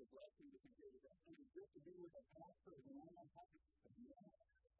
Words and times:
a 0.00 0.08
blessing 0.16 0.48
to 0.48 0.58
be 0.64 0.72
here 0.80 0.92
today. 0.96 1.12
And 1.28 1.36
it's 1.36 1.52
good 1.52 1.70
to 1.76 1.80
be 1.84 1.92
with 2.00 2.14
a 2.16 2.24
pastor 2.32 2.72
of 2.72 2.84
my 2.88 3.04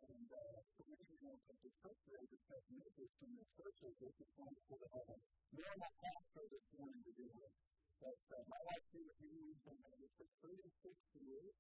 And 0.01 0.29
uh, 0.33 0.65
so 0.65 0.83
many 0.89 1.05
of 1.05 1.21
know 1.21 1.37
that 1.45 1.61
the 1.61 1.73
church 1.77 2.01
just 2.09 2.47
has 2.49 2.63
ministers 2.73 3.13
from 3.21 3.37
the 3.37 3.45
churches, 3.53 3.93
which 4.01 4.17
is 4.17 4.33
wonderful 4.41 4.81
to 4.81 4.89
have 4.97 5.09
a 5.13 5.19
normal 5.61 5.93
pastor 6.01 6.45
this 6.49 6.65
morning 6.73 7.05
to 7.05 7.13
do 7.21 7.29
with. 7.37 7.53
But 8.01 8.17
uh, 8.33 8.41
my 8.49 8.61
wife 8.65 8.89
with 8.97 9.13
me, 9.21 9.45
we've 9.45 9.61
been 9.61 9.81
married 9.85 10.13
for 10.17 10.25
36 10.41 10.89
years. 11.21 11.53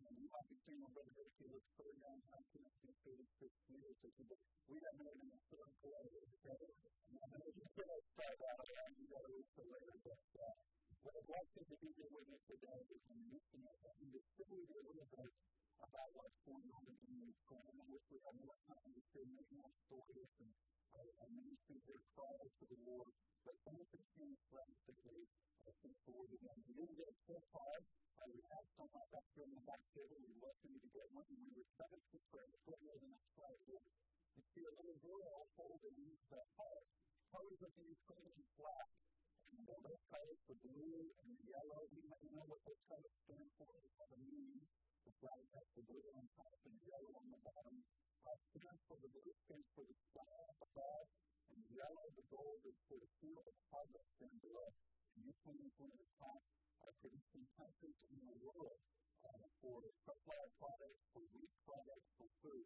And 0.00 0.16
you 0.16 0.28
might 0.32 0.48
be 0.48 0.56
seeing 0.64 0.80
my 0.80 0.88
brother 0.96 1.12
Ricky 1.12 1.44
looks 1.52 1.76
so 1.76 1.84
young, 1.84 2.20
I 2.32 2.40
can't 2.56 2.72
think 2.80 2.96
36 3.04 3.52
years. 3.68 3.94
We 4.00 4.80
got 4.80 4.94
married 4.96 5.20
in 5.20 5.28
the 5.28 5.40
third. 5.52 5.76
And 5.76 7.20
I 7.20 7.24
know 7.36 7.52
you 7.52 7.68
can't 7.68 8.04
start 8.16 8.38
out 8.48 8.64
and 8.64 8.96
you. 8.96 9.12
But 10.04 10.20
uh, 10.40 10.83
what 11.04 11.20
I'd 11.20 11.36
like 11.36 11.52
to 11.52 11.76
be 11.84 11.92
here 12.00 12.08
with 12.16 12.32
us 12.32 12.40
today 12.48 12.80
is 12.88 13.02
the 13.04 13.18
midst 13.28 13.52
of 13.52 13.60
that, 13.60 13.92
and 14.00 14.08
just 14.08 14.24
simply 14.40 14.64
a 14.64 14.72
little 14.72 14.96
bit 15.12 15.32
about 15.84 16.08
what's 16.16 16.40
going 16.48 16.64
on 16.64 16.84
in 16.88 16.96
the. 16.96 17.28
And 17.44 17.76
I 17.76 17.84
wish 17.92 18.04
we 18.08 18.16
had 18.24 18.32
more 18.40 18.56
time 18.64 18.88
to 18.88 19.02
share 19.12 19.28
many 19.28 19.52
more 19.52 19.68
stories 19.84 20.32
and 20.40 20.48
uh, 20.96 21.28
ministry 21.28 21.76
here 21.84 22.00
prior 22.16 22.48
to 22.48 22.64
the 22.72 22.78
war. 22.88 23.04
But 23.44 23.52
some 23.68 23.76
of 23.76 23.84
the 23.92 24.00
things 24.16 24.40
practically, 24.48 25.28
I 25.68 25.72
think, 25.84 25.92
forward 26.08 26.32
again. 26.40 26.56
We 26.64 26.72
didn't 26.72 26.96
get 26.96 27.12
full 27.28 27.44
card. 27.52 27.84
Uh, 27.84 28.24
we 28.32 28.40
had 28.48 28.64
some 28.72 28.88
like 28.96 29.10
that 29.12 29.28
here 29.36 29.44
in 29.44 29.52
the 29.60 29.64
back 29.68 29.84
table. 29.92 30.16
We 30.24 30.32
for 30.40 30.68
you 30.72 30.80
to 30.80 30.88
get 30.88 31.04
one. 31.12 31.28
And 31.28 31.36
we 31.36 31.52
were 31.52 31.68
excited 31.68 32.00
to 32.00 32.18
pray. 32.32 32.48
Go 32.64 32.72
ahead 32.80 32.96
and 33.04 33.12
next 33.12 33.28
slide. 33.36 33.60
You 33.68 34.42
see 34.56 34.64
a 34.64 34.72
little 34.72 34.98
girl 35.04 35.36
holding 35.52 36.16
the 36.32 36.42
heart. 36.56 36.88
Colors 37.28 37.60
of 37.60 37.72
the 37.76 37.84
Ukrainian 37.92 38.48
flag. 38.56 38.88
all 39.70 39.80
those 39.86 40.04
colors, 40.10 40.40
the 40.50 40.58
blue 40.66 41.06
and 41.22 41.30
the 41.38 41.46
yellow, 41.46 41.82
you 41.94 42.02
might 42.10 42.26
know 42.34 42.44
what 42.50 42.60
those 42.66 42.82
colors 42.90 43.14
stand 43.22 43.48
for. 43.54 43.70
They 43.70 43.94
have 44.02 44.10
a 44.10 44.20
meaning. 44.26 44.62
The 45.06 45.14
flag 45.22 45.42
has 45.54 45.68
the 45.78 45.84
blue 45.86 46.08
on 46.18 46.24
top 46.34 46.58
and 46.66 46.74
the 46.74 46.86
yellow 46.90 47.12
on 47.14 47.26
the 47.30 47.40
bottom. 47.46 47.76
Uh, 48.24 48.34
stands 48.40 48.80
for 48.88 48.96
the 49.04 49.10
blue 49.12 49.36
stands 49.44 49.68
for 49.76 49.84
the 49.84 49.96
sky 50.10 50.42
above, 50.64 51.06
and 51.52 51.60
the 51.60 51.76
yellow, 51.76 52.06
the 52.16 52.24
gold, 52.32 52.64
is 52.64 52.78
for 52.88 52.96
the 52.96 53.10
field 53.20 53.44
of 53.44 53.56
harvest 53.68 54.10
down 54.16 54.32
below. 54.40 54.70
And 55.14 55.28
this 55.28 55.38
one 55.44 55.60
is 55.60 55.74
one 55.76 55.92
of 55.92 56.00
the 56.00 56.10
top 56.18 56.40
uh, 56.82 56.90
producing 57.04 57.44
countries 57.54 58.00
in 58.10 58.18
the 58.24 58.36
world 58.40 58.80
uh, 59.28 59.46
for 59.60 59.78
supply 60.08 60.44
products, 60.56 61.04
for 61.12 61.22
wheat 61.36 61.52
products, 61.68 62.08
for 62.16 62.28
food. 62.40 62.64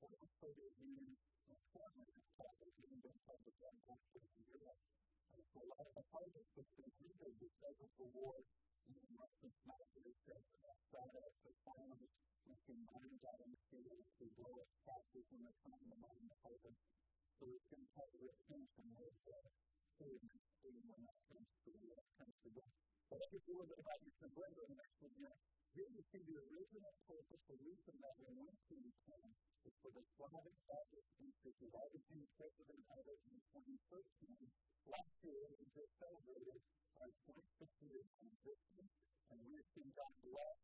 Former 0.00 0.24
Soviet 0.40 0.72
Union, 0.80 1.20
and 1.52 1.60
most 3.84 4.08
of 4.16 4.24
Europe. 4.40 4.80
And 5.36 5.44
so 5.52 5.60
a 5.60 5.68
lot 5.68 5.84
of 5.84 5.92
the 6.00 6.06
harvest 6.16 6.56
been 6.80 6.88
hindered 6.96 7.36
because 7.36 7.76
of 7.76 7.92
the 8.00 8.08
war 8.16 8.40
in 8.88 8.96
the 8.96 9.12
Western 9.20 9.52
smelters 9.60 10.16
and 10.32 10.44
outside 10.64 11.12
of 11.12 11.32
the 11.44 11.52
farmers 11.60 12.12
out 13.20 13.40
in 13.44 13.52
the 13.52 13.60
field 13.68 14.00
to 14.16 14.24
blow 14.40 14.64
up 14.64 14.70
taxes 14.88 15.28
when 15.28 15.44
they're 15.44 15.60
trying 15.60 15.84
to 15.92 15.96
mine 16.00 16.24
the 16.24 16.40
harvest. 16.40 16.80
So 17.36 17.52
it's 17.52 17.68
going 17.68 17.84
to 17.84 17.92
have 18.00 18.08
a 18.08 18.16
real 18.16 18.38
tension 18.48 18.96
with 18.96 19.12
the 19.28 19.44
industry 20.08 20.72
when 20.88 21.04
that 21.04 21.20
comes 21.28 21.52
to, 21.68 21.72
to 21.76 22.48
that. 22.64 22.72
But 23.12 23.20
I 23.20 23.28
think 23.28 23.44
a 23.44 23.52
little 23.52 23.68
bit 23.68 23.76
about 23.76 24.00
your 24.00 24.16
and 24.16 24.32
know, 25.20 25.36
here 25.36 25.55
you 25.76 26.00
see 26.08 26.24
the 26.24 26.40
original 26.40 26.94
purpose, 27.04 27.42
the 27.52 27.60
reason 27.60 27.92
that 28.00 28.16
we 28.16 28.32
went 28.32 28.56
to 28.64 28.74
Ukraine 28.80 29.36
is 29.68 29.76
for 29.84 29.92
the 29.92 30.00
Slavic 30.16 30.56
Baptist 30.64 31.12
Institute. 31.20 31.68
I 31.76 31.84
became 31.92 32.24
president 32.40 32.80
of 32.96 33.04
it 33.04 33.20
in 33.28 33.36
2013. 33.52 34.48
Last 34.88 35.16
year, 35.20 35.44
we 35.52 35.68
just 35.76 35.92
celebrated 36.00 36.64
our 36.96 37.12
25th 37.28 37.76
year 37.84 38.00
existence, 38.24 38.92
and 39.28 39.36
we 39.44 39.52
have 39.60 39.68
seen 39.76 39.92
God 39.92 40.16
bless 40.24 40.58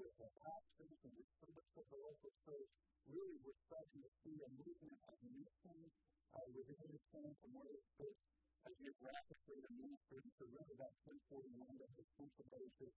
with 0.00 0.16
the 0.16 0.32
pastors 0.32 0.96
and 0.96 1.12
the 1.12 1.26
service 1.44 1.72
of 1.76 1.84
the 1.92 2.00
local 2.00 2.32
church. 2.48 2.72
Really, 3.04 3.36
we're 3.44 3.60
starting 3.68 4.00
to 4.00 4.10
see 4.24 4.36
a 4.48 4.50
movement 4.64 5.00
of 5.12 5.16
missions 5.28 5.92
uh, 6.32 6.40
within 6.56 6.88
Ukraine 6.88 7.36
from 7.36 7.52
where 7.52 7.68
it's 7.68 7.92
based 8.00 8.32
uh, 8.64 8.72
geographically 8.80 9.60
to 9.60 9.70
ministry 9.76 10.24
to 10.40 10.44
really 10.48 10.76
that 10.80 10.96
1041 11.04 11.52
that 11.84 11.90
has 12.00 12.08
central 12.16 12.48
basis 12.48 12.96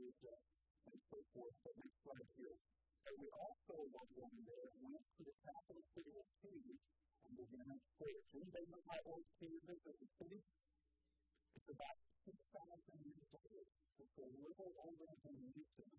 Asia 0.00 0.38
and 0.88 1.00
so 1.12 1.18
forth. 1.34 1.56
But 1.60 1.74
next 1.76 1.98
slide 2.00 2.30
here. 2.40 2.56
We 3.20 3.26
also, 3.36 3.74
while 3.90 4.08
going 4.16 4.40
there, 4.46 4.70
went 4.80 5.04
to 5.18 5.22
the 5.26 5.36
capital 5.44 5.82
city 5.92 6.14
of 6.14 6.28
and 7.26 7.32
began 7.36 7.68
to 7.68 7.78
preach. 8.00 8.26
Anybody 8.32 8.66
know 8.70 8.82
how 8.86 9.00
old 9.12 9.26
is 9.44 9.82
as 9.84 9.98
a 10.00 10.08
city? 10.16 10.40
It's 10.40 11.68
about 11.68 11.98
6,000 12.24 12.40
years 13.04 13.30
old. 13.34 13.66
It's 14.00 14.16
a 14.16 14.28
little 14.40 14.72
older 14.80 15.12
than 15.20 15.36
Houston. 15.52 15.90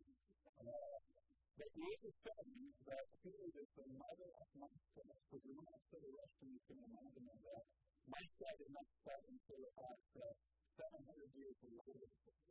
But 0.61 1.67
it 1.67 1.77
is 1.77 2.01
a 2.09 2.13
study 2.25 2.73
that 2.89 3.05
is 3.21 3.69
the 3.77 3.87
mother 4.01 4.29
of 4.41 4.47
Moscow. 4.57 5.05
So 5.29 5.37
say 5.37 5.99
the 6.01 6.13
rest 6.15 6.35
of 6.41 6.47
you 6.49 6.61
can 6.65 6.79
imagine 6.81 7.25
that. 7.27 7.65
Moscow 8.09 8.51
did 8.57 8.71
not 8.73 8.87
start 9.03 9.23
until 9.29 9.61
about 9.77 10.01
uh, 10.17 10.33
700 10.79 11.37
years 11.37 11.57
later. 11.61 12.01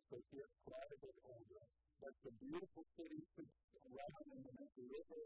So 0.08 0.14
it's 0.20 0.58
quite 0.62 0.90
a 0.94 0.98
bit 1.00 1.16
older. 1.26 1.64
But 2.00 2.16
the 2.24 2.32
beautiful 2.40 2.84
city 2.96 3.20
around 3.28 4.24
the 4.32 4.84
river, 4.88 5.22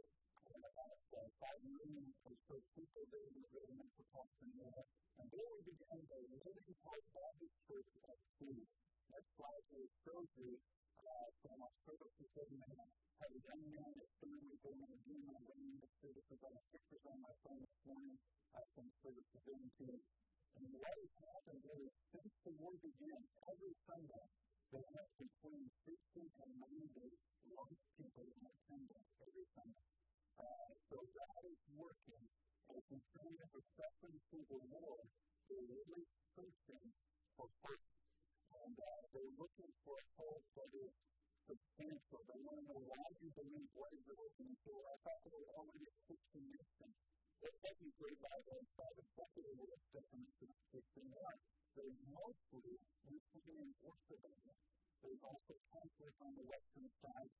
and 0.55 0.63
about 0.75 0.99
uh, 1.15 1.23
5 1.39 1.71
million 1.71 2.11
or 2.27 2.35
so 2.51 2.59
people 2.75 3.07
there 3.15 3.31
in 3.31 3.47
the 3.47 3.63
metropolitan 3.79 4.51
area. 4.59 4.83
And 5.23 5.27
there 5.31 5.47
we 5.55 5.71
began 5.71 6.03
the 6.03 6.19
Living 6.35 6.75
Hope 6.83 7.07
Baptist 7.15 7.55
Church 7.71 7.91
of 8.11 8.19
Kyiv. 8.43 8.67
Next 9.07 9.31
slide 9.39 9.65
here 9.71 9.87
shows 10.03 10.27
you 10.35 10.59
uh, 10.99 11.29
from 11.47 11.63
our 11.63 11.75
service 11.79 12.17
equipment, 12.19 12.67
had 13.23 13.31
a 13.31 13.39
young 13.39 13.63
man 13.71 13.93
at 13.95 14.11
family 14.19 14.59
going 14.59 14.83
to 14.83 14.99
do 15.07 15.15
my 15.31 15.39
wedding 15.47 15.79
service 16.03 16.27
about 16.27 16.59
pictures 16.75 17.07
on 17.07 17.23
my 17.23 17.35
phone 17.47 17.63
this 17.63 17.81
morning, 17.87 18.19
uh, 18.51 18.67
some 18.75 18.91
service 18.99 19.31
into. 19.47 19.95
And 20.59 20.67
what 20.75 20.91
has 20.91 21.15
happened 21.23 21.65
is, 21.71 21.91
since 22.11 22.35
the 22.43 22.53
war 22.59 22.75
began, 22.83 23.23
every 23.47 23.75
Sunday, 23.87 24.27
have 24.75 25.11
between 25.15 25.65
60 25.87 26.19
and 26.19 26.53
90 26.59 27.15
young 27.47 27.73
people 27.95 28.27
in 28.27 28.43
attendance 28.43 29.11
every 29.23 29.47
Sunday. 29.55 29.87
Uh, 30.35 30.71
so 30.91 30.97
God 30.99 31.43
is 31.47 31.63
working 31.79 32.25
as 32.75 32.83
Ukrainians 32.91 33.53
are 33.55 33.69
suffering 33.79 34.19
through 34.27 34.47
the 34.51 34.63
war. 34.75 34.99
They're 35.47 35.69
really 35.71 36.05
searching 36.35 36.87
for 37.39 37.47
hope. 37.63 37.87
And 38.65 38.75
uh, 38.75 39.03
they're 39.15 39.35
looking 39.39 39.73
for 39.87 39.95
hope 40.19 40.47
that 40.59 40.71
is 40.75 40.95
substantial. 41.47 42.21
They 42.27 42.41
want 42.43 42.59
to 42.59 42.65
know 42.75 42.83
why 42.83 43.07
you 43.23 43.31
believe 43.31 43.69
what 43.79 43.93
is 43.95 44.03
it 44.11 44.19
looking 44.19 44.55
for. 44.65 44.79
I 44.91 44.97
thought 45.07 45.21
they 45.23 45.35
were 45.39 45.51
already 45.55 45.87
Christian. 46.09 46.45
They're 46.51 47.59
by 47.63 48.37
the, 48.49 48.57
by 48.75 48.91
the 48.97 49.05
secular 49.15 49.55
definition 49.93 50.49
of 50.49 50.59
Christian. 50.73 51.07
They're 51.75 51.99
mostly 52.07 52.79
Ukrainian 53.11 53.75
Orthodox. 53.83 54.39
There's 55.03 55.23
also 55.27 55.55
Catholic 55.75 56.15
on 56.23 56.33
the 56.39 56.47
western 56.47 56.89
side. 57.03 57.31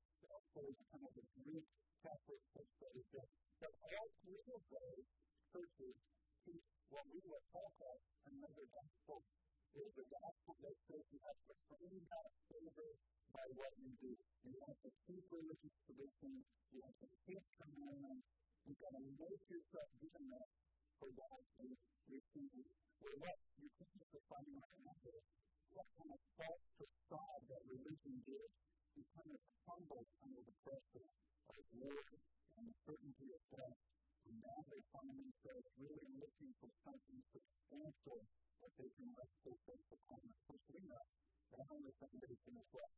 There's 0.59 0.81
kind 0.91 1.07
of 1.07 1.15
a 1.15 1.25
Greek 1.39 1.67
Catholic 2.03 2.43
church 2.51 2.73
that 2.83 2.93
is 2.99 3.07
there. 3.15 3.31
But 3.63 3.73
all 3.79 4.09
three 4.27 4.47
of 4.51 4.63
those 4.75 5.07
churches 5.55 5.95
teach 6.43 6.67
what 6.91 7.07
we 7.15 7.23
would 7.31 7.47
call 7.55 7.71
another 8.27 8.67
gospel. 8.75 9.23
There's 9.71 9.97
a 10.03 10.07
gospel 10.11 10.55
that 10.67 10.77
says 10.91 11.03
you 11.15 11.21
have 11.31 11.41
to 11.47 11.55
claim 11.71 11.95
God's 12.11 12.39
favor 12.51 12.91
by 13.39 13.47
what 13.55 13.73
you 13.79 13.91
do. 14.03 14.13
You 14.51 14.59
have 14.67 14.79
to 14.83 14.91
keep 15.07 15.25
religious 15.31 15.75
traditions. 15.87 16.43
You 16.75 16.83
have 16.83 16.99
to 17.07 17.09
keep 17.23 17.43
commandments. 17.55 18.27
You've 18.67 18.83
got 18.83 18.95
to 18.99 19.03
make 19.03 19.43
yourself 19.47 19.89
good 20.03 20.17
enough 20.27 20.44
for 21.05 21.13
God 21.21 21.45
you 21.61 21.77
receive, 22.09 22.65
or 23.05 23.13
what 23.21 23.37
you 23.61 23.69
think 23.77 23.93
is 23.93 24.09
the 24.09 24.25
final 24.25 24.57
answer, 24.57 25.17
what 25.77 25.85
kind 26.01 26.09
of 26.17 26.21
false 26.41 26.65
facade 26.81 27.43
that 27.45 27.61
religion 27.69 28.17
gives, 28.25 28.57
you 28.97 29.05
kind 29.13 29.29
of 29.29 29.41
crumbles 29.69 30.09
under 30.25 30.41
the 30.41 30.57
pressure 30.65 31.05
of 31.05 31.61
war 31.77 32.01
and 32.57 32.65
the 32.73 32.77
certainty 32.89 33.29
of 33.37 33.43
death. 33.53 33.77
And 34.25 34.41
now 34.41 34.59
they 34.73 34.81
find 34.97 35.13
themselves 35.13 35.69
really 35.77 36.09
looking 36.17 36.53
for 36.65 36.73
something 36.89 37.21
substantial 37.37 38.25
that 38.65 38.73
they 38.81 38.89
can 38.97 39.09
rest 39.13 39.37
their 39.45 39.61
faith 39.69 39.89
upon. 39.93 40.25
Of 40.25 40.41
course, 40.49 40.65
we 40.73 40.81
know 40.89 41.05
that 41.53 41.69
on 41.69 41.85
the 41.85 41.93
foundation 42.01 42.55
of 42.57 42.67
what 42.73 42.89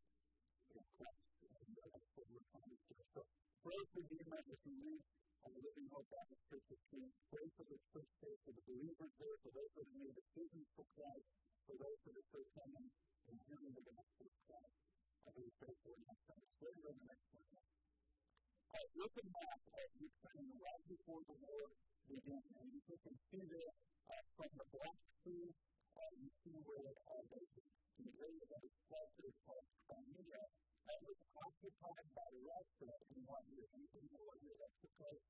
is 0.78 0.86
Christ, 0.94 1.26
and 1.42 1.74
that's 1.74 2.06
what 2.14 2.26
we're 2.30 2.50
trying 2.54 2.70
to 2.70 2.78
do. 2.86 3.02
So, 3.18 3.26
pray 3.66 3.74
praise 3.74 3.90
the 3.98 4.02
Dear 4.06 4.26
Majesty, 4.30 5.02
on 5.44 5.50
the 5.52 5.60
Living 5.60 5.88
Hope 5.92 6.08
Baptist 6.08 6.42
Church 6.48 6.68
of 6.72 6.80
Kyiv. 6.88 7.10
Pray 7.28 7.46
for 7.58 7.64
the 7.68 7.78
church 7.92 8.12
there, 8.24 8.38
for 8.46 8.52
the 8.56 8.64
believers 8.64 9.12
there, 9.20 9.36
for 9.44 9.50
those 9.52 9.72
that 9.76 9.84
have 9.84 9.98
made 10.00 10.14
decisions 10.16 10.66
for 10.72 10.86
Christ, 10.96 11.28
for 11.68 11.76
those 11.76 11.98
that 12.06 12.14
are 12.16 12.26
still 12.32 12.48
coming 12.56 12.86
and 13.28 13.36
hearing 13.50 13.72
the 13.76 13.84
gospel 13.84 14.24
of 14.24 14.36
Christ. 14.48 14.76
I 15.26 15.28
really 15.36 15.54
pray 15.60 15.74
for 15.82 15.90
you. 15.92 16.04
Let's 16.06 16.22
go 16.62 16.68
to 16.70 16.80
the 16.80 16.94
next 17.04 17.28
one. 17.34 17.46
Uh, 18.76 18.86
looking 18.96 19.28
back 19.34 19.60
at 19.76 19.88
Ukraine 19.98 20.54
right 20.56 20.84
before 20.86 21.22
the 21.26 21.36
war 21.42 21.64
began, 22.06 22.44
and 22.62 22.66
you 22.70 22.80
can 22.86 23.16
see 23.28 23.42
there 23.50 23.72
uh, 24.08 24.22
from 24.38 24.50
the 24.56 24.66
Black 24.72 24.98
Sea, 25.26 25.46
uh, 25.96 26.12
you 26.22 26.28
see 26.44 26.56
where 26.64 26.92
uh, 26.92 27.24
the 27.26 28.10
area 28.20 28.44
that 28.52 28.62
is 28.62 28.76
area 28.86 29.32
called 29.42 29.66
Crimea 29.88 30.42
that 30.86 31.00
was 31.02 31.18
occupied 31.34 32.08
by 32.14 32.30
Russia 32.46 32.90
in 33.10 33.18
what 33.26 33.42
year? 33.50 33.66
You 33.74 33.88
can 33.90 34.06
know 34.06 34.22
what 34.22 34.38
year 34.38 34.54
that's 34.54 34.78
because 34.78 35.20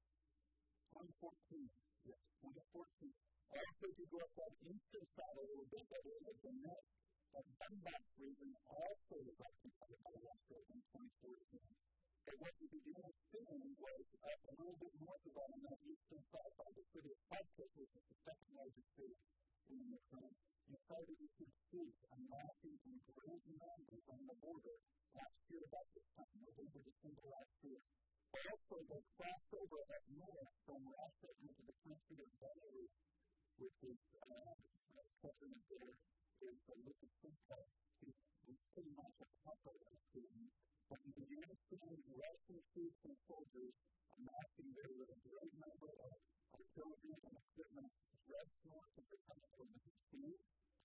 2014. 0.92 1.64
Yes, 2.04 2.20
2014. 2.44 3.08
Also, 3.56 3.84
if 3.88 3.96
you 3.96 4.06
go 4.12 4.20
up 4.20 4.32
that 4.36 4.52
eastern 4.68 5.06
side 5.08 5.36
a 5.40 5.44
little 5.48 5.68
bit, 5.72 5.84
that 5.88 6.04
area 6.04 6.28
of 6.28 6.38
the 6.44 6.52
net, 6.60 6.82
that 7.32 7.46
Donbass 7.56 8.04
region 8.20 8.52
also 8.68 9.16
was 9.16 9.38
occupied 9.40 9.96
by 10.04 10.14
Russia 10.20 10.56
in 10.60 10.78
2014. 10.92 11.64
But 12.26 12.36
what 12.42 12.52
you 12.60 12.68
began 12.68 13.08
seeing 13.32 13.70
was 13.80 14.04
up 14.28 14.40
a 14.50 14.54
little 14.60 14.76
bit 14.76 14.92
north 14.98 15.24
of 15.24 15.32
that 15.40 15.48
on 15.56 15.60
that 15.72 15.80
eastern 15.88 16.22
side 16.26 16.52
by 16.58 16.68
the 16.74 16.84
city 16.90 17.10
of 17.16 17.20
Kharkiv, 17.32 17.70
which 17.80 17.92
is 17.96 18.04
the 18.12 18.18
second 18.28 18.50
largest 18.60 18.90
city 18.98 19.16
in 19.70 19.78
the 19.82 19.98
Ukraine, 19.98 20.36
decided 20.70 21.14
we 21.18 21.28
should 21.34 21.52
speak 21.66 21.94
a 22.14 22.18
massive 22.30 22.78
and 22.86 22.98
great 23.18 23.44
management 23.46 24.04
on 24.10 24.20
the 24.26 24.36
border 24.38 24.76
last 25.14 25.40
year 25.50 25.62
about 25.66 25.86
this 25.94 26.06
time, 26.14 26.34
November, 26.38 26.80
December 26.86 27.24
last 27.26 27.54
year. 27.66 27.80
But 28.30 28.42
also 28.46 28.98
crossed 29.16 29.52
over 29.54 29.80
of 29.80 30.02
north 30.12 30.52
from 30.66 30.80
Russia 30.86 31.30
into 31.42 31.62
the 31.66 31.76
country 31.82 32.18
of 32.20 32.30
Belarus, 32.38 32.94
which 33.58 33.78
is 33.86 34.00
uh, 34.22 34.54
president 35.22 35.62
there 35.70 35.90
is 36.46 36.60
uh, 36.70 36.74
Lukashenko. 36.86 37.58
He's, 38.04 38.18
he's 38.46 38.62
pretty 38.70 38.92
much 38.94 39.16
a 39.22 39.28
puppet 39.42 39.78
of 39.90 39.98
Putin. 40.14 40.46
But 40.86 41.02
you 41.02 41.12
can 41.18 41.26
understand 41.42 41.98
Russian 42.14 42.58
troops 42.70 43.00
and 43.02 43.16
soldiers 43.26 43.74
amassing 44.14 44.70
there 44.78 44.92
with 44.94 45.10
a 45.10 45.18
great 45.26 45.54
number 45.58 45.90
of 45.90 46.12
artillery 46.54 47.14
and 47.26 47.34
equipment 47.34 47.90
just 48.26 48.58
north 48.66 48.94
of 48.98 49.06
the 49.06 49.20
country 49.30 49.56
of 49.62 49.68
Mississippi, 49.70 50.34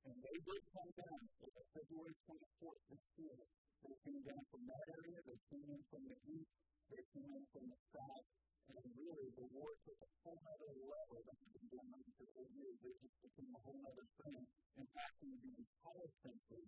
and 0.06 0.16
they 0.22 0.38
did 0.46 0.62
come 0.74 0.92
down 0.94 1.22
on 1.26 1.66
February 1.74 2.16
24th 2.30 2.82
this 2.94 3.06
year. 3.18 3.38
They 3.82 3.96
came 4.06 4.22
down 4.22 4.44
from 4.54 4.62
that 4.70 4.86
area, 4.94 5.18
they 5.26 5.40
came 5.50 5.66
in 5.66 5.82
from 5.90 6.04
the 6.06 6.20
east, 6.30 6.54
they 6.94 7.04
came 7.18 7.30
in 7.34 7.46
from 7.50 7.66
the 7.66 7.80
south, 7.90 8.28
and 8.72 8.86
really 8.94 9.30
the 9.34 9.48
war 9.58 9.74
took 9.82 10.00
a 10.06 10.10
whole 10.22 10.42
other 10.54 10.74
level 10.86 11.18
that 11.26 11.38
had 11.42 11.50
been 11.50 11.68
going 11.74 11.92
on 11.98 12.06
for 12.14 12.30
eight 12.38 12.54
years. 12.54 12.78
It 12.86 12.96
just 13.02 13.18
became 13.26 13.52
a 13.58 13.62
whole 13.66 13.82
other 13.90 14.08
thing, 14.22 14.42
impacting 14.78 15.34
the 15.42 15.52
entire 15.58 16.10
country 16.22 16.64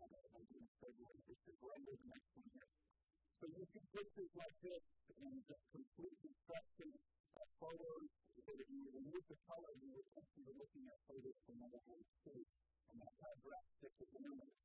against 0.00 0.72
February, 0.80 1.20
which 1.28 1.44
is 1.48 1.56
right 1.64 1.84
over 1.84 1.96
the 1.96 2.08
next 2.12 2.28
20 2.36 2.48
years. 2.60 2.76
So 3.40 3.44
you 3.48 3.64
see 3.72 3.84
pictures 3.88 4.32
like 4.36 4.56
this 4.60 4.84
and 5.20 5.34
just 5.48 5.64
complete 5.72 6.16
destruction 6.20 6.88
photos 7.60 8.08
that 8.46 8.58
if 8.58 8.68
you 8.72 8.82
remove 8.90 9.24
the 9.30 9.38
color, 9.46 9.72
you 9.78 9.90
would 9.94 10.08
think 10.16 10.26
you 10.34 10.42
looking 10.58 10.84
at 10.90 10.98
photos 11.06 11.38
from 11.46 11.56
whole 11.86 12.04
state. 12.24 12.48
And 12.90 12.96
that's 12.98 13.18
how 13.22 13.34
drastic 13.44 13.92
the 14.02 14.08
damage 14.10 14.62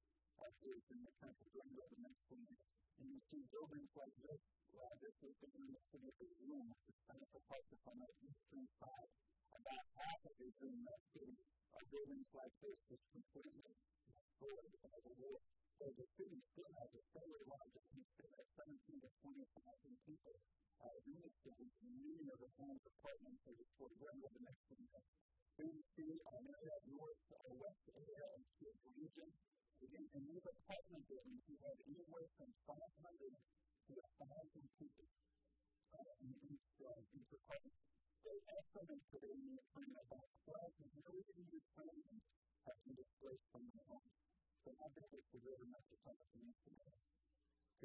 is 0.66 0.82
in 0.90 1.00
the 1.06 1.14
country 1.22 1.48
during 1.54 1.76
the 1.94 2.02
next 2.02 2.26
20 2.32 2.42
years. 2.42 2.72
And 2.98 3.06
you 3.12 3.20
see 3.30 3.44
buildings 3.54 3.92
like 3.94 4.16
this, 4.26 4.42
uh, 4.82 4.96
this 4.98 5.16
is 5.22 5.36
the 5.38 5.50
New 5.62 5.78
City 5.86 6.10
of 6.10 6.18
Room, 6.42 6.66
which 6.74 6.86
is 6.90 6.98
kind 7.06 7.22
of 7.22 7.30
the 7.36 7.44
that's 7.70 7.86
on 7.86 7.98
the 8.02 8.12
eastern 8.26 8.66
side. 8.82 9.12
About 9.56 9.86
half 10.02 10.22
of 10.26 10.36
it 10.42 10.56
in 10.66 10.76
that 10.90 11.02
are 11.78 11.86
buildings 11.92 12.30
like 12.34 12.56
this, 12.66 12.78
just 12.90 13.06
completely 13.14 13.62
destroyed 14.10 14.74
by 14.82 14.98
the 15.06 15.14
war. 15.22 15.40
So 15.76 15.92
the 15.92 16.08
city 16.16 16.40
still 16.56 16.72
has 16.80 16.88
a 16.96 17.04
fairly 17.12 17.44
large, 17.52 17.76
think 17.92 18.08
still 18.16 18.32
17 18.32 18.96
to 18.96 19.10
20,000 19.28 20.08
people 20.08 20.36
uh, 20.80 20.98
in 21.04 21.20
the 21.20 21.32
city, 21.44 21.68
many 21.84 22.24
of 22.32 22.40
the 22.40 22.48
homes, 22.56 22.80
are 22.80 23.58
destroyed 23.60 23.98
right 24.00 24.16
over 24.24 24.32
the 24.40 24.44
next 24.48 24.64
few 24.72 24.80
years. 24.80 25.08
Here 25.60 25.76
see 26.00 26.16
an 26.16 26.44
area 26.48 26.76
north 26.96 27.20
or 27.28 27.60
west 27.60 27.84
area 27.92 28.24
of 28.24 28.42
the 28.56 28.92
region. 28.96 29.30
Again, 29.84 30.08
in 30.16 30.24
these 30.32 30.48
apartment 30.48 31.04
buildings, 31.12 31.44
you 31.44 31.58
have 31.68 31.80
anywhere 31.92 32.28
from 32.40 32.50
500 32.72 33.36
to 33.36 33.94
1,000 34.00 34.80
people 34.80 35.08
uh, 35.92 36.24
in 36.24 36.32
each, 36.56 36.68
uh, 36.88 37.20
each 37.20 37.32
apartment. 37.36 37.80
They 38.24 38.38
estimate 38.48 39.04
today 39.12 39.38
in 39.44 39.90
about 40.08 40.30
12 40.48 41.04
million 41.04 41.44
Ukrainians 41.52 42.24
have 42.64 42.80
been 42.88 42.96
displaced 42.96 43.46
from 43.52 43.64
their 43.76 43.86
homes. 43.92 44.35
So 44.66 44.74
how 44.82 44.90
big 44.98 45.06
is 45.14 45.22
the 45.30 45.38
river 45.46 45.70
metropolitan 45.70 46.50
area? 46.74 46.98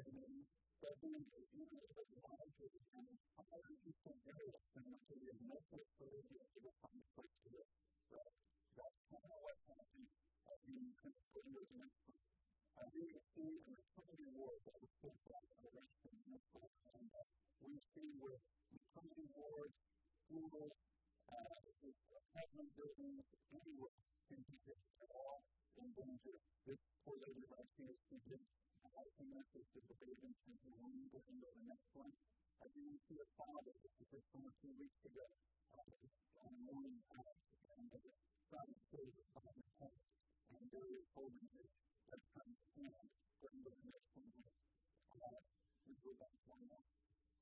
And 0.01 0.49
that 0.81 0.97
means 0.97 1.29
that 1.29 1.45
even 1.53 1.77
if 1.77 1.93
it 1.93 2.09
larger 2.25 2.67
than 2.73 3.05
an 3.05 3.21
entire 3.21 3.73
eastern 3.85 4.17
area, 4.25 4.57
essentially 4.65 5.29
a 5.29 5.37
network 5.45 5.85
for 6.01 6.09
the 6.09 6.25
area 6.25 6.73
from 6.81 6.93
the 6.97 7.05
place 7.13 7.37
to 7.45 7.49
it. 7.53 7.69
Right? 8.09 8.33
That's 8.73 8.97
kind 9.13 9.29
of 9.29 9.45
happening 9.69 10.09
uh, 10.09 10.57
in 10.73 10.89
kind 10.97 11.13
of 11.21 11.29
the 11.37 11.77
next 11.85 12.01
one. 12.09 12.25
I 12.81 12.85
think 12.89 13.13
we 13.13 13.21
see 13.29 13.61
in 13.61 13.73
the 13.77 13.85
Trinity 13.93 14.29
War 14.33 14.49
that 14.65 14.77
was 14.81 14.93
so 15.05 15.09
far 15.29 15.41
from 15.53 15.61
the 15.61 15.71
rest 15.77 16.01
of 16.01 16.17
the 16.17 16.33
and 16.97 17.13
uh, 17.13 17.21
we 17.61 17.77
see 17.93 18.09
with 18.17 18.41
maternity 18.73 19.29
wards, 19.37 19.77
schools, 20.25 20.73
uh, 21.29 21.45
apartment 22.25 22.73
buildings, 22.73 23.25
anywhere 23.53 24.01
can 24.33 24.41
be 24.49 24.57
at 24.73 25.13
all 25.13 25.45
in 25.79 25.89
danger. 25.95 26.37
This 26.67 26.81
poor 27.05 27.15
lady 27.23 27.45
last 27.47 27.71
year, 27.79 27.93
she 28.09 28.17
did 28.27 28.43
die 28.83 29.09
from 29.15 29.27
that 29.31 29.47
sister, 29.55 29.79
but 29.87 29.97
they 30.03 30.11
didn't 30.11 30.39
take 30.43 30.61
her 30.67 30.75
going 30.75 30.99
to 31.11 31.19
the 31.21 31.63
next 31.63 31.89
one. 31.95 32.11
I 32.61 32.67
didn't 32.75 33.01
see 33.07 33.17
a 33.17 33.27
father, 33.39 33.73
this 33.81 34.09
was 34.11 34.23
from 34.31 34.43
a 34.45 34.53
few 34.59 34.73
weeks 34.77 35.01
ago, 35.07 35.25
uh, 35.73 36.45
on 36.45 36.51
a 36.51 36.61
morning 36.67 36.99
pass, 37.09 37.37
and 37.77 37.85
the 37.89 38.01
son 38.51 38.67
stayed 38.91 39.13
with 39.15 39.27
father's 39.33 39.71
head, 39.79 39.97
and 40.51 40.63
there 40.69 40.85
he 40.85 40.95
was 40.99 41.09
holding 41.15 41.47
his 41.55 41.69
best 42.05 42.25
friend's 42.35 42.61
hand, 42.75 43.07
going 43.41 43.61
to 43.65 43.71
the 43.71 43.85
next 43.87 44.11
one. 44.13 44.33
Uh, 45.15 45.39
we 45.87 45.93
go 46.03 46.11
back 46.19 46.35
one 46.45 46.63
more. 46.69 46.85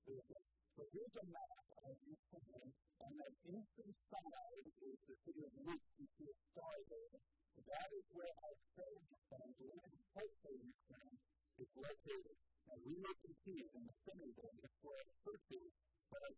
There 0.06 0.16
was 0.16 0.30
a 0.32 0.49
So 0.80 0.88
here's 0.96 1.18
a 1.20 1.28
map 1.28 1.60
of 1.92 1.96
Ukraine, 2.08 2.72
and 2.72 3.12
that 3.20 3.36
eastern 3.52 3.92
side 4.00 4.64
is 4.64 5.00
the 5.12 5.16
city 5.28 5.44
of. 5.44 5.52
You 5.60 6.08
see 6.16 6.24
a 6.24 6.36
star 6.56 6.72
there. 6.88 7.20
That 7.68 7.90
is 8.00 8.08
where 8.16 8.32
our 8.48 8.56
soldiers 8.80 9.28
are 9.28 9.50
living, 9.60 10.00
hopefully 10.16 10.72
Ukraine 10.72 11.20
is 11.60 11.68
located. 11.76 12.38
Now, 12.64 12.80
we 12.80 12.96
may 12.96 13.12
compete 13.12 13.68
in 13.76 13.84
the 13.92 13.96
center 14.08 14.32
there, 14.40 14.56
that's 14.56 14.80
where 14.80 15.04
our 15.04 15.16
church 15.20 15.48
is, 15.52 15.72
but 16.08 16.22
our 16.24 16.36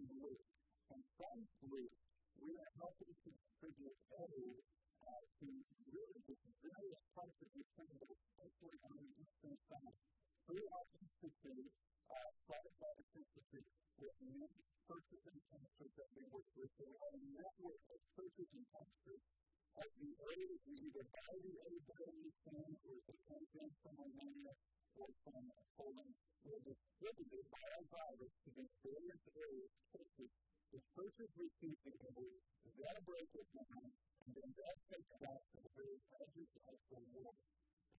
is 0.00 0.08
in. 0.16 0.40
And 0.88 1.02
from 1.20 1.36
Luke, 1.68 2.00
we 2.40 2.50
are 2.56 2.72
helping 2.80 3.12
to 3.12 3.28
distribute 3.28 3.98
aid 4.24 4.56
uh, 5.04 5.20
to 5.44 5.48
really 5.92 6.20
the 6.32 6.36
various 6.64 7.04
parts 7.12 7.36
of 7.44 7.48
especially 7.60 8.78
on 8.88 8.92
the 8.96 9.08
eastern 9.20 9.56
side. 9.68 9.96
Through 10.48 10.64
our 10.64 10.86
institute, 10.96 11.68
uh, 12.10 12.30
private 12.46 12.74
private 12.78 13.08
businesses 13.14 13.66
with 13.98 14.16
new 14.22 14.46
churches 14.86 15.22
and 15.26 15.38
pastors 15.50 15.92
that 15.98 16.10
we 16.14 16.22
work 16.30 16.48
with. 16.54 16.70
So 16.78 16.86
our 16.86 17.16
network 17.34 17.82
of 17.90 17.98
churches 18.14 18.48
and 18.54 18.66
pastors 18.70 19.24
as 19.76 19.90
we 20.00 20.08
early 20.24 20.56
we 20.64 20.74
either 20.88 21.04
buy 21.12 21.32
the 21.44 21.54
old 21.68 21.82
Beverly 21.84 22.32
Sands 22.48 22.80
or 22.88 22.96
the 23.04 23.16
campaign 23.28 23.70
from 23.84 23.94
Romania 24.00 24.54
or 24.96 25.08
from 25.20 25.44
Poland, 25.76 26.14
were 26.48 26.62
distributed 26.64 27.44
by 27.52 27.64
our 27.76 27.84
drivers 27.92 28.32
to 28.46 28.48
these 28.56 28.74
various 28.80 29.22
areas 29.36 29.72
churches. 29.92 30.32
The 30.72 30.80
churches 30.96 31.28
receive 31.36 31.76
the 31.84 31.92
gold, 32.00 32.40
they'll 32.64 33.04
break 33.04 33.28
it 33.36 33.48
down, 33.52 33.84
and 34.24 34.30
then 34.32 34.48
they'll 34.56 34.82
take 34.88 35.04
it 35.04 35.22
out 35.28 35.42
to 35.52 35.56
the 35.60 35.72
very 35.76 36.00
edges 36.24 36.52
of 36.72 36.78
the 36.88 37.00
world. 37.12 37.36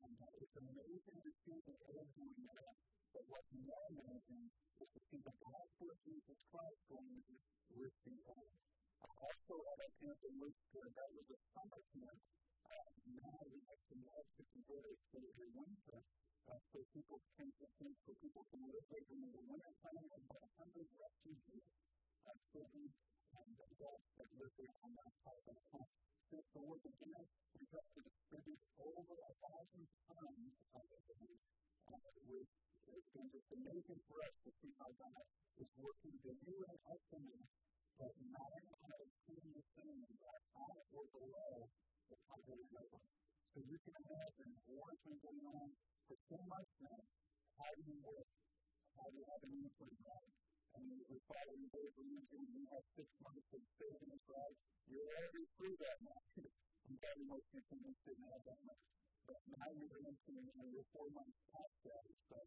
And 0.01 0.17
uh, 0.17 0.41
it's 0.41 0.57
amazing 0.57 1.19
to 1.21 1.33
see 1.45 1.59
the 1.61 1.77
old 1.93 2.09
doing 2.17 2.45
that. 2.57 2.96
But 3.17 3.25
what's 3.33 3.49
more 3.65 3.85
amazing 3.97 4.45
is 4.77 4.93
to 4.93 5.01
see 5.09 5.17
the 5.25 5.33
gospel 5.41 5.89
of 5.89 5.97
Jesus 6.05 6.37
Christ 6.53 6.85
going 6.93 7.17
with 7.73 7.97
the 8.05 8.13
aid. 8.13 8.61
Also, 9.09 9.57
at 9.73 9.79
a 9.81 9.89
camp 10.05 10.21
in 10.21 10.37
Worcester, 10.37 10.85
that 10.85 11.09
was 11.17 11.25
a 11.33 11.39
summer 11.57 11.81
camp. 11.97 12.21
Uh, 12.69 12.93
now 13.17 13.41
we 13.49 13.57
have 13.73 13.81
some 13.89 14.05
lives 14.05 14.29
to 14.37 14.45
convert 14.53 14.85
it 14.85 15.01
to 15.17 15.19
the 15.33 15.49
winter. 15.49 15.97
Uh, 16.45 16.61
so 16.69 16.85
people 16.93 17.17
can 17.41 17.49
camp 17.57 17.97
so 18.05 18.13
people 18.21 18.45
can 18.53 18.61
live 18.69 18.85
there 18.93 19.05
during 19.09 19.33
the 19.33 19.45
winter 19.49 19.73
time. 19.81 19.97
About 19.97 20.77
100 20.77 20.85
refugees, 21.01 21.65
uh, 22.21 22.37
children, 22.53 22.85
and 23.33 23.53
adults 23.65 24.13
that 24.21 24.29
live 24.37 24.53
there 24.61 24.77
on 24.85 24.93
that 24.93 25.13
side 25.25 25.41
of 25.41 25.57
the 25.57 25.65
camp. 25.73 25.89
Since 26.29 26.49
the 26.53 26.61
war 26.61 26.77
began, 26.85 27.25
we've 27.57 27.73
got 27.73 27.87
to 27.97 28.01
distribute 28.05 28.61
over 28.77 29.17
a 29.25 29.33
thousand 29.41 29.89
tons 30.05 30.53
of 30.77 30.85
uh, 30.85 31.66
which 31.87 32.51
has 32.91 33.05
been 33.15 33.29
just 33.31 33.49
amazing 33.55 34.01
for 34.11 34.19
us 34.27 34.35
to 34.43 34.51
see 34.59 34.73
how 34.83 34.91
God 34.99 35.23
is 35.63 35.71
working 35.79 36.15
the 36.27 36.35
new 36.43 36.61
and 36.67 36.81
ultimate, 36.91 37.47
but 37.95 38.13
not 38.27 38.51
on 38.51 38.91
a 38.91 39.07
senior 39.23 39.63
things 39.79 40.11
that 40.19 40.43
on 40.59 40.77
or 40.91 41.07
below 41.15 41.55
the 42.11 42.17
poverty 42.27 42.67
level. 42.75 43.03
So 43.55 43.59
you 43.63 43.79
can 43.87 43.95
imagine 44.03 44.51
war 44.67 44.85
has 44.91 45.01
been 45.07 45.19
going 45.23 45.47
on 45.47 45.69
for 46.11 46.19
so 46.27 46.39
much 46.51 46.71
now. 46.83 47.01
How 47.57 47.71
do 47.73 47.83
you 47.87 47.97
work? 48.03 48.29
How 48.99 49.07
do 49.07 49.15
you 49.17 49.25
have 49.31 49.43
an 49.47 49.53
need 49.55 49.73
for 49.79 49.89
God? 50.03 50.27
I 50.75 50.79
mean, 50.83 50.99
it 51.01 51.09
was 51.09 51.23
probably 51.25 51.65
a 51.65 51.71
day 51.73 51.89
you 52.53 52.65
have 52.69 52.85
six 52.99 53.09
months 53.23 53.49
of 53.55 53.63
savings, 53.81 54.25
right? 54.29 54.57
You're 54.91 55.09
already 55.09 55.45
through 55.57 55.77
that 55.81 55.99
now. 56.05 56.21
I'm 56.37 56.97
probably 57.01 57.27
most 57.31 57.47
people 57.49 57.79
don't 57.81 58.23
have 58.29 58.43
that 58.45 58.61
much. 58.67 58.83
But 59.27 59.41
now 59.51 59.69
you're 59.75 60.01
entering 60.07 60.47
into 60.47 60.67
your 60.71 60.87
four 60.95 61.09
month 61.11 61.35
tax 61.51 61.69
status. 61.83 62.19
So, 62.31 62.39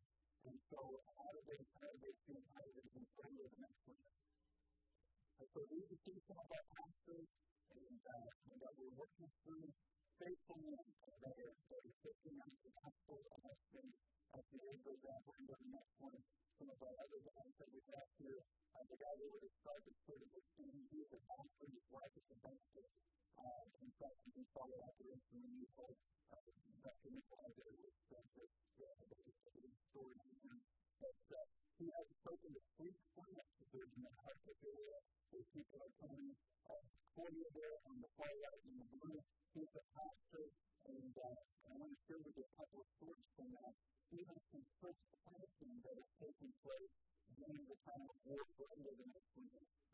and 0.47 0.57
so 0.71 0.79
how 1.19 1.29
do 1.35 1.41
they, 1.43 1.59
how 1.75 1.87
do 1.91 1.97
they 1.99 2.15
feel 2.23 2.43
how 2.55 2.63
do 2.63 2.71
they 2.79 3.03
pray 3.19 3.31
over 3.35 3.51
the 3.51 3.59
next 3.59 3.83
one? 3.85 4.03
And 5.39 5.47
so 5.51 5.59
these 5.67 5.87
are 5.91 6.01
two 6.03 6.17
some 6.23 6.39
of 6.39 6.47
our 6.47 6.65
pastors 6.79 7.27
and 7.75 7.99
uh, 8.03 8.31
that 8.63 8.73
we're 8.79 8.95
working 8.95 9.29
through 9.43 9.67
faithful 10.19 10.59
and 10.59 10.87
that 11.23 11.35
are, 11.35 11.55
that 11.71 11.81
are 11.83 11.97
taking 12.03 12.35
out 12.43 12.55
the 12.59 12.71
gospel 12.75 13.19
of 13.23 13.41
us 13.47 13.61
and 13.79 13.91
as 14.35 14.45
the 14.53 14.59
year 14.61 14.77
goes 14.85 15.01
on, 15.09 15.19
we're 15.25 15.41
going 15.41 15.57
to 15.57 15.57
the 15.57 15.73
next 15.73 15.95
one. 15.97 16.21
Some 16.61 16.69
of 16.69 16.79
our 16.85 16.95
other 17.01 17.21
guys 17.23 17.53
that 17.57 17.69
we 17.73 17.81
have 17.89 18.09
here, 18.21 18.41
uh, 18.77 18.83
the 18.85 18.99
guy 18.99 19.13
that 19.15 19.25
would 19.25 19.49
started 19.57 19.95
sort 20.05 20.21
of 20.21 20.29
this 20.29 20.49
thing, 20.53 20.69
he 20.69 20.97
was 21.01 21.11
a 21.17 21.21
pastor, 21.23 21.65
his 21.65 21.87
wife 21.89 22.13
is 22.13 22.27
a 22.29 22.37
pastor. 22.45 22.85
Uh, 23.39 23.63
in 23.79 23.91
fact, 23.97 24.19
you 24.29 24.43
can 24.69 24.77
follow 24.77 24.85
after 24.85 25.33
the 25.33 25.49
new 25.49 25.65
folks. 25.73 26.05
Uh, 26.29 26.37
Dr. 26.85 27.09
Nikolai 27.09 27.49
there 27.57 27.73
was 27.73 27.97
uh, 28.13 28.21
this, 28.37 28.53
uh, 28.77 29.01
the 29.01 29.73
story 29.89 30.13
of 30.13 30.29
him. 30.45 30.61
Uh, 31.01 31.09
he 31.79 31.89
has 31.89 32.05
spoken 32.21 32.49
to 32.53 32.61
three 32.77 32.93
clients 33.17 33.49
that 33.57 33.71
are 33.73 33.89
in 33.89 34.01
the 34.05 34.13
Kharkiv 34.21 34.59
area 34.61 34.97
where 35.33 35.45
people 35.57 35.79
are 35.81 35.95
coming. 35.97 36.37
Uh, 36.69 36.85
Claudia 37.17 37.49
there 37.57 37.77
on 37.89 37.97
the 37.97 38.09
far 38.13 38.29
right 38.29 38.61
in 38.69 38.75
the 38.77 38.87
blue, 38.93 39.17
he's 39.57 39.73
a 39.73 39.83
pastor, 39.97 40.45
and 40.85 41.13
uh, 41.17 41.37
I 41.65 41.71
want 41.73 41.89
to 41.89 41.99
share 42.05 42.21
with 42.21 42.35
you 42.37 42.45
a 42.45 42.53
couple 42.53 42.85
of 42.85 42.87
stories 43.01 43.29
from 43.33 43.49
that 43.57 43.73
even 44.13 44.37
some 44.53 44.65
first 44.81 45.01
planting 45.25 45.75
that 45.81 45.97
has 45.97 46.09
taken 46.21 46.49
place 46.61 46.93
during 47.33 47.63
the 47.65 47.77
time 47.89 48.05
of 48.05 48.17
war 48.25 48.41
for 48.53 48.65
under 48.77 48.93
the 48.93 49.07
next 49.09 49.33
winter. 49.33 49.88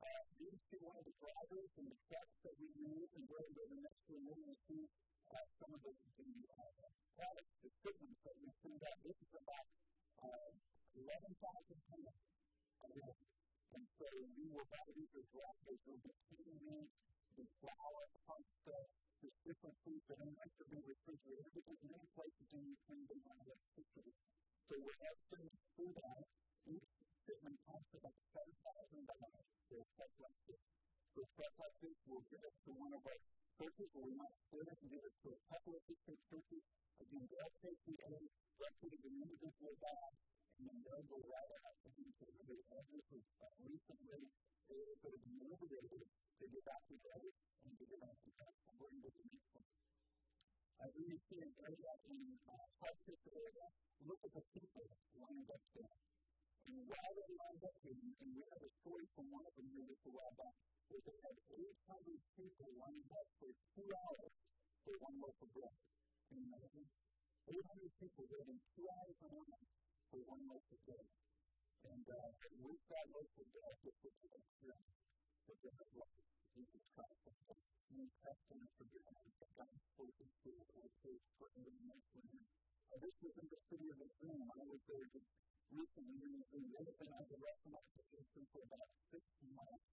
Uh, 0.00 0.24
these 0.40 0.60
two 0.72 0.80
one 0.80 0.96
of 0.96 1.04
the 1.04 1.16
drivers 1.20 1.70
and 1.76 1.86
the 1.92 2.00
trucks 2.08 2.36
that 2.44 2.54
we 2.56 2.68
use 2.80 3.10
and 3.16 3.24
where 3.28 3.44
the 3.44 3.66
next 3.84 4.00
we're 4.08 4.40
going 4.40 4.56
to 4.56 4.62
see 4.64 4.84
uh, 5.30 5.46
some 5.60 5.70
of 5.76 5.80
the, 5.84 5.92
the 5.92 6.30
uh, 6.56 6.88
products, 7.16 7.54
the 7.60 7.70
shipments 7.84 8.20
that 8.24 8.36
we. 8.40 8.48
This 9.04 9.18
is 9.20 9.32
about 9.36 9.66
uh, 10.24 10.50
11,000 10.96 11.36
tons 11.88 12.06
of. 12.08 12.16
And 13.70 13.86
so 14.00 14.06
we 14.34 14.46
will 14.50 14.66
buy 14.66 14.86
these 14.96 15.12
as 15.14 15.26
drivers. 15.30 15.78
We'll 15.86 16.02
be 16.02 16.14
cleaning 16.32 16.88
the 17.38 17.46
flour, 17.62 18.04
there's 19.20 19.36
different 19.44 19.76
foods 19.84 20.04
that 20.08 20.16
don't 20.16 20.38
have 20.40 20.54
to 20.60 20.64
be 20.72 20.80
refrigerated 20.80 21.52
because 21.52 21.78
many 21.84 22.06
places 22.16 22.48
in 22.56 22.62
Ukraine 22.64 23.04
don't 23.04 23.26
have 23.28 23.40
electricity. 23.44 24.14
So 24.64 24.80
we're 24.80 24.96
food 25.76 25.96
out. 26.08 26.26
Each 26.64 26.88
shipment 27.30 27.62
costs 27.62 27.94
about 27.94 28.18
$7,000 28.34 29.06
for 29.70 29.78
a 29.78 29.86
truck 29.94 30.14
like 30.18 30.38
this. 30.50 30.62
So 31.14 31.22
a 31.22 31.30
truck 31.38 31.54
like 31.62 31.76
this 31.78 31.94
will 32.10 32.26
get 32.26 32.42
us 32.42 32.56
to 32.66 32.70
one 32.74 32.90
of 32.90 33.02
our 33.06 33.20
churches 33.54 33.86
where 33.94 34.02
we 34.02 34.18
might 34.18 34.34
split 34.50 34.66
it 34.66 34.74
and 34.82 34.90
give 34.90 34.98
it 34.98 35.14
to 35.22 35.28
a 35.30 35.40
couple 35.46 35.78
of 35.78 35.82
different 35.86 36.18
churches. 36.26 36.62
Again, 36.98 37.22
they'll 37.30 37.54
take 37.62 37.78
the 37.86 37.94
aid, 38.02 38.30
of 38.34 38.74
it 38.82 38.98
an 38.98 39.14
individual 39.14 39.74
and 39.78 40.62
then 40.66 40.78
they'll 40.82 41.06
go 41.06 41.22
right 41.22 41.50
out 41.70 41.76
to 41.86 41.88
the 41.94 42.10
church. 42.18 42.34
This 42.50 43.06
was 43.14 43.26
uh, 43.38 43.54
recently, 43.62 44.26
they 44.66 44.82
were 44.82 45.22
motivated 45.38 46.02
to 46.10 46.44
get 46.50 46.62
back 46.66 46.82
together 46.90 47.30
and 47.30 47.72
to 47.78 47.84
get 47.86 47.98
back 48.02 48.18
to 48.26 48.30
God 48.42 48.54
bring 48.74 48.98
the 49.06 49.12
next 49.22 49.54
one. 49.54 49.70
When 50.82 51.06
you 51.06 51.18
see 51.30 51.38
an 51.38 51.52
area 51.62 51.92
in 52.10 52.18
uh, 52.42 52.58
Kharkiv 52.82 53.22
area, 53.30 53.66
look 54.02 54.18
at 54.26 54.34
the 54.34 54.42
people 54.50 54.82
lined 55.14 55.46
up 55.46 55.62
there. 55.78 55.94
While 56.68 57.14
they 57.16 57.30
lined 57.40 57.62
up 57.64 57.76
there, 57.80 57.96
and 57.96 58.30
we 58.36 58.42
have 58.44 58.62
a 58.62 58.72
story 58.84 59.06
from 59.16 59.26
one 59.32 59.44
of 59.48 59.52
them 59.56 59.68
here 59.72 59.86
just 59.88 60.04
a 60.04 60.12
back, 60.36 60.56
where 60.90 61.02
they 61.06 61.16
had 61.24 61.36
800 61.56 62.20
people 62.36 62.68
lined 62.76 63.08
up 63.16 63.26
for 63.40 63.50
two 63.72 63.88
hours 63.88 64.34
for 64.84 64.94
one 65.00 65.16
loaf 65.24 65.38
of 65.40 65.50
bread. 65.56 65.76
Can 66.28 66.36
you 66.40 66.46
imagine? 66.52 66.86
800 67.48 68.00
people 68.00 68.24
waiting 68.28 68.60
two 68.76 68.86
hours 68.86 69.16
for 69.20 70.20
one 70.28 70.42
loaf 70.52 70.66
of 70.68 70.80
bread. 70.84 71.08
And 71.80 72.04
uh, 72.06 72.28
with 72.60 72.82
that 72.92 73.06
loaf 73.08 73.30
of 73.40 73.46
bread, 73.56 73.74
this 73.80 73.96
was 74.04 74.14
the 74.20 74.30
experience 74.36 75.00
had 75.50 75.90
left 75.98 76.20
Jesus 76.54 76.84
Christ. 76.94 77.26
New 77.90 78.06
Testament 78.22 78.70
forgiveness 78.78 79.34
that 79.42 79.50
God 79.58 79.74
spoken 79.82 80.28
to 80.46 80.50
or 80.78 80.86
to 80.86 81.10
for 81.34 81.48
the 81.58 81.66
next 81.90 82.10
one. 82.14 82.38
This 83.02 83.16
was 83.18 83.34
in 83.34 83.46
the 83.50 83.60
city 83.66 83.86
of 83.90 83.98
Israel. 83.98 84.46
I 84.46 84.62
was 84.62 84.78
there 84.86 85.06
just 85.10 85.26
recently. 85.70 86.42
We 86.50 86.66
have 86.82 86.98
been 86.98 87.12
on 87.14 87.24
the 87.30 87.38
rest 87.38 87.62
of 87.62 87.70
my 87.70 87.82
vacation 87.94 88.42
for 88.50 88.62
about 88.66 88.90
six 89.14 89.22
months. 89.54 89.86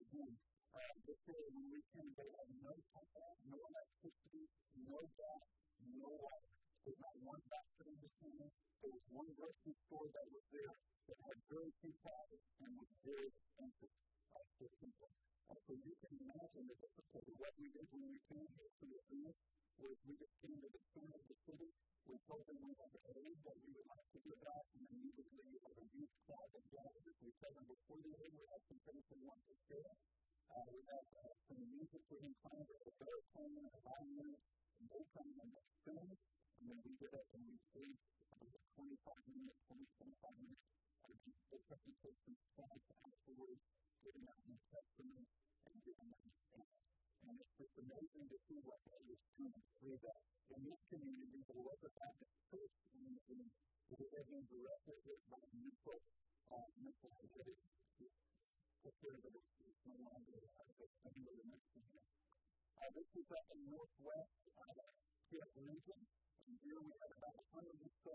Again, 0.00 0.32
uh, 0.72 0.92
this 1.04 1.20
day 1.28 1.42
when 1.52 1.66
we 1.68 1.80
came, 1.92 2.10
they 2.16 2.28
had 2.32 2.48
no 2.64 2.72
power, 2.96 3.32
no 3.44 3.58
electricity, 3.60 4.44
no 4.88 4.98
gas, 5.12 5.44
no 5.84 6.08
water. 6.16 6.52
There's 6.82 6.96
not 6.96 7.14
one 7.28 7.42
doctor 7.44 7.84
in 7.92 7.98
the 8.00 8.10
town. 8.24 8.48
There 8.80 8.92
was 8.92 9.04
one 9.12 9.28
grocery 9.36 9.76
store 9.86 10.08
that 10.16 10.26
was 10.32 10.44
there 10.48 10.74
that 10.80 11.18
had 11.28 11.38
very 11.52 11.70
few 11.84 11.92
products 12.00 12.48
and 12.64 12.70
was 12.72 12.90
very 13.04 13.28
expensive 13.28 13.92
uh, 14.32 14.42
for 14.56 14.68
people. 14.80 15.10
And 15.52 15.58
so 15.68 15.72
you 15.76 15.94
can 16.00 16.12
imagine 16.24 16.64
the 16.72 16.76
difficulty. 16.80 17.32
What 17.36 17.52
we 17.60 17.68
did 17.68 17.86
when 17.92 18.04
we 18.08 18.18
came 18.32 18.48
here 18.48 18.72
to 18.80 18.84
the 18.88 19.00
was 19.80 19.96
we 20.04 20.12
just 20.20 20.34
came 20.42 20.58
to 20.60 20.68
the 20.68 20.82
center 20.92 21.16
of 21.16 21.24
the 21.28 21.38
city. 21.48 21.68
We 22.04 22.16
told 22.28 22.44
them 22.44 22.58
we 22.60 22.74
had 22.76 22.92
aid 22.92 23.38
that 23.46 23.56
we 23.62 23.70
would 23.72 23.88
like 23.88 24.08
to 24.12 24.18
give 24.20 24.42
out, 24.44 24.66
and 24.74 24.84
then 24.90 25.00
we 25.08 25.56
had 25.62 25.76
a 25.78 25.86
youth 25.96 26.14
crowd 26.26 26.48
that 26.52 26.64
gathered. 26.68 27.04
We 27.22 27.30
told 27.40 27.54
them 27.56 27.66
before 27.70 28.00
the 28.02 28.12
aid, 28.20 28.32
we 28.36 28.44
had 28.52 28.62
some 28.68 28.80
things 28.84 29.04
we 29.08 29.18
wanted 29.22 29.46
to 29.48 29.56
share. 29.70 29.94
Uh, 30.52 30.64
we 30.68 30.80
had 30.84 31.06
uh, 31.16 31.32
some 31.48 31.62
music 31.72 32.02
we 32.12 32.18
had 32.20 32.34
a 32.36 32.92
playing, 33.32 33.64
a 33.64 33.78
violin, 33.80 34.36
and 34.36 34.84
they 34.92 35.02
come 35.16 35.30
and 35.40 35.50
they 35.54 35.64
film, 35.88 36.08
and 36.12 36.64
then 36.68 36.78
we 36.84 36.92
get 37.00 37.12
up 37.16 37.28
and 37.32 37.44
we 37.48 37.56
preach 37.72 38.02
about 38.28 38.60
25 38.76 38.92
minutes, 39.32 39.60
20, 39.72 39.88
25 39.96 40.36
minutes. 40.42 40.64
Uh, 41.02 41.16
the 41.48 41.58
presentation 41.68 42.32
out 42.60 42.80
and 42.82 42.98
out 43.04 43.22
And 47.22 47.38
it's 47.38 47.54
just 47.54 47.74
amazing 47.78 48.26
to 48.26 48.38
see 48.50 48.58
what 48.66 48.82
God 48.82 49.04
is 49.06 49.22
doing 49.38 49.62
through 49.78 49.98
that. 50.02 50.20
In 50.52 50.60
this 50.66 50.82
community, 50.90 51.40
the 51.46 51.54
Local 51.54 51.92
Baptist 51.94 52.34
Church 52.50 52.74
community 52.90 53.46
is 53.94 54.00
living 54.10 54.44
directly 54.50 54.98
with 55.06 55.22
my 55.30 55.42
new 55.54 55.72
folks, 55.86 56.10
uh, 56.50 56.66
mental 56.82 57.10
health. 57.14 57.32
Before 58.82 59.14
the 59.14 59.30
is 59.38 59.78
no 59.86 59.94
longer 60.02 60.42
under 60.42 61.32
the 61.38 61.46
next 61.46 61.70
one. 61.78 62.02
Uh, 62.82 62.90
this 62.98 63.10
is 63.14 63.28
up 63.30 63.46
in 63.54 63.62
Northwest 63.70 64.42
uh, 64.58 64.90
here 65.30 65.46
at 65.46 65.54
Lincoln. 65.62 66.02
And 66.50 66.58
here 66.66 66.82
we 66.82 66.90
have 66.90 67.12
about 67.22 67.38
100 67.62 67.70
or 67.70 67.94
so 68.02 68.14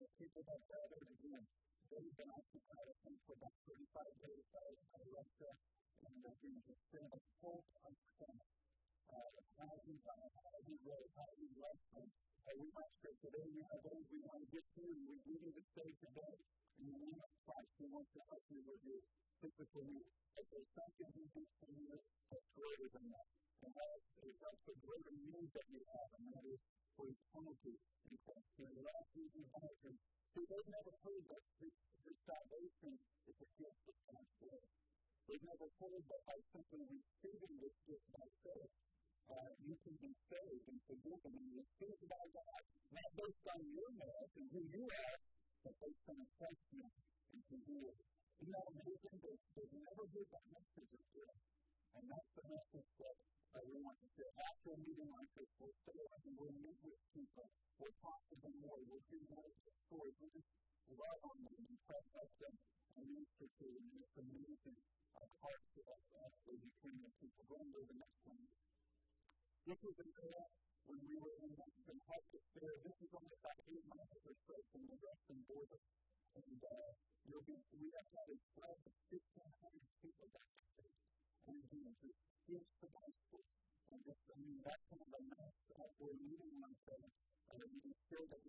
uh, 0.00 0.08
people 0.16 0.40
that 0.48 0.60
gathered 0.64 1.04
again 1.04 1.44
they've 1.90 2.16
been 2.18 2.32
occupied, 2.32 2.86
I 2.88 2.96
think, 3.04 3.18
for 3.28 3.34
about 3.38 3.54
35 3.68 4.24
days 4.24 4.44
by, 4.50 4.66
by 4.90 5.02
Russia, 5.12 5.50
and 6.04 6.14
been 6.20 6.58
just 6.66 6.82
sent 6.92 7.08
a 7.08 7.20
full 7.40 7.60
unemployment. 7.80 8.52
Uh, 9.06 9.38
how 9.56 9.72
we, 9.86 9.94
how 10.04 10.58
we 10.66 10.74
really, 10.84 11.08
how 11.16 11.30
we 11.40 11.46
bless 11.56 11.80
them? 11.94 12.08
Uh, 12.44 12.52
we 12.60 12.68
might 12.76 12.94
say 13.00 13.12
today 13.22 13.46
we 13.48 13.62
have 13.70 13.80
those 13.86 14.04
we 14.12 14.18
want 14.26 14.40
to 14.44 14.48
get 14.52 14.66
to, 14.76 14.84
and 14.84 15.02
we 15.06 15.34
need 15.40 15.54
to 15.56 15.64
stay 15.72 15.90
today. 16.02 16.34
In 16.76 16.86
the 16.92 16.98
name 17.00 17.20
of 17.22 17.32
Christ, 17.48 17.72
we 17.80 17.86
want 17.88 18.08
to 18.12 18.20
help 18.28 18.44
you 18.52 18.60
with 18.66 18.82
your 18.84 19.00
physical 19.40 19.84
needs. 19.88 20.12
If 20.36 20.46
there's 20.52 20.72
something 20.76 21.08
we 21.16 21.24
do 21.32 21.44
for 21.56 21.70
you 21.72 21.92
that's 22.28 22.48
greater 22.52 22.88
than 22.92 23.06
that, 23.16 23.28
and 23.64 23.72
that 23.72 23.88
is 24.20 24.34
that's 24.36 24.62
the 24.68 24.76
greater 24.84 25.14
need 25.16 25.48
that 25.56 25.66
you 25.72 25.80
have, 25.80 26.08
and 26.20 26.24
that 26.36 26.44
is 26.44 26.60
for 26.92 27.08
eternity 27.08 27.76
in 28.12 28.16
Christ. 28.20 28.52
And 28.60 28.72
the 28.76 28.84
last 28.84 29.08
reason 29.16 29.42
why 29.48 29.64
is 29.88 29.96
See, 30.36 30.44
they've 30.52 30.68
never 30.68 30.92
heard 31.00 31.24
that 31.32 31.44
this, 31.64 31.72
salvation 32.28 32.92
is 33.24 33.36
a 33.40 33.48
gift 33.56 33.88
of 33.88 33.96
God's 34.04 34.32
grace. 34.36 34.85
They've 35.26 35.42
never 35.42 35.66
heard 35.82 36.04
that 36.06 36.22
by 36.22 36.38
simply 36.54 36.86
receiving 36.86 37.54
this 37.58 37.76
gift 37.82 38.06
by 38.14 38.26
faith, 38.46 38.74
uh, 39.26 39.50
you 39.58 39.74
can 39.82 39.98
be 39.98 40.14
saved 40.30 40.66
and 40.70 40.78
forgiven 40.86 41.32
and 41.34 41.48
received 41.50 42.04
by 42.06 42.24
God, 42.30 42.62
not 42.94 43.10
based 43.18 43.46
on 43.50 43.60
your 43.74 43.90
merit 43.98 44.30
and 44.38 44.46
who 44.54 44.62
you 44.70 44.86
are, 44.86 45.18
but 45.66 45.74
based 45.82 46.06
on 46.14 46.22
Christ's 46.38 46.78
and 46.78 47.42
who 47.50 47.58
He 47.66 47.82
they've 48.38 49.74
never 49.82 50.04
heard 50.14 50.30
that 50.30 50.46
message 50.46 50.94
grace. 51.10 51.42
And 51.96 52.04
that's 52.06 52.30
the 52.38 52.44
message 52.46 52.90
that 53.02 53.16
we 53.66 53.76
want 53.82 53.98
to 53.98 54.08
share. 54.14 54.30
After 54.30 54.68
a 54.76 54.78
meeting 54.78 55.10
like 55.10 55.30
this, 55.34 55.50
we'll 55.58 55.74
and 56.22 56.34
we'll 56.38 56.54
meet 56.62 56.78
with 56.86 57.02
people. 57.16 57.50
We'll 57.82 57.96
talk 57.98 58.20
to 58.30 58.36
them 58.46 58.54
more. 58.62 58.78
We'll 58.78 59.02
hear 59.10 59.24
more 59.26 59.42
of 59.42 59.58
their 59.58 59.78
stories. 59.80 60.14
We'll 60.22 60.34
just 60.38 60.50
love 60.94 61.20
on 61.26 61.38
them 61.50 61.56
and 61.66 61.78
pray 61.82 62.02
about 62.14 62.30
them 62.38 62.54
and 62.94 63.06
minister 63.10 63.48
to 63.48 63.66
them. 63.74 63.86
It's 63.96 64.16
amazing 64.22 64.78
our 65.16 65.30
hearts 65.40 65.66
to 65.72 65.80
us 65.88 66.04
as 66.20 66.32
the 66.44 66.56
kingdom 66.84 67.12
people. 67.16 67.42
Go 67.48 67.56
on 67.56 67.68
to 67.72 67.80
the 67.88 67.96
next 67.96 68.20
one. 68.28 68.44
This 69.66 69.80
was 69.80 69.96
in 69.96 70.10
Korea 70.12 70.44
when 70.86 71.00
we 71.08 71.16
were 71.18 71.36
in 71.42 71.50
the 71.56 71.66
heart 72.06 72.22
of 72.22 72.30
despair. 72.30 72.72
This 72.84 72.96
is 73.00 73.10
only 73.16 73.32
about 73.32 73.58
eight 73.66 73.86
miles 73.88 74.22
or 74.22 74.36
so 74.46 74.54
from 74.70 74.82
the 74.86 74.96
western 75.00 75.40
border. 75.48 75.80
And 76.36 76.60
uh, 76.60 76.90
you'll 77.24 77.46
be, 77.48 77.56
we 77.80 77.88
have 77.96 78.08
had 78.12 78.28
a 78.28 78.38
12 78.60 78.76
to 78.86 78.90
1,500 79.08 80.04
people 80.04 80.28
back 80.36 80.52
there. 80.76 80.94
And 81.48 81.58
you 81.72 81.80
know, 81.80 81.94
just 82.04 82.20
here's 82.44 82.72
the 82.84 82.90
gospel. 82.92 83.40
And 83.90 83.98
just, 84.04 84.22
I 84.28 84.36
mean, 84.36 84.58
that 84.68 84.80
kind 84.90 85.00
of 85.00 85.10
a 85.16 85.22
mess 85.32 85.58
of 85.80 85.88
we're 85.96 86.18
meeting 86.20 86.60
ourselves 86.60 87.16
And 87.50 87.62
we 87.70 87.78
just 87.78 88.02
feel 88.10 88.26
that 88.26 88.42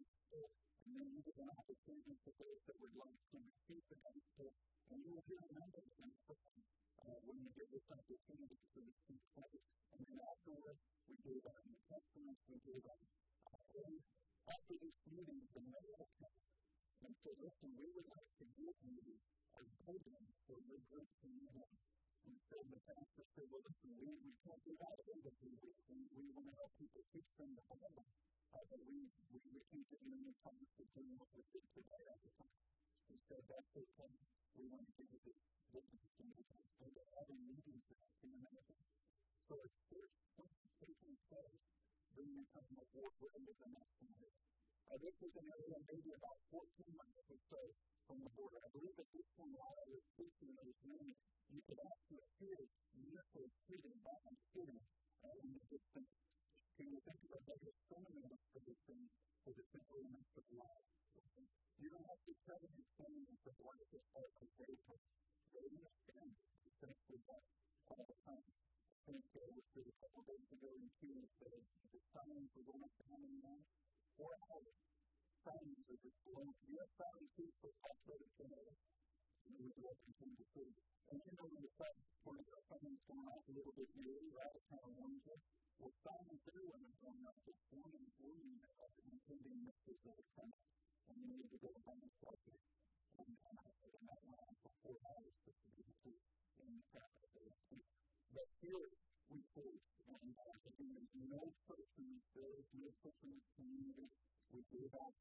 and 0.87 0.95
then 0.95 1.11
you 1.11 1.19
get 1.19 1.35
an 1.43 1.51
opportunity 1.51 2.15
for 2.23 2.31
those 2.39 2.63
that 2.63 2.79
would 2.79 2.95
like 2.95 3.19
to 3.35 3.37
receive 3.43 3.83
the 3.91 3.99
gospel, 4.07 4.55
and 4.87 5.03
you 5.03 5.11
will 5.11 5.27
hear 5.27 5.43
the 5.43 5.51
message 5.59 5.89
from 5.99 6.07
the 6.07 6.19
person 6.23 6.57
uh, 7.03 7.19
when 7.27 7.43
you 7.43 7.51
give 7.59 7.67
this 7.75 7.83
opportunity 7.91 8.55
to 8.55 8.79
receive 8.87 9.19
Christ. 9.35 9.67
And 9.91 9.99
then 10.07 10.15
afterwards, 10.23 10.79
we 11.11 11.19
gave 11.27 11.43
out 11.43 11.59
New 11.67 11.81
Testaments, 11.91 12.39
we 12.47 12.57
gave 12.63 12.83
out 12.87 13.03
praise. 13.67 14.03
After 14.47 14.75
this 14.79 14.95
meeting, 15.11 15.43
the 15.51 15.63
mayor 15.67 16.07
comes 16.23 16.47
and 17.03 17.11
said, 17.19 17.35
Listen, 17.35 17.69
we 17.75 17.87
would 17.91 18.07
like 18.07 18.31
to 18.39 18.45
give 18.55 18.77
you 18.87 19.11
a 19.59 19.63
building 19.83 20.25
for 20.47 20.55
your 20.71 20.79
group 20.87 21.09
to 21.19 21.27
meet 21.35 21.51
in. 21.51 21.71
And 22.31 22.37
so 22.47 22.63
the 22.63 22.79
pastor 22.79 23.27
said, 23.35 23.47
Well, 23.51 23.59
listen, 23.59 23.91
we, 23.91 24.07
we 24.23 24.31
can't 24.39 24.63
do 24.63 24.71
that. 24.71 24.95
We, 25.03 25.19
we, 25.19 25.99
we 26.15 26.23
want 26.31 26.47
to 26.47 26.53
help 26.55 26.71
people. 26.79 26.96
Teach 27.27 27.43
them 27.43 27.51
the 27.59 27.65
Bible. 27.67 28.07
Uh, 28.55 28.63
but 28.71 28.79
we, 28.87 29.03
we, 29.03 29.37
we 29.51 29.59
can't 29.67 29.83
give 29.91 29.99
you 29.99 30.15
any 30.15 30.31
promise 30.39 30.71
of 30.79 30.87
doing 30.95 31.11
what 31.19 31.27
we 31.35 31.43
did 31.51 31.65
today 31.75 32.03
at 32.07 32.19
the 32.23 32.31
time. 32.39 32.55
He 33.11 33.19
said, 33.27 33.43
that's 33.51 33.67
okay. 33.75 34.15
We 34.55 34.71
want 34.71 34.87
to 34.87 34.93
give 34.95 35.11
you 35.11 35.19
this 35.27 35.35
building 35.67 35.99
to 36.07 36.21
meet 36.23 36.47
in. 36.47 36.63
And 36.87 36.89
they're 36.95 37.13
having 37.19 37.43
meetings 37.51 37.83
there 37.91 38.07
in 38.23 38.31
America. 38.31 38.79
So 39.43 39.59
it's, 39.59 39.75
it's 39.91 40.15
taking 40.79 41.19
place 41.27 41.59
during 42.15 42.31
the 42.31 42.47
time 42.55 42.79
of 42.79 42.87
war, 42.95 43.11
whatever 43.19 43.51
the 43.59 43.69
next 43.75 43.95
one 43.99 44.15
is. 44.23 44.35
Uh, 44.87 44.95
this 45.03 45.15
was 45.19 45.33
an 45.35 45.47
area 45.51 45.77
maybe 45.83 46.15
about 46.15 46.39
14 46.47 46.63
miles 46.95 47.27
or 47.27 47.39
so 47.51 47.59
from 48.07 48.23
the 48.23 48.31
border. 48.39 48.55
I 48.63 48.71
believe 48.71 48.95
at 48.95 49.09
this 49.11 49.27
point, 49.35 49.51
while 49.51 49.75
I 49.75 49.87
was 49.91 50.03
preaching 50.15 50.47
in 50.47 50.55
those 50.63 50.79
rooms, 50.79 51.15
you 51.51 51.59
could 51.67 51.81
actually 51.91 52.23
hear 52.39 52.59
vehicles 52.95 53.51
sitting 53.67 53.99
by 53.99 54.15
and 54.15 54.37
sitting 54.55 54.79
uh, 55.27 55.43
in 55.43 55.59
the 55.59 55.63
distance. 55.75 56.07
Can 56.77 56.93
you 56.93 57.01
think 57.09 57.21
about 57.25 57.41
that? 57.49 57.57
There's 57.57 57.81
so 57.89 57.97
many 58.05 58.21
us 58.21 58.37
for 58.53 58.61
the 58.61 59.65
simple 59.65 59.97
elements 59.97 60.29
of 60.37 60.45
life. 60.53 60.85
You 61.81 61.89
don't 61.89 62.05
have 62.05 62.21
to 62.21 62.33
tell 62.45 62.61
them 62.61 62.77
things 63.01 63.41
of 63.49 63.55
life 63.65 63.89
as 63.97 64.05
part 64.13 64.29
of 64.29 64.45
the 64.45 64.65
They 65.57 65.65
understand 65.73 66.31
essentially 66.69 67.21
that 67.33 67.43
all 67.89 68.05
the 68.05 68.17
time. 68.29 68.45
I 68.45 69.09
think 69.09 69.25
uh, 69.25 69.57
was 69.57 69.89
a 69.89 69.97
couple 70.05 70.21
days 70.29 70.49
ago 70.53 70.69
in 70.77 70.85
Phoenix 71.01 71.29
that 71.41 71.57
the 71.65 72.01
signs 72.13 72.49
were 72.53 72.65
going 72.69 72.85
up 72.85 72.93
down 73.09 73.25
and 73.25 73.37
down 73.41 73.61
four 74.13 74.37
hours. 74.37 74.77
Signs 75.49 75.81
are 75.81 75.97
just 75.97 76.19
blowing. 76.29 76.53
You 76.61 76.77
have 76.77 76.93
thousand 76.93 77.29
feet 77.41 77.53
for 77.57 77.73
populated 77.81 78.31
today. 78.37 78.69
And 79.49 79.53
we 79.65 79.73
will 79.81 79.97
continue 80.05 80.37
to 80.37 80.47
see. 80.53 80.96
And 81.07 81.23
you 81.23 81.33
know 81.39 81.47
when 81.47 81.63
the 81.63 81.71
sun 81.79 81.95
point 82.27 82.43
the 82.51 82.59
sun's 82.67 82.99
going 83.07 83.27
off 83.31 83.45
a 83.47 83.53
little 83.55 83.75
bit 83.79 83.87
here, 83.95 84.19
right? 84.35 84.51
It 84.51 84.63
kind 84.67 84.83
of 84.83 84.91
warms 84.91 85.23
it. 85.23 85.39
Well, 85.79 85.93
signs 86.03 86.43
everywhere 86.51 86.83
are 86.83 86.99
going 86.99 87.23
up. 87.23 87.37
It's 87.47 87.63
warming 87.71 88.03
and 88.03 88.15
warming, 88.19 88.59
including 89.07 89.55
Mrs. 89.63 89.99
Lieutenant. 90.03 90.63
And 91.07 91.15
you 91.23 91.27
need 91.31 91.47
to 91.47 91.59
go 91.63 91.71
down 91.79 91.95
and 91.95 92.11
start 92.19 92.43
it. 92.43 92.59
And, 93.23 93.31
and 93.39 93.55
I 93.55 93.71
said, 93.71 93.91
I'm 93.95 94.03
not 94.03 94.19
around 94.19 94.55
for 94.59 94.71
four 94.83 94.99
hours 94.99 95.35
just 95.47 95.59
to 95.63 95.69
be 95.71 95.87
able 95.87 95.95
to 95.95 96.11
in 96.11 96.71
the 96.75 96.83
traffic 96.91 97.31
of 97.31 97.43
the 97.47 97.79
But 98.35 98.47
here, 98.59 98.91
we 99.31 99.39
face, 99.55 99.87
and 100.11 100.27
there 100.35 100.91
is 100.91 101.11
no 101.15 101.43
person, 101.71 102.07
there 102.35 102.51
is 102.51 102.67
no 102.75 102.91
person 102.99 103.31
in 103.31 103.39
the 103.39 103.51
community. 103.55 104.07
We 104.51 104.59
gave 104.75 104.91
out 104.91 105.15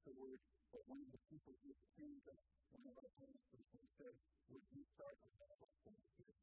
afterwards, 0.00 0.40
but 0.72 0.80
one 0.88 0.96
of 1.04 1.12
the 1.12 1.20
people 1.28 1.52
who 1.60 1.76
came 2.00 2.16
to 2.24 2.32
one 2.72 2.88
of 2.88 2.96
our 2.96 3.12
pastors 3.20 3.68
and 3.76 3.84
said, 3.84 4.16
Would 4.48 4.64
you 4.72 4.80
start 4.96 5.12
a 5.20 5.28
Bible 5.36 5.68
study 5.68 6.00
here? 6.16 6.40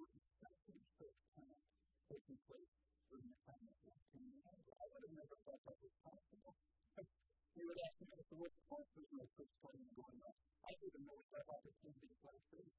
We're 0.00 0.16
expecting 0.16 0.80
church 0.96 1.20
time 1.36 1.60
taking 2.08 2.40
place 2.48 2.72
during 3.12 3.28
the 3.28 3.40
time 3.44 3.60
of 3.68 3.76
14 3.84 4.24
years. 4.24 4.64
I 4.72 4.84
would 4.88 5.04
have 5.04 5.16
never 5.20 5.36
thought 5.44 5.60
that 5.68 5.76
was 5.84 5.92
possible. 6.00 6.56
You 7.52 7.68
would 7.68 7.76
ask 7.84 8.00
me 8.00 8.08
if 8.16 8.24
there 8.32 8.40
was 8.40 8.56
a 8.56 8.64
pastor's 8.64 9.12
no 9.12 9.28
church 9.36 9.52
time 9.60 9.84
going 9.92 10.18
on. 10.24 10.34
I 10.64 10.72
didn't 10.80 11.04
know 11.04 11.20
what 11.20 11.28
that 11.36 11.44
opportunity 11.52 12.08
like 12.24 12.40
this 12.48 12.72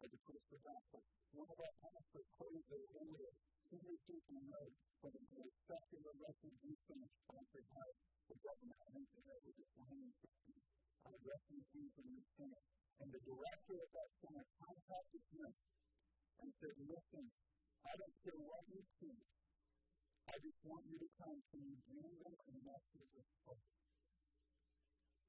as 0.00 0.08
opposed 0.08 0.48
to 0.48 0.56
that. 0.64 0.80
But 0.88 1.04
one 1.36 1.44
of 1.52 1.60
our 1.60 1.74
pastors 1.84 2.24
quoted 2.32 2.64
the 2.72 2.80
area 2.96 3.28
Peter 3.74 3.98
Station 4.06 4.38
Road 4.54 4.70
for 5.02 5.10
the 5.10 5.24
most 5.34 5.58
secular 5.66 6.14
refugee 6.22 6.78
center 6.78 7.10
sponsored 7.26 7.66
by 7.74 7.88
the 8.30 8.38
government 8.38 8.78
of 8.86 8.94
Israel 9.02 9.42
Islamic 9.50 10.14
Center 10.22 10.62
on 11.02 11.10
the 11.10 11.22
refugees 11.26 11.90
from 11.98 12.06
the 12.14 12.22
center. 12.38 12.62
And 13.02 13.10
the 13.10 13.18
director 13.26 13.74
of 13.74 13.90
that 13.90 14.10
center 14.22 14.46
contacted 14.62 15.24
him 15.34 15.50
and 16.38 16.48
said, 16.62 16.74
listen, 16.86 17.26
I 17.82 17.92
don't 17.98 18.16
care 18.22 18.38
what 18.46 18.62
you 18.70 18.78
see. 19.02 19.18
I 20.30 20.38
just 20.38 20.60
want 20.62 20.86
you 20.86 20.98
to 21.02 21.10
come. 21.18 21.34
to 21.34 21.56
me, 21.58 21.74
bring 21.90 22.14
them 22.22 22.36
a 22.46 22.54
message 22.62 23.10
of 23.18 23.26
hope? 23.42 23.58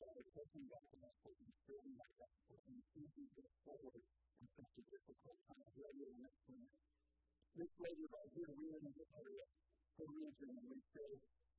that 0.00 0.14
is 0.18 0.28
looking 0.34 0.66
back 0.70 0.86
on 0.90 1.00
that 1.04 1.16
person, 1.22 1.48
feeling 1.68 1.94
like 1.94 2.14
that 2.18 2.34
person, 2.48 2.74
thinking 2.94 3.28
that 3.38 3.52
forward 3.62 4.02
in 4.02 4.46
such 4.54 4.74
a 4.80 4.84
difficult 4.90 5.38
time, 5.46 5.70
rather 5.78 6.06
than 6.10 6.22
explaining. 6.24 6.80
This 7.54 7.72
lady 7.78 8.04
right 8.10 8.30
here, 8.34 8.50
we 8.50 8.66
are 8.74 8.82
in 8.82 8.94
this 8.98 9.12
area, 9.14 9.44
the 9.94 10.06
region, 10.10 10.50
and 10.58 10.66
we 10.66 10.78
say, 10.90 11.10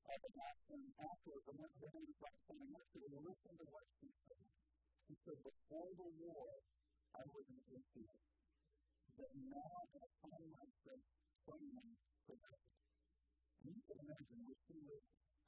at 0.05 0.19
the 0.21 0.31
back 0.35 0.57
and 0.69 0.85
afterwards, 1.01 1.45
one 1.47 1.57
went 1.65 1.75
down 1.79 2.03
to 2.03 2.15
back 2.19 2.39
and 2.51 2.61
after 2.75 2.99
we 2.99 3.17
listened 3.25 3.57
to 3.57 3.65
what 3.71 3.87
she 3.97 4.07
said. 4.19 4.43
She 5.07 5.15
said, 5.23 5.39
before 5.39 5.89
the 5.95 6.09
war, 6.19 6.49
I 7.15 7.23
was 7.31 7.45
in 7.47 7.61
the. 7.71 7.79
But 9.15 9.31
now 9.47 9.71
I 9.95 10.05
find 10.19 10.45
myself 10.51 11.01
praying 11.47 11.95
for 12.27 12.35
God. 12.35 12.63
Can 13.63 13.71
you 13.71 13.81
imagine 13.95 14.41
what 14.43 14.59
she 14.67 14.75
was 14.83 15.03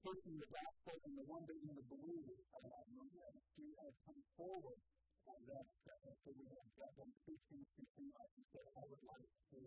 taking 0.00 0.36
the 0.40 0.48
back 0.48 0.72
foot 0.84 1.00
and 1.04 1.14
the 1.20 1.26
one 1.28 1.44
that 1.44 1.58
you 1.60 1.76
believe 1.92 2.24
to 3.60 3.64
have 3.84 3.96
come 4.08 4.22
forward 4.40 4.80
on 5.28 5.40
that. 5.52 5.68
Uh, 5.84 6.12
so 6.24 6.32
we 6.32 6.48
have 6.48 6.70
got 6.80 6.92
them 6.96 7.12
preaching 7.28 7.60
something 7.68 8.08
like 8.16 8.32
you 8.40 8.44
said, 8.48 8.64
I 8.72 8.84
would 8.88 9.04
like 9.04 9.28
to 9.52 9.58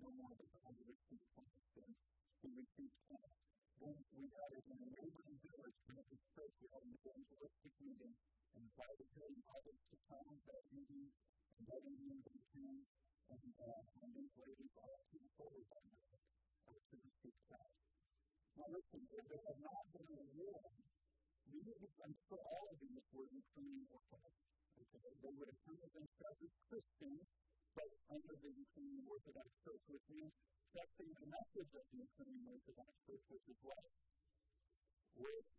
no 0.00 0.08
more 0.14 0.32
than 0.38 0.46
the 0.46 0.60
conviction 0.62 1.18
of 1.18 1.26
consciousness 1.34 1.94
to 2.40 2.46
receive 2.54 2.94
Christ. 3.10 3.42
Then 3.82 3.96
we 4.14 4.24
had 4.30 4.50
it 4.54 4.64
in 4.70 4.78
a 4.78 4.88
neighboring 4.94 5.38
village 5.42 5.78
to 5.82 5.90
make 5.98 6.08
the 6.08 6.20
church, 6.36 6.54
we 6.62 6.68
had 6.70 6.82
an 6.86 6.94
evangelistic 6.94 7.74
meeting, 7.82 8.14
and 8.54 8.62
invited 8.62 9.08
her 9.18 9.26
and 9.26 9.42
others 9.50 9.80
to 9.90 9.96
come 10.06 10.30
that 10.46 10.64
evening, 10.70 11.10
and 11.10 11.64
that 11.66 11.82
evening 11.84 12.20
they 12.22 12.40
came, 12.54 12.80
and 13.34 13.52
uh, 13.60 13.82
and 14.04 14.10
these 14.14 14.34
ladies 14.40 14.72
all 14.78 15.00
came 15.10 15.28
forward 15.36 15.66
that 15.68 15.84
night 15.90 16.82
to 16.86 16.96
receive 16.96 17.36
Christ. 17.50 17.99
Now 18.58 18.68
listen, 18.70 19.00
Israel 19.10 19.42
had 19.46 19.58
not 19.62 19.84
been 19.94 20.10
in 20.10 20.28
war. 20.34 20.62
Jesus 21.50 21.92
understood 21.98 22.42
all 22.46 22.66
of 22.70 22.76
these 22.78 23.04
were 23.10 23.26
Ukrainian 23.26 23.86
Orthodox. 23.90 24.34
Okay? 24.80 25.12
They 25.22 25.32
would 25.34 25.48
have 25.50 25.60
counted 25.66 25.90
themselves 25.92 26.40
as 26.46 26.54
Christians, 26.70 27.26
but 27.74 27.90
under 28.10 28.34
the 28.38 28.52
Ukrainian 28.54 29.04
Orthodox 29.10 29.48
Church, 29.66 29.84
which 29.90 30.06
means 30.10 30.32
that's 30.70 30.94
the 30.98 31.26
message 31.26 31.72
of 31.74 31.84
the 31.90 31.98
Ukrainian 31.98 32.46
Orthodox 32.46 32.90
Church, 33.06 33.24
which 33.30 33.46
is 33.50 33.58
what? 33.66 33.84
With 35.18 35.50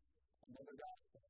another 0.48 0.76
gospel. 0.80 1.24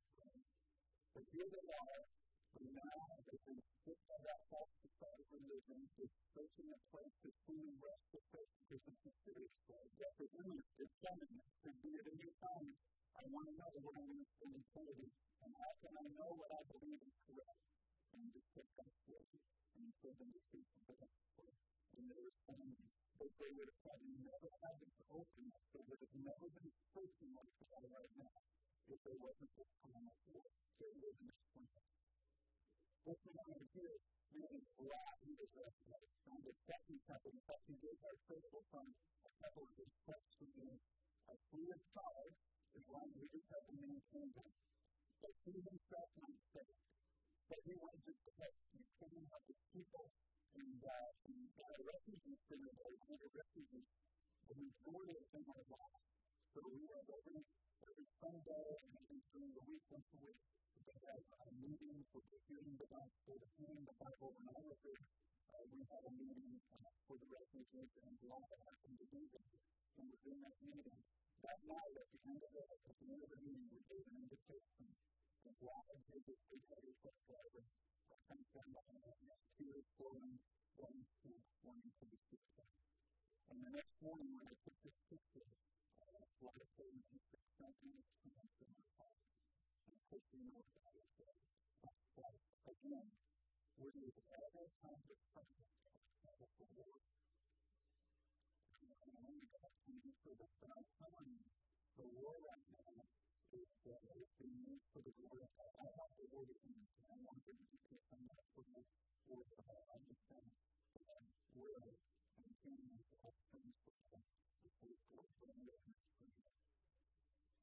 But 1.12 1.24
here 1.34 1.48
they 1.50 1.66
are, 1.66 2.02
but 2.52 2.66
now 2.72 2.98
they've 3.26 3.46
been 3.48 3.62
hit 3.88 3.98
by 4.08 4.18
that 4.22 4.40
false 4.52 4.72
prophetic 4.84 5.26
religion, 5.32 5.78
this 5.96 6.12
searching 6.36 6.68
a 6.72 6.80
place 6.92 7.14
to 7.24 7.30
truly 7.44 7.74
rest 7.80 8.04
the 8.12 8.20
faith 8.32 8.52
because 8.62 8.82
it's 8.88 9.04
a 9.08 9.14
serious 9.26 9.54
place. 9.68 9.92
Death 9.96 10.18
is 10.20 10.32
imminent, 10.36 10.68
it's 10.80 10.96
coming, 11.02 11.32
it 11.32 11.76
be 11.82 11.92
at 11.96 12.06
any 12.12 12.30
time. 12.40 12.68
I 13.12 13.22
want 13.28 13.46
to 13.48 13.54
know 13.56 13.70
what 13.82 13.94
I'm 13.96 14.08
going 14.08 14.24
to 14.24 14.30
spend 14.36 14.54
eternity, 14.56 15.08
and 15.44 15.50
how 15.52 15.72
can 15.84 15.92
I 15.96 16.06
know 16.16 16.30
what 16.32 16.50
I 16.52 16.62
believe 16.72 17.00
is 17.00 17.16
correct? 17.28 17.62
and 18.12 18.28
to 18.28 18.40
put 18.52 18.68
that 18.76 18.92
forth 19.08 19.32
and 19.80 19.88
for 20.04 20.12
them 20.20 20.28
to 20.28 20.40
see 20.52 20.60
the 20.84 20.94
gospel. 21.00 21.48
And 21.96 22.04
they 22.12 22.20
were 22.20 22.36
that 23.22 23.32
they 23.38 23.50
would 23.56 23.68
have 23.70 23.80
probably 23.86 24.18
never 24.20 24.50
had 24.60 24.74
this 24.82 24.96
openness, 25.08 25.64
they 25.72 25.84
would 25.86 26.00
have 26.02 26.16
never 26.26 26.46
been 26.52 26.72
spoken 26.90 27.28
like 27.38 27.54
that 27.70 27.84
right 27.88 28.14
now 28.18 28.38
if 28.90 28.98
there 29.06 29.16
wasn't 29.22 29.52
this 29.54 29.70
time 29.80 30.04
of 30.10 30.18
war. 30.34 30.44
There 30.76 30.92
was 30.98 31.16
explanation. 33.02 33.10
What's 33.10 33.22
going 33.26 33.50
on 33.50 33.66
here 33.74 33.98
really 34.32 34.62
glad 34.78 35.14
he 35.26 35.32
was 35.34 35.50
resurrected. 35.58 36.22
On 36.30 36.38
the 36.46 36.54
second 36.64 36.98
temple, 37.04 37.30
in 37.34 37.42
fact, 37.44 37.62
he 37.66 37.74
gave 37.82 37.98
our 38.06 38.16
from 38.70 38.86
a 39.26 39.32
couple 39.42 39.66
of 39.66 39.72
his 39.74 39.90
texts 40.06 40.38
to 40.38 40.46
me. 40.54 40.78
A 41.28 41.36
as 42.72 42.84
long 42.88 43.04
as 43.04 43.14
we 43.18 43.26
just 43.30 43.48
have 43.52 43.66
to 43.66 43.74
maintain 43.78 44.28
them. 44.32 44.52
But 45.22 45.34
he 45.44 45.54
himself 45.54 46.08
not. 46.18 46.38
But 47.50 47.60
he 47.62 47.72
wanted 47.76 48.02
to 48.06 48.12
protect 48.22 48.56
the 48.72 48.82
kingdom 48.96 49.26
of 49.28 49.42
his 49.50 49.60
people 49.74 50.06
and 50.56 50.80
uh, 50.82 51.10
the 51.26 51.84
refugees 51.84 52.40
from 52.48 52.60
the 52.64 53.30
refugees. 53.34 53.88
The 54.46 54.56
majority 54.56 55.14
of 55.18 55.26
them 55.32 55.44
are 55.52 55.64
lost. 55.74 56.06
So 56.54 56.58
we 56.68 56.80
have 56.96 57.06
every, 57.08 57.40
every 57.86 58.08
Sunday 58.20 58.66
and 58.82 59.20
during 59.32 59.52
the 59.52 59.64
week, 59.68 59.84
once 59.88 60.10
a 60.12 60.20
week, 60.20 60.40
as 60.92 61.24
a 61.32 61.48
meeting 61.56 62.04
for 62.12 62.20
hearing 62.44 62.76
the 62.76 62.88
gospel, 62.92 63.36
hearing 63.56 63.84
the 63.88 63.96
Bible, 63.96 64.32
and 64.36 64.48
uh, 64.52 65.64
we 65.72 65.80
a 66.04 66.12
meeting 66.12 66.60
uh, 66.68 66.92
for 67.08 67.16
the 67.16 67.28
refugees 67.32 67.92
and 68.04 68.12
to 69.00 69.06
And 69.96 70.06
that 70.44 70.56
meeting, 70.60 71.00
that 71.44 71.58
night 71.64 71.94
at 71.96 72.08
the 72.12 72.20
end 72.28 72.40
of 72.44 72.50
the, 72.52 72.64
at 72.68 72.96
the, 73.00 73.06
end 73.08 73.20
of 73.24 73.30
the 73.32 73.40
meeting, 73.40 73.68
we 73.72 73.80
gave 73.88 74.04
an 74.04 74.16
invitation 74.20 74.88
truck 77.00 77.18
driver. 77.24 77.64
I 78.12 78.16
think 78.28 78.44
tears 79.56 79.88
flowing 79.96 80.38
to. 81.24 81.30
And 83.52 83.60
the 83.64 83.72
next 83.76 83.96
morning, 84.00 84.32
when 84.32 84.48
I 84.48 84.56
took 84.64 84.76
this 84.80 85.00
picture, 85.08 85.48
uh, 86.00 86.24
life 86.40 86.72
and 86.78 87.20
six 87.28 87.44
centimeters 87.60 88.08
came 88.24 88.48
to 88.48 88.64
my 88.72 88.84
heart. 88.96 89.31
Taking 90.12 90.44
note 90.52 90.68
of 90.76 90.92
it. 90.92 91.08
But 91.80 92.36
again, 92.68 93.08
when 93.80 93.92
you 93.96 94.12
have 94.12 94.52
a 94.60 94.64
time 94.84 95.00
to 95.08 95.14
practice 95.32 96.52
the 96.60 96.68
Lord, 96.76 97.00
and 98.76 99.16
only 99.24 99.48
God 99.56 99.72
can 99.88 99.96
answer 100.04 100.32
this, 100.36 100.52
but 100.60 100.68
I'm 100.68 100.84
telling 101.00 101.32
you, 101.32 101.48
the 101.96 102.06
war 102.12 102.36
right 102.44 102.68
now 102.76 102.92
is 103.56 103.72
uh, 103.88 104.20
it's 104.20 104.36
being 104.36 104.60
used 104.68 104.84
for 104.92 105.00
the 105.00 105.16
glory 105.16 105.40
of 105.48 105.52
God. 105.56 105.72
I 105.80 105.88
have 105.96 106.12
the 106.20 106.28
word 106.28 106.48
of 106.52 106.60
God. 106.60 106.84
I 107.08 107.16
want 107.16 107.40
to 107.48 107.52
educate 107.56 108.04
on 108.12 108.20
that 108.28 108.44
for 108.52 108.64
the 108.68 108.80
word 109.32 109.48
of 109.48 109.60
God. 109.64 109.80
I 109.80 109.96
understand 109.96 110.48
um, 111.08 111.24
where 111.56 111.88
and 111.88 112.52
things 112.60 113.00
are 113.24 113.36
things 113.48 113.76
for 113.80 113.96
God. 114.12 114.28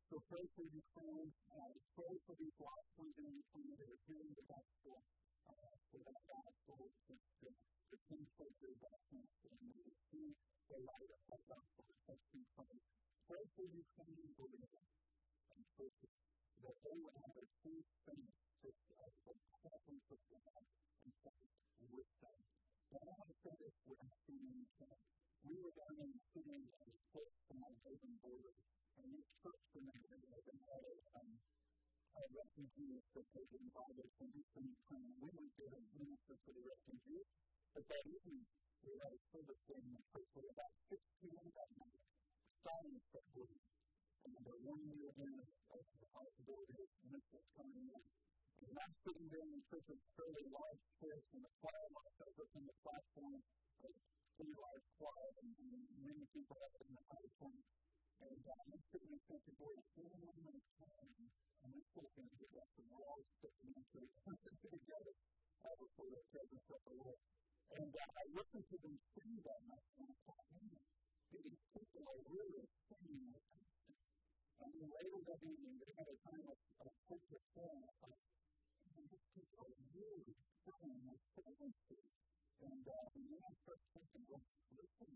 So 0.10 0.18
pray 0.26 0.42
for 0.58 0.66
Ukraine. 0.66 1.30
Uh, 1.54 1.70
pray 1.94 2.18
for 2.26 2.34
these 2.42 2.58
lost 2.58 2.90
ones 2.98 3.14
in 3.22 3.30
Ukraine 3.30 3.70
that 3.78 3.94
are 3.94 4.02
hearing 4.10 4.34
the 4.34 4.42
gospel. 4.50 5.06
Uh, 5.46 5.78
for 5.86 6.02
that 6.02 6.18
gospel 6.26 6.82
to, 6.82 7.14
to, 7.14 7.48
to 7.54 7.96
penetrate 8.10 8.58
their 8.58 8.74
darkness 8.82 9.30
and 9.54 9.70
to 9.70 9.94
see 10.10 10.34
the 10.66 10.82
light 10.82 11.10
of 11.14 11.22
that 11.30 11.46
gospel 11.46 11.86
reflecting 11.86 12.42
Christ. 12.58 12.90
Pray 13.30 13.46
for 13.54 13.70
Ukrainian 13.70 14.34
believers 14.34 14.90
and 15.54 15.62
churches 15.78 16.14
that 16.66 16.78
they 16.82 16.98
would 17.06 17.14
have 17.14 17.36
a 17.38 17.46
true 17.62 17.82
faith 18.10 18.34
to 18.66 18.70
uh, 18.74 19.14
the 19.30 19.38
presence 19.62 20.06
of 20.10 20.22
God 20.34 20.62
and 21.06 21.14
faith 21.22 21.54
with 21.86 22.10
them. 22.18 22.40
But 22.90 23.06
I 23.06 23.14
want 23.14 23.30
to 23.30 23.38
say 23.46 23.54
this 23.62 23.78
without 23.86 24.18
being 24.26 24.58
in 24.58 24.66
We 25.46 25.54
were 25.62 25.76
down 25.78 26.02
in 26.02 26.10
the 26.18 26.24
city 26.34 26.66
and 26.66 26.94
close 27.14 27.36
to 27.46 27.54
my 27.62 27.70
Haven 27.86 28.18
border 28.26 28.58
and 29.00 29.10
this 29.16 29.30
church 29.40 29.64
community 29.72 30.28
has 30.30 30.44
been 30.44 30.62
had 30.68 30.84
a, 30.84 30.96
um, 31.16 31.30
a 32.20 32.24
refugees 32.36 33.04
that 33.16 33.28
they 33.32 33.46
invited 33.56 34.08
from 34.20 34.30
Ukraine. 34.36 35.14
We 35.24 35.30
went 35.32 35.50
the 36.60 36.64
refugees. 36.68 37.28
But 37.72 37.86
that 37.86 38.06
evening, 38.10 38.44
we 38.84 38.92
had 39.00 39.12
a 39.14 39.22
service 39.32 39.64
in 39.70 39.86
the 39.94 40.02
church 40.10 40.30
with 40.36 40.48
about 40.50 40.74
6 40.90 41.00
p.m. 41.22 41.48
that 41.54 41.70
night. 41.80 42.02
Sirens 42.52 43.06
kept 43.14 43.30
bleeding. 43.38 43.64
And 44.26 44.36
the 44.36 44.58
one 44.68 44.82
year 44.90 45.08
again 45.16 45.40
of 45.40 45.84
the 45.96 46.08
possibility 46.12 46.76
of 46.76 46.90
missiles 47.08 47.48
coming 47.56 47.88
in. 47.88 48.04
And 48.68 48.76
I'm 48.76 48.94
sitting 49.08 49.28
there 49.32 49.46
in 49.48 49.54
the 49.56 49.64
church 49.72 49.88
with 49.88 50.04
fairly 50.20 50.46
large 50.52 50.84
and 51.00 51.42
the 51.46 51.52
choir 51.64 51.88
lights 51.96 52.20
over 52.20 52.44
from 52.52 52.64
the 52.68 52.76
platform, 52.84 53.40
a 53.40 53.90
pretty 54.36 54.56
large 54.60 54.88
choir, 55.00 55.30
and 55.40 55.50
many 56.04 56.24
people 56.36 56.60
up 56.60 56.76
in 56.84 56.92
the 56.92 57.04
auditorium. 57.08 57.64
And 58.20 58.44
uh, 58.44 58.52
I'm 58.68 58.84
there 58.92 59.22
thinking, 59.32 59.56
boy, 59.56 59.74
if 59.80 59.88
anyone 59.96 60.40
would 60.44 60.56
have 60.60 60.70
come, 60.76 61.12
and 61.64 61.70
this 61.72 61.88
would 61.96 62.04
have 62.04 62.16
been 62.20 62.28
a 62.28 62.38
good 62.40 62.54
lesson. 62.56 62.84
We're 62.92 63.08
all 63.08 63.24
stepping 63.40 63.72
into 63.72 63.98
it 64.04 64.12
together 64.60 65.14
uh, 65.64 65.76
before 65.80 66.10
the 66.12 66.24
presence 66.32 66.68
of 66.68 66.82
the 66.84 66.96
Lord. 67.00 67.20
And 67.80 67.92
uh, 67.96 68.20
I 68.20 68.24
listened 68.36 68.66
to 68.68 68.78
them 68.82 68.96
sing 69.16 69.34
that 69.46 69.62
night, 69.72 69.88
and 70.00 70.08
I 70.10 70.16
thought, 70.28 70.48
man, 70.52 70.84
these 71.32 71.60
people 71.72 72.04
are 72.04 72.22
really 72.28 72.66
singing 72.90 73.24
with 73.32 73.46
passion. 73.56 73.96
And 74.60 74.70
then 74.76 74.90
later 74.90 75.22
that 75.30 75.40
evening, 75.40 75.76
they 75.80 75.92
had 75.96 76.10
a 76.10 76.18
time 76.28 76.46
of, 76.50 76.60
of 76.84 76.92
corporate 77.08 77.46
prayer, 77.56 77.72
and 77.72 77.86
I 77.88 77.94
thought, 78.04 78.20
man, 78.90 79.04
these 79.08 79.28
people 79.32 79.60
are 79.64 79.76
really 79.96 80.36
praying 80.68 81.02
with 81.08 81.24
fervency. 81.40 82.04
And, 82.60 82.84
uh, 82.84 83.06
then 83.16 83.40
I 83.40 83.52
started 83.64 83.88
thinking, 83.96 84.24
well, 84.28 84.44
listen, 84.76 85.12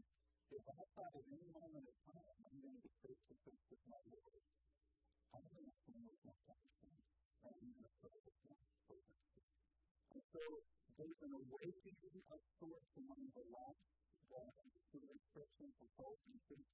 if 0.52 0.66
I 0.68 0.84
thought 0.98 1.14
at 1.16 1.26
any 1.32 1.48
moment 1.56 1.86
of 1.88 1.98
time 2.10 2.38
I'm 2.44 2.58
going 2.60 2.76
to 2.76 2.84
be 2.84 2.92
face 3.00 3.24
to 3.32 3.36
face 3.48 3.64
with 3.72 3.84
my 3.88 4.02
Lord, 4.12 4.44
I'm 5.32 5.46
going 5.48 5.68
to 5.70 5.76
spend 5.80 6.04
with 6.04 6.22
my 6.28 6.36
passion 6.44 6.92
and 7.48 7.52
I'm 7.54 7.70
going 7.72 7.88
to 7.88 7.94
pray 8.04 8.18
with 8.20 8.40
my 8.44 8.58
fervency. 8.90 9.44
And 10.14 10.22
so 10.34 10.42
there's 11.00 11.22
an 11.24 11.34
awakening 11.34 12.24
of 12.30 12.42
sorts 12.60 12.92
among 13.00 13.24
the 13.34 13.46
lost 13.50 13.84
that 14.34 15.50
through 15.58 15.74
of 15.82 15.90
hope 15.98 16.22
and 16.30 16.40
faith 16.50 16.70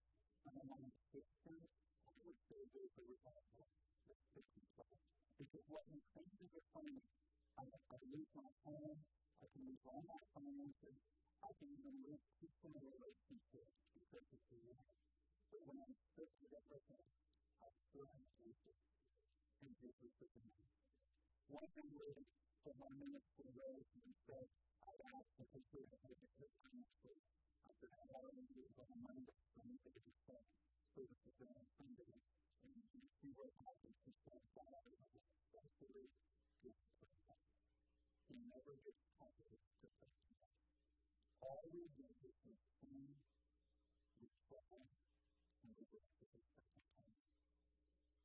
and 0.48 0.56
among 0.68 0.92
Christians. 1.12 1.68
I 2.04 2.16
would 2.28 2.40
say 2.52 2.60
there's 2.76 2.96
a 3.00 3.06
revival 3.08 3.68
that's 4.08 4.28
taking 4.36 4.68
place. 4.76 5.08
Because 5.40 5.64
what 5.72 5.88
we 5.88 6.00
think 6.12 6.30
is 6.44 6.52
a 6.52 6.64
finance, 6.76 7.16
I, 7.56 7.64
I 7.64 7.98
lose 8.12 8.32
my 8.36 8.52
home, 8.68 9.00
I 9.40 9.46
can 9.56 9.64
lose 9.64 9.84
all 9.88 10.04
my 10.04 10.20
finances, 10.36 11.00
I 11.40 11.50
can 11.56 11.72
even 11.72 11.96
live 12.04 12.24
peaceful 12.36 12.76
relationships 12.76 13.76
because 13.96 14.28
of 14.28 14.42
the 14.52 14.60
Lord. 14.70 14.96
But 15.50 15.62
when 15.66 15.78
I'm 15.80 15.96
sick 16.16 16.32
with 16.44 16.52
everything, 16.52 17.08
I 17.64 17.70
still 17.80 18.08
have 18.12 18.28
Jesus. 18.36 18.80
And 19.64 19.72
Jesus 19.80 20.14
is 20.20 20.34
me. 20.36 20.60
One 21.48 21.70
thing 21.74 21.90
lady 21.96 22.28
from 22.64 22.76
my 22.76 22.92
ministry 22.92 23.50
rose 23.56 23.88
and 23.96 24.14
said, 24.28 24.48
I 24.84 24.92
asked 25.16 25.40
if 25.40 25.50
he 25.56 25.62
could 25.72 25.90
have 26.04 26.20
a 26.20 26.30
good 26.36 26.54
ministry. 26.70 27.18
I 27.64 27.72
said, 27.80 27.92
I 27.96 28.04
to 28.20 28.44
do 28.56 28.62
it 28.64 28.78
on 28.84 29.00
Monday 29.00 29.40
for 29.56 29.64
me 29.64 29.76
to 29.80 29.90
get 29.96 30.16
set 30.28 30.44
services 30.92 31.38
on 31.44 31.64
Sunday. 31.80 32.14
And 32.68 32.76
you 32.94 33.08
see 33.20 33.32
what 33.36 33.52
happens. 33.64 33.98
He 34.04 34.14
said, 34.28 34.44
God, 34.56 34.72
I 34.76 34.84
love 34.92 35.12
it. 35.16 35.26
That's 35.56 35.76
the 35.80 35.88
way 35.92 36.08
it's 36.68 36.84
He 38.28 38.36
never 38.46 38.76
gets 38.84 39.04
tired 39.18 39.56
of 39.56 39.92
all 40.00 40.39
reason 41.70 42.10
is 42.26 42.34
to 42.42 42.52
see 42.82 43.14
the 44.18 44.30
struggle 44.42 44.90
and 45.62 45.72
the 45.78 45.86
work 45.94 46.10
that 46.18 46.34
is 46.34 46.50
happening. 46.74 47.14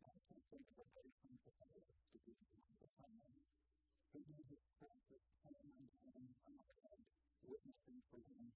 I 0.00 0.16
think 0.24 0.44
that 0.48 0.64
the 0.64 0.80
relation 0.80 1.32
to 1.44 1.50
others 1.60 1.92
to 2.08 2.16
be 2.24 2.32
the 2.40 2.88
family, 2.96 3.44
bringing 4.16 4.44
this 4.48 4.64
practice 4.80 5.26
home 5.44 5.76
and 5.76 5.92
home 6.08 6.32
on 6.48 6.54
my 6.56 6.72
head, 6.88 7.04
witnessing 7.44 8.00
for 8.08 8.20
him, 8.24 8.48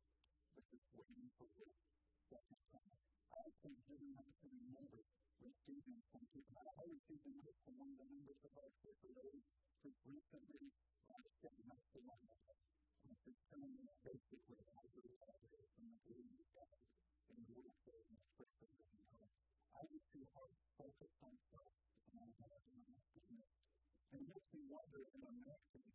which 0.57 0.70
is 0.72 0.85
waiting 0.96 1.29
for 1.37 1.48
this 1.53 1.72
second 2.33 2.62
time. 2.72 2.96
I 3.29 3.44
think 3.61 3.77
giving 3.85 4.16
up 4.16 4.31
to 4.40 4.46
remember 4.48 5.05
receiving 5.44 6.01
from 6.09 6.24
people. 6.33 6.64
I 6.64 6.64
always 6.81 7.05
think 7.05 7.20
the 7.29 7.37
notes 7.37 7.61
from 7.61 7.77
one 7.77 7.92
of 7.92 7.98
the 8.01 8.09
members 8.09 8.40
of 8.40 8.53
our 8.57 8.72
church, 8.81 8.98
but 9.05 9.20
always 9.20 9.44
just 9.85 10.01
recently, 10.09 10.72
I 11.12 11.16
was 11.20 11.35
getting 11.44 11.68
up 11.77 11.83
to 11.92 11.98
one 12.09 12.24
of 12.24 12.40
them. 12.48 12.88
Us 13.09 13.21
determine 13.25 13.88
basically 14.05 14.61
how 14.77 14.85
to 14.85 15.01
operate 15.25 15.71
from 15.73 15.88
the 15.88 16.01
belief 16.05 16.44
in 16.53 16.68
and 17.33 17.40
you 17.49 19.09
know. 19.09 19.25
I 19.73 19.81
was 19.88 20.05
on 21.25 21.33
and 22.05 22.16
I 22.21 22.29
had 22.37 22.53
to 22.53 22.73
goodness. 23.16 23.49
And 24.12 24.21
it 24.21 24.29
makes 24.29 24.49
me 24.53 24.68
in 24.68 25.25
in 25.25 25.25
in 25.25 25.87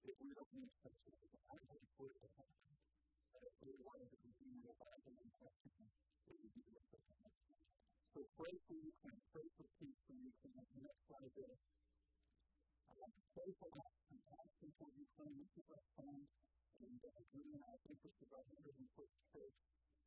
if 0.00 0.16
we 0.16 0.32
don't 0.32 0.52
need 0.56 0.72
I 0.80 1.56
would 1.68 1.88
put 2.00 2.08
it 2.08 2.24
happen. 2.40 2.72
That 3.36 3.52
we 3.60 3.76
wanted 3.84 4.08
to 4.08 4.16
continue 4.16 4.64
the 4.64 4.74
Bible 4.80 5.14
and 5.20 5.30
question, 5.36 5.76
be 6.56 6.64
rest 6.72 6.88
So 8.16 8.20
pray 8.32 8.56
for 8.64 8.80
and 8.80 9.16
pray 9.28 9.46
for 9.60 9.66
peace 9.76 10.00
for 10.40 10.48
the 10.48 10.64
next 10.80 11.00
slide 11.04 11.32
there 11.36 11.58
playful 13.08 13.72
action, 13.80 14.18
action 14.28 14.68
for 14.76 14.88
Ukraine, 14.92 15.36
which 15.40 15.56
is 15.56 15.68
our 15.72 15.86
plan. 15.96 16.20
And 16.80 17.00
uh, 17.00 17.20
Drew 17.32 17.48
and 17.56 17.64
I 17.64 17.76
think 17.84 17.98
with 18.04 18.16
the 18.20 18.28
right 18.28 18.48
under 18.52 18.72
the 18.76 18.88
first 18.96 19.20
church 19.32 19.56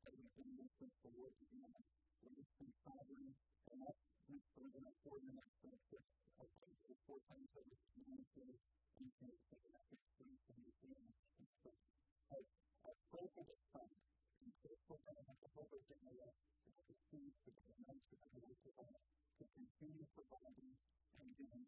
that 0.05 0.13
we've 0.13 0.35
been 0.37 0.53
working 0.57 0.91
for 1.01 1.09
work 1.17 1.37
again. 1.41 1.73
We're 2.21 2.37
just 2.37 2.53
been 2.61 2.73
traveling, 2.85 3.33
and 3.73 3.77
that's 3.81 4.09
next 4.29 4.49
we're 4.57 4.69
going 4.73 4.85
to 4.85 4.93
afford 4.93 5.21
the 5.25 5.33
next 5.33 5.57
friendship. 5.61 6.03
I 6.37 6.45
think 6.45 6.75
the 6.85 6.95
four 7.09 7.19
times 7.29 7.49
that 7.57 7.65
we've 7.65 7.87
been 7.97 8.09
in 8.13 8.21
the 8.21 8.53
and 9.01 9.09
can 9.17 9.31
take 9.49 9.63
an 9.65 9.73
effort 9.73 10.01
to 10.01 10.11
bring 10.21 10.33
some 10.45 10.57
of 10.61 10.65
the 10.69 10.75
family. 10.81 11.13
So, 11.65 11.69
I 12.33 12.91
pray 13.09 13.25
for 13.33 13.43
this 13.45 13.63
time. 13.73 13.93
To 14.43 14.67
will 16.19 16.75
continue 16.83 17.31
to 17.31 17.49
be 17.53 17.63
a 17.63 17.75
nice 17.87 18.03
to 18.11 18.15
to 18.59 18.69
to 19.39 19.43
continue 19.55 20.03
providing 20.11 20.75
and 21.23 21.29
giving 21.39 21.63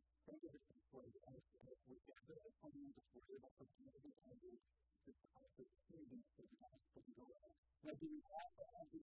for 0.92 1.00
us 1.32 1.46
as 1.64 1.80
we 1.88 1.96
we're 2.28 2.44
to 3.56 3.64
community 3.80 4.12
others, 4.28 4.60
to 5.08 5.12
for 6.36 6.44
the 6.52 6.60
to 7.00 7.12
go 7.16 7.26
out. 7.32 7.56
Now, 7.86 7.96
do 7.96 8.06
we 8.12 8.20
have 8.28 8.52
to 8.60 8.64
the 8.92 9.00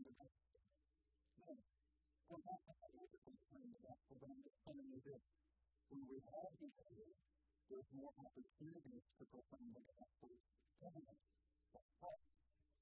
the 0.00 0.14
gospel? 0.16 0.64
To 1.36 2.34
have 2.40 2.60
the 3.76 3.80
gospel, 3.84 4.16
you. 5.04 5.20
When 5.92 6.00
we 6.08 6.18
have 6.32 6.52
the 6.56 6.70
answer, 6.72 7.12
there's 7.68 7.90
more 7.92 8.12
opportunities 8.24 9.04
to 9.20 9.22
proclaim 9.28 9.68
the 9.74 9.84
gospel. 9.84 10.32
But 10.80 11.84
heart 12.00 12.20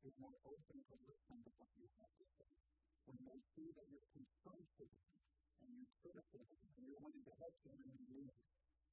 is 0.05 0.13
more 0.21 0.37
open 0.45 0.79
to 0.85 0.95
listen 1.09 1.37
to 1.41 1.51
what 1.57 1.71
you 1.81 1.89
have 1.97 2.13
to 2.21 2.27
say. 2.37 2.53
When 3.09 3.19
they 3.25 3.41
see 3.57 3.73
that 3.73 3.89
you're 3.89 4.11
concerned 4.13 4.69
and 4.85 5.71
you're 5.81 5.97
critical, 6.05 6.45
and 6.45 6.81
you're 6.85 7.01
wanting 7.01 7.25
to 7.25 7.35
help 7.41 7.57
them 7.65 7.81
in 7.81 7.89
the 7.89 8.05
need, 8.13 8.37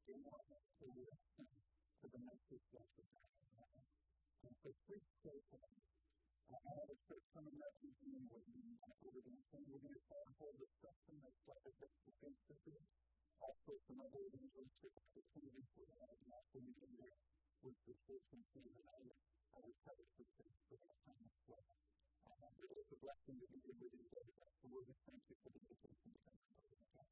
they 0.08 0.15
want 0.24 0.47
us 0.56 0.65
to 0.80 0.86
listen 0.88 1.47
to 1.52 2.06
the 2.08 2.21
message 2.24 2.65
that 2.71 2.88
the 2.95 3.04
and 4.41 4.56
so 4.63 4.74
please 4.88 5.06
pray 5.21 5.38
for 5.52 5.60
them. 5.62 5.78
I 6.52 6.71
have 6.80 6.89
a 6.89 6.97
church 7.04 7.26
coming 7.36 7.60
up 7.60 7.76
in 7.84 7.91
January, 8.02 8.47
and 8.47 8.76
we're 9.04 9.24
going 9.24 9.38
to 9.38 9.58
we're 9.67 9.84
going 9.84 9.95
to 9.95 10.04
try 10.08 10.19
and 10.26 10.34
hold 10.39 10.56
discussion 10.58 11.15
that's 11.21 11.43
like 11.45 11.63
a 11.67 11.74
to 11.76 12.56
face. 12.65 12.88
Also, 13.41 13.71
some 13.86 14.00
other 14.02 14.21
evangelistic 14.32 14.93
opportunities 14.97 15.69
for 15.76 15.86
that, 15.91 16.10
and 16.10 16.30
also 16.34 16.56
we 16.63 16.74
can 16.76 16.91
do 16.95 17.10
with 17.67 17.78
the 17.86 17.95
church 18.08 18.28
and 18.34 18.43
see 18.52 18.65
that 18.82 19.31
and 19.56 19.62
was 19.68 19.78
probably 19.84 20.08
pretty 20.16 20.32
for 20.72 20.78
that 20.80 20.98
time 21.04 21.26
as 21.28 21.40
well. 21.52 21.72
Um, 22.32 22.52
but 22.56 22.72
it's 22.72 22.92
a 22.96 23.00
blessing 23.04 23.36
that 23.44 23.50
we 23.52 23.60
can 23.60 23.76
live 23.84 23.92
in 23.92 24.06
day 24.08 24.28
by 24.40 24.48
the 24.64 24.70
word 24.72 24.88
of 24.88 24.98
thank 25.04 25.24
you 25.28 25.36
for 25.44 25.50
the 25.52 25.60
invitation 25.60 26.08
to 26.16 26.20
come 26.24 26.38
to 26.40 26.54
the 26.72 26.80
time. 26.96 27.12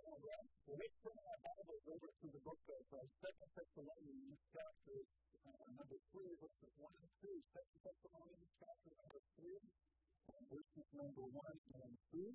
All 0.00 0.20
right. 0.24 0.48
Well, 0.64 0.78
let's 0.80 0.96
turn 1.04 1.18
our 1.20 1.38
Bibles 1.44 1.84
over 1.92 2.08
to 2.08 2.26
the 2.32 2.40
book 2.40 2.62
of 2.72 2.84
uh, 2.96 3.04
2 3.20 3.52
Thessalonians, 3.52 4.40
chapters 4.48 5.10
uh, 5.44 5.68
number 5.76 5.98
3, 6.16 6.24
verses 6.40 6.72
1 6.80 6.88
and 6.88 7.12
2. 7.20 7.28
2 7.28 7.84
Thessalonians, 7.84 8.52
chapter 8.56 8.90
number 8.96 9.20
3, 9.36 9.60
uh, 9.60 10.40
verses 10.48 10.88
number 10.96 11.24
1 11.28 11.84
and 11.84 11.92
2. 12.16 12.32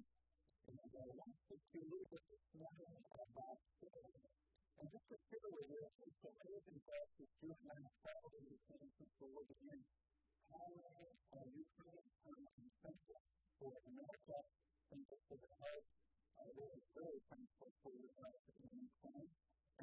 And 0.69 0.77
I 0.77 1.09
want 1.17 1.33
to 1.49 1.79
look 1.89 2.09
at 2.13 2.23
this 2.29 2.45
morning 2.53 2.93
about. 3.17 3.57
And 4.79 4.87
just 4.95 5.11
to 5.11 5.17
share 5.27 5.51
with 5.51 5.67
you, 5.67 5.83
it's 6.07 6.23
amazing 6.23 6.79
for 6.87 6.95
us 7.03 7.11
as 7.19 7.27
June 7.43 7.51
and 7.51 7.67
I 7.67 7.75
have 7.83 7.95
traveled 7.99 8.31
in 8.39 8.47
the 8.47 8.55
since 8.63 9.11
the 9.19 9.27
Lord 9.27 9.43
began. 9.51 9.83
How 10.55 10.71
uh, 11.35 11.43
Ukraine 11.51 12.07
um, 12.23 12.47
thankful 12.79 13.19
for 13.59 13.75
America, 13.75 14.39
thankful 14.87 15.19
for 15.27 15.35
the 15.35 15.51
heart 15.59 15.83
uh, 15.83 16.47
really, 16.55 16.79
really 16.95 17.19
thankful 17.27 17.71
for 17.83 17.91
uh, 17.91 18.23
the 18.55 18.71
Ukraine. 18.71 19.31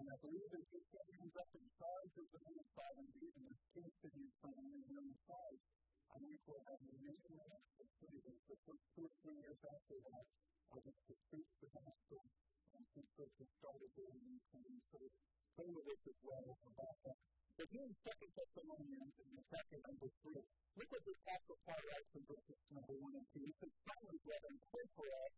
And 0.01 0.05
I 0.09 0.17
believe 0.25 0.49
that 0.57 0.65
Ukraine 0.65 1.13
ends 1.21 1.37
up 1.45 1.51
in 1.53 1.67
charge 1.77 2.13
of 2.17 2.27
the 2.33 2.41
main 2.49 2.65
sovereignty 2.73 3.29
and 3.37 3.45
the 3.53 3.57
peace 3.77 4.01
in 4.01 4.13
Ukraine 4.17 4.81
and 4.81 4.97
on 4.97 5.05
the 5.13 5.19
side. 5.29 5.61
I 6.09 6.17
think 6.25 6.41
we'll 6.49 6.65
have 6.73 6.81
an 6.81 6.93
amazing 7.05 7.37
opportunity 7.37 8.33
the 8.49 8.57
first 8.65 8.85
two 8.97 9.05
or 9.05 9.13
three 9.21 9.45
years 9.45 9.61
after 9.61 9.97
that 10.09 10.25
of 10.73 10.81
the 10.89 10.93
preach 11.29 11.53
the 11.61 11.69
gospel 11.85 12.25
since 12.97 13.29
started 13.61 13.91
there 13.93 14.09
in 14.09 14.25
Ukraine. 14.25 14.81
So 14.89 14.97
pray 15.53 15.69
with 15.69 15.85
us 15.85 16.03
as 16.09 16.19
well 16.25 16.49
about 16.49 16.97
that. 17.05 17.19
But 17.61 17.69
here 17.69 17.85
in 17.85 17.95
Second 18.01 18.31
Thessalonians 18.37 19.17
in 19.21 19.29
chapter 19.53 19.79
number 19.85 20.09
three, 20.25 20.45
look 20.77 20.91
at 20.97 21.03
the 21.05 21.15
Apostle 21.17 21.59
Paul 21.65 21.83
writes 21.93 22.13
in 22.17 22.25
verses 22.25 22.61
number 22.73 22.97
one 22.97 23.15
and 23.21 23.27
two. 23.37 23.45
He 23.45 23.53
says, 23.61 23.73
Finally, 23.85 24.21
brethren, 24.25 24.57
pray 24.73 24.87
for 24.97 25.09
us 25.09 25.35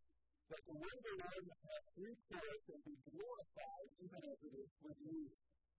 that 0.54 0.62
the 0.70 0.76
word 0.78 0.98
of 0.98 1.02
the 1.02 1.16
Lord 1.18 1.42
may 1.50 1.60
have 1.66 1.84
free 1.98 2.16
course 2.30 2.66
and 2.70 2.82
be 2.86 2.96
glorified 3.10 3.88
even 4.02 4.20
as 4.22 4.38
it 4.38 4.54
is 4.54 4.72
with 4.82 4.98
you, 5.02 5.22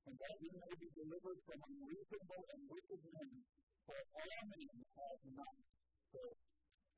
and 0.04 0.16
that 0.20 0.36
you 0.40 0.52
may 0.52 0.74
be 0.84 0.90
delivered 1.00 1.40
from 1.48 1.60
unreasonable 1.64 2.44
and 2.56 2.62
wicked 2.68 3.02
men, 3.08 3.32
for 3.88 4.00
all 4.20 4.40
men 4.52 4.76
have 5.00 5.22
not. 5.32 5.58
So, 6.12 6.22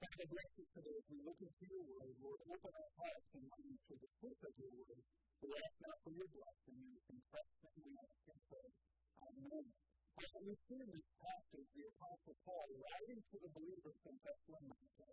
Father, 0.01 0.33
bless 0.33 0.51
us 0.57 0.69
today 0.73 0.97
as 0.97 1.05
we 1.13 1.17
look 1.21 1.37
into 1.45 1.65
your 1.69 1.85
word. 1.85 2.09
Lord, 2.25 2.41
open 2.41 2.73
our 2.73 2.91
hearts 2.97 3.29
and 3.37 3.45
minds 3.45 3.81
to 3.85 3.93
the 4.01 4.09
truth 4.17 4.41
of 4.49 4.53
your 4.57 4.73
word. 4.81 5.01
We 5.45 5.49
ask 5.53 5.75
now 5.77 5.95
for 6.01 6.13
your 6.17 6.25
blessing 6.25 6.77
and 6.81 6.97
in 7.05 7.19
Christ's 7.29 7.61
name 7.61 7.85
we 7.85 7.93
ask 8.01 8.25
and 8.33 8.41
pray. 8.49 8.69
Amen. 9.21 9.65
As 10.17 10.33
we 10.41 10.53
see 10.57 10.81
in 10.81 10.89
this 10.89 11.09
passage, 11.21 11.69
the 11.77 11.85
Apostle 11.85 12.37
Paul 12.41 12.69
writing 12.81 13.21
to 13.29 13.37
the 13.45 13.51
believers 13.53 13.99
in 14.09 14.15
Thessalonica, 14.25 15.09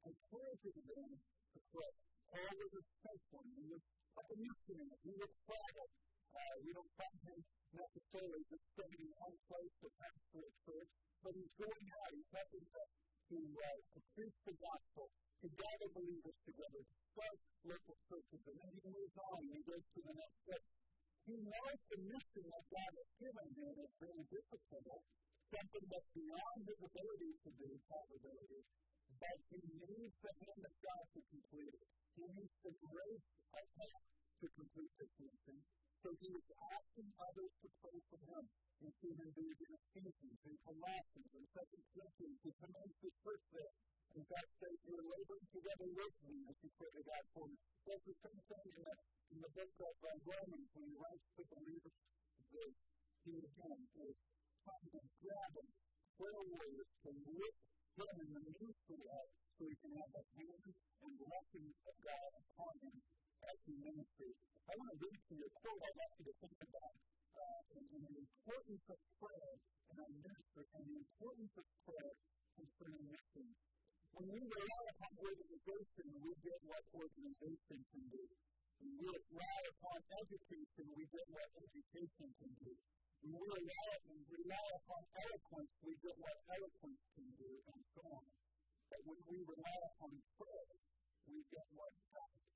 encouraging 0.00 0.80
them 0.80 1.10
to 1.12 1.58
pray. 1.68 1.92
Paul 2.32 2.52
was 2.56 2.72
a 2.72 2.84
faithful 3.04 3.44
He 3.52 3.64
was 3.68 3.84
a 3.84 4.36
missionary. 4.40 4.96
He 5.04 5.12
would 5.12 5.34
travel. 5.44 5.88
Uh, 6.32 6.54
we 6.64 6.70
don't 6.72 6.92
find 6.96 7.18
him 7.20 7.40
necessarily 7.76 8.40
just 8.48 8.64
staying 8.80 8.96
in 8.96 9.12
one 9.12 9.36
place 9.44 9.74
to 9.84 9.88
pastor 9.92 10.40
a 10.40 10.52
church, 10.64 10.90
but 11.20 11.36
he's 11.36 11.52
going 11.60 11.86
out. 12.00 12.10
He's 12.16 12.32
helping 12.32 12.64
to, 12.72 12.80
to, 13.30 13.38
uh, 13.38 13.78
to 13.94 13.98
preach 14.16 14.38
the 14.46 14.56
gospel, 14.56 15.06
to 15.42 15.46
gather 15.52 15.88
believers 15.94 16.38
together, 16.46 16.80
to 16.82 16.96
start 17.12 17.38
local 17.66 17.96
churches, 18.08 18.42
and 18.46 18.56
then 18.58 18.72
he 18.78 18.88
moves 18.90 19.16
on 19.18 19.38
and 19.42 19.54
he 19.54 19.62
goes 19.66 19.84
to 19.94 20.00
the 20.02 20.14
next 20.14 20.38
place. 20.46 20.68
He 21.22 21.36
knows 21.38 21.78
the 21.86 22.00
mission 22.02 22.44
that 22.50 22.64
God 22.66 22.92
has 22.98 23.10
given 23.22 23.46
him 23.54 23.74
is 23.78 23.92
very 24.02 24.24
difficult, 24.26 25.02
something 25.54 25.84
that's 25.86 26.10
beyond 26.18 26.58
his 26.66 26.80
ability 26.82 27.32
to 27.46 27.50
do, 27.62 27.68
probability, 27.86 28.62
but 29.22 29.38
he 29.54 29.60
needs 29.62 30.16
the 30.18 30.34
hand 30.34 30.62
of 30.66 30.74
God 30.82 31.04
to 31.14 31.20
complete 31.30 31.74
it. 31.78 31.86
He 32.18 32.26
needs 32.26 32.56
the 32.66 32.74
grace 32.74 33.28
of 33.54 33.64
God 33.78 34.02
to 34.42 34.46
complete 34.58 34.92
this 34.98 35.14
mission. 35.22 35.56
So 36.02 36.10
he 36.18 36.34
is 36.34 36.48
asking 36.74 37.14
others 37.14 37.52
to 37.62 37.68
pray 37.78 37.98
for 38.10 38.18
him. 38.26 38.42
We 38.82 38.90
see 38.98 39.14
him 39.14 39.30
doing 39.38 39.54
it 39.54 39.70
in 39.70 39.72
Ephesians, 39.86 40.40
in 40.42 40.56
Colossians, 40.66 41.30
in 41.30 41.44
2 41.46 41.62
Corinthians. 41.94 42.38
He 42.42 42.50
commands 42.58 42.96
the 42.98 43.12
church 43.22 43.44
there. 43.54 43.74
In 44.18 44.24
fact, 44.26 44.50
says, 44.58 44.76
You're 44.82 45.06
laboring 45.06 45.46
together 45.54 45.86
with 45.86 46.16
me 46.26 46.42
as 46.50 46.58
you 46.58 46.74
pray 46.74 46.90
to 46.90 47.02
God 47.06 47.24
for 47.38 47.46
me." 47.46 47.54
That's 47.86 48.02
the 48.02 48.18
same 48.18 48.40
thing 48.50 48.66
in 48.74 48.82
the, 48.82 48.96
in 49.30 49.38
the 49.46 49.52
book 49.54 49.74
of 49.78 49.94
uh, 50.02 50.10
Romans 50.26 50.68
when 50.74 50.90
he 50.90 50.94
writes 50.98 51.26
to 51.38 51.42
believers 51.54 51.96
that 52.50 52.74
he 53.22 53.32
again 53.38 53.80
is 54.02 54.18
trying 54.66 54.86
to 54.90 55.00
grab 55.22 55.52
him, 55.54 55.68
prayer 56.18 56.44
warriors 56.50 56.90
to 57.06 57.10
lift 57.14 57.62
him 57.94 58.14
in 58.26 58.28
the 58.34 58.42
ministry 58.42 59.02
of 59.06 59.22
uh, 59.22 59.38
so 59.54 59.70
he 59.70 59.76
can 59.78 59.92
have 60.02 60.10
the 60.18 60.24
hand 60.34 60.66
and 61.06 61.12
blessing 61.14 61.66
of 61.86 61.94
God 62.02 62.30
upon 62.42 62.74
him 62.90 62.96
as 63.48 63.58
he 63.66 63.74
ministers. 63.82 64.36
I 64.68 64.72
want 64.78 64.90
to 64.94 64.98
read 65.02 65.20
to 65.26 65.32
you 65.34 65.46
a 65.46 65.52
quote 65.58 65.80
I'd 65.82 65.98
like 65.98 66.14
you 66.18 66.24
to 66.30 66.34
think 66.38 66.58
about 66.62 66.94
uh, 67.32 67.60
and, 67.74 67.84
and 67.92 68.02
the 68.06 68.16
importance 68.22 68.84
of 68.92 68.98
prayer 69.18 69.54
in 69.90 69.96
our 69.98 70.12
ministry 70.22 70.66
and 70.78 70.82
the 70.86 70.96
importance 71.02 71.54
of 71.58 71.66
prayer 71.82 72.12
concerning 72.54 73.04
mission. 73.10 73.46
When 74.12 74.28
we 74.28 74.40
rely 74.44 74.82
upon 74.92 75.12
organization, 75.24 76.06
we 76.20 76.32
get 76.44 76.58
what 76.68 76.84
organization 76.92 77.78
can 77.90 78.04
do. 78.12 78.24
When 78.82 78.92
we 78.98 79.08
rely 79.08 79.60
upon 79.72 79.98
education, 80.20 80.84
we 80.92 81.04
get 81.08 81.26
what 81.32 81.48
education 81.56 82.28
can 82.38 82.52
do. 82.60 82.72
When 83.22 83.38
we 83.38 83.46
rely, 83.46 83.90
rely 84.28 84.66
upon 84.82 85.02
eloquence, 85.14 85.72
we 85.80 85.92
get 86.02 86.16
what 86.18 86.36
eloquence 86.50 87.02
can 87.14 87.28
do, 87.38 87.50
and 87.72 87.80
so 87.94 88.02
on. 88.04 88.26
But 88.90 89.00
when 89.06 89.20
we 89.30 89.36
rely 89.46 89.78
upon 89.94 90.12
prayer, 90.36 90.70
we 91.30 91.38
get 91.48 91.66
what 91.72 91.94
God. 92.12 92.51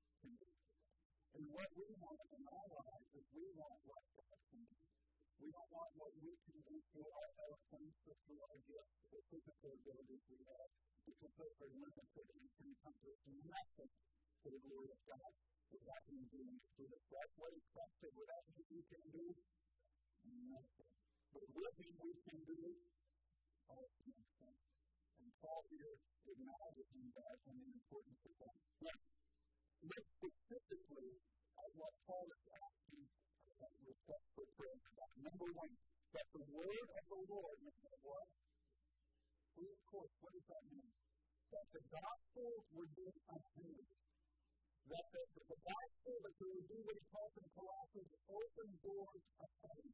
And 1.37 1.53
what 1.53 1.69
we 1.77 1.85
want 2.01 2.17
in 2.33 2.43
our 2.49 2.69
lives 2.81 3.13
is 3.13 3.25
we 3.29 3.45
want 3.53 3.77
what 3.85 4.01
God 4.17 4.41
can 4.49 4.57
do. 4.57 4.77
We 5.37 5.53
don't 5.53 5.69
want 5.69 5.93
what 5.93 6.09
we 6.17 6.33
can 6.33 6.57
do 6.65 6.81
through 6.89 7.05
our 7.13 7.29
eloquence 7.45 7.93
or 8.09 8.17
through 8.25 8.41
our 8.41 8.57
gifts 8.65 8.97
or 9.05 9.09
the 9.13 9.21
physical 9.29 9.69
abilities 9.69 10.25
we 10.33 10.41
have, 10.49 10.69
which 11.05 11.21
are 11.21 11.33
so 11.37 11.45
very 11.61 11.77
limited 11.77 12.25
and 12.25 12.41
can 12.57 12.73
accomplish 12.73 13.21
nothing 13.53 13.91
for 14.41 14.49
the 14.49 14.61
glory 14.65 14.89
of 14.89 15.01
God 15.05 15.31
without 15.69 16.03
Him 16.09 16.25
doing 16.25 16.57
it 16.57 16.65
through 16.73 16.89
us. 16.89 17.05
That's 17.05 17.33
what 17.37 17.53
He 17.53 17.61
trusted. 17.69 18.11
Without 18.17 18.45
Him, 18.57 18.65
we 18.73 18.81
can 18.89 19.03
do 19.13 19.25
nothing. 20.41 20.93
But 21.37 21.45
with 21.53 21.75
Him, 21.77 21.93
we 22.01 22.13
can 22.25 22.39
do 22.49 22.61
all 23.69 23.85
things. 23.93 24.25
And 24.41 25.29
Paul 25.37 25.61
here 25.69 26.01
acknowledges 26.33 26.89
Him 26.97 27.13
back 27.13 27.37
in 27.45 27.61
the 27.61 27.69
importance 27.77 28.21
of 28.25 28.33
that. 28.41 28.57
Yeah. 28.89 29.26
Look 29.85 30.05
specifically 30.17 31.11
at 31.57 31.69
what 31.77 31.93
Paul 32.09 32.25
is 32.25 32.45
asking 32.57 33.05
uh, 33.61 33.69
respect 33.85 34.25
for 34.33 34.45
prayer 34.57 34.79
about. 34.97 35.13
Number 35.21 35.47
one, 35.53 35.73
that 36.13 36.27
the 36.33 36.45
word 36.49 36.87
of 36.97 37.03
the 37.11 37.21
Lord, 37.29 37.57
what? 38.07 38.27
Well, 39.57 39.73
of 39.73 39.81
course, 39.89 40.13
what 40.21 40.31
does 40.33 40.47
that 40.49 40.63
mean? 40.69 40.89
that 41.51 41.67
the 41.71 41.83
gospel 41.87 42.49
would 42.75 42.91
be 42.95 43.07
unhindered. 43.07 43.91
That 44.87 45.05
the, 45.11 45.23
the 45.47 45.59
gospel, 45.67 46.13
that 46.23 46.35
there 46.39 46.51
would 46.51 46.69
be 46.71 46.79
what 46.83 46.95
he 46.95 47.05
calls 47.11 47.33
in 47.39 47.47
Colossians, 47.55 48.11
open 48.27 48.69
doors 48.83 49.23
of 49.39 49.49
heaven. 49.63 49.91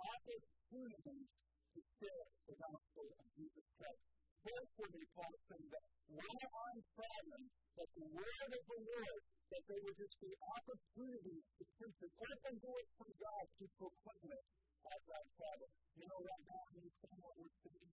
Opportunities 0.00 1.28
to 1.76 1.80
share 2.00 2.26
the 2.48 2.56
gospel 2.56 3.06
of 3.20 3.24
Jesus 3.36 3.66
Christ. 3.76 4.19
He 4.40 5.04
calls 5.12 5.42
them 5.52 5.62
that 5.68 5.84
while 6.08 6.48
I'm 6.64 6.80
traveling, 6.96 7.48
that 7.76 7.90
the 7.92 8.06
word 8.08 8.50
of 8.56 8.62
the 8.64 8.80
Lord, 8.88 9.22
that 9.52 9.62
there 9.68 9.82
would 9.84 9.98
just 10.00 10.16
be 10.16 10.32
opportunities 10.32 11.44
to 11.60 11.64
preach 11.76 12.00
it, 12.00 12.12
open 12.24 12.54
doors 12.64 12.88
from 12.96 13.10
God 13.20 13.44
to 13.60 13.64
proclaim 13.76 14.32
it 14.32 14.44
as 14.80 15.02
I 15.12 15.20
travel. 15.36 15.68
You 15.92 16.06
know, 16.08 16.20
right 16.24 16.44
now, 16.48 16.64
in 16.72 16.80
Ukraine, 16.88 17.20
what 17.20 17.36
we're 17.36 17.56
seeing, 17.60 17.92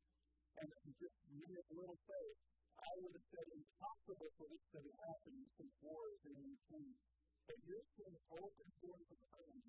and 0.55 0.67
just 0.95 1.19
me 1.36 1.51
a 1.51 1.63
little 1.67 1.99
faith, 2.07 2.39
I 2.79 2.91
would 3.03 3.12
have 3.12 3.27
said 3.27 3.47
impossible 3.51 4.29
for 4.39 4.47
this 4.47 4.63
to 4.71 4.77
have 4.88 4.97
happened 5.03 5.43
since 5.51 5.73
war 5.83 6.03
is 6.15 6.23
in. 6.31 6.95
But 7.43 7.60
you're 7.67 7.88
seeing 7.99 8.17
open 8.31 8.67
doors 8.79 9.07
of 9.12 9.19
heaven 9.36 9.67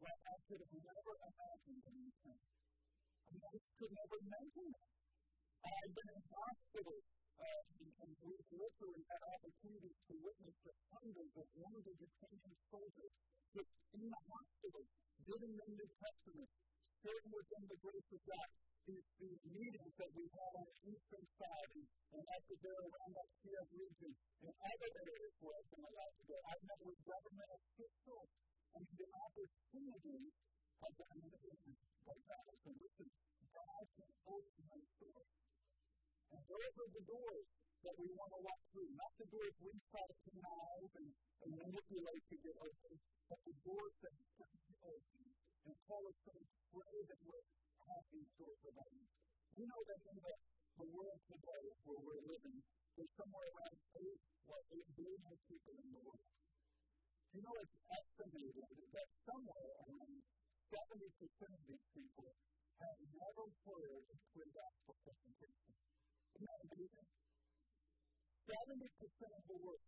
like 0.00 0.22
I 0.24 0.36
could 0.48 0.60
have 0.64 0.72
never 0.72 1.12
imagined 1.20 1.84
in. 1.84 2.00
I 2.24 3.28
mean, 3.28 3.44
I 3.44 3.52
just 3.60 3.76
could 3.76 3.92
never 3.92 4.16
imagine 4.24 4.68
that. 4.72 5.01
I've 5.62 5.94
been 5.94 6.10
in 6.10 6.22
hospitals 6.26 7.06
uh, 7.38 7.62
and 8.02 8.10
we've 8.18 8.50
literally 8.50 9.02
had 9.06 9.22
opportunities 9.30 9.98
to 10.10 10.14
witness 10.18 10.56
the 10.66 10.74
hundreds 10.90 11.34
of 11.38 11.46
wounded 11.54 11.96
Ukrainian 12.02 12.56
soldiers 12.66 13.14
just 13.54 13.70
in 13.94 14.04
the 14.10 14.22
hospital, 14.26 14.82
giving 15.22 15.54
them 15.54 15.70
New 15.78 15.90
Testament, 16.02 16.50
sharing 16.98 17.30
with 17.30 17.46
them 17.46 17.62
the 17.70 17.78
grace 17.78 18.10
of 18.10 18.22
God. 18.26 18.48
These, 18.90 19.06
these 19.22 19.42
meetings 19.54 19.94
that 20.02 20.10
we 20.18 20.26
had 20.26 20.52
on 20.58 20.66
the 20.66 20.78
eastern 20.90 21.26
side 21.38 21.70
and, 21.78 21.86
and 22.18 22.24
after 22.34 22.54
there 22.58 22.82
around 22.82 23.12
that 23.14 23.30
Kyiv 23.38 23.66
region 23.70 24.12
and 24.42 24.54
other 24.58 24.90
areas 24.98 25.34
where 25.38 25.54
I've 25.54 25.70
been 25.70 25.86
allowed 25.86 26.14
to 26.18 26.24
go. 26.26 26.36
I've 26.50 26.64
met 26.66 26.80
with 26.82 26.98
government 27.06 27.50
officials 27.62 28.30
and 28.74 28.82
the 28.98 29.06
opportunity 29.14 30.22
of 30.82 30.92
amazing 31.14 31.78
like 32.02 32.24
that. 32.26 32.42
So 32.66 32.70
listen, 32.74 33.08
God 33.54 33.84
can 33.94 34.10
open 34.26 34.62
those 34.66 34.90
doors. 34.98 35.30
And 36.32 36.42
those 36.48 36.74
are 36.80 36.90
the 36.96 37.04
doors 37.04 37.46
that 37.84 37.94
we 37.98 38.08
want 38.16 38.30
to 38.32 38.40
walk 38.40 38.62
through, 38.72 38.88
not 38.96 39.12
the 39.20 39.28
doors 39.28 39.54
we 39.60 39.72
try 39.92 40.04
to 40.06 40.16
connive 40.24 40.90
and, 40.96 41.08
and 41.44 41.50
manipulate 41.60 42.24
to 42.30 42.36
get 42.40 42.56
open, 42.56 42.92
but 43.28 43.40
the 43.44 43.56
doors 43.66 43.94
that 44.00 44.14
can 44.38 44.54
open 44.86 45.22
and 45.66 45.74
call 45.86 46.02
us 46.08 46.18
to 46.24 46.32
pray 46.72 46.96
that 47.10 47.20
we're 47.26 47.46
happy 47.90 48.22
doors 48.38 48.62
of 48.64 48.74
open. 48.80 49.06
You 49.58 49.66
know 49.68 49.82
that 49.84 50.00
in 50.08 50.16
the, 50.24 50.34
the 50.80 50.88
world 50.88 51.20
today 51.28 51.64
where 51.84 52.00
we're 52.00 52.24
living, 52.24 52.58
there's 52.96 53.14
somewhere 53.18 53.48
around 53.52 53.76
8, 53.98 54.08
what, 54.48 54.62
8 54.72 54.96
billion 54.96 55.34
people 55.48 55.74
in 55.76 55.88
the 55.92 56.02
world. 56.06 56.28
You 57.32 57.40
know, 57.44 57.54
it's 57.60 57.76
estimated 57.92 58.68
that 58.92 59.08
somewhere 59.28 59.68
around 59.84 60.16
70% 60.72 61.52
of 61.52 61.62
these 61.68 61.86
people 61.92 62.28
have 62.80 62.98
never 63.16 63.44
heard 63.68 64.02
a 64.08 64.16
clear 64.32 64.48
gospel 64.52 64.94
presentation. 65.04 65.72
Isn't 66.32 67.08
70% 68.48 69.36
of 69.36 69.44
the 69.48 69.58
world 69.60 69.84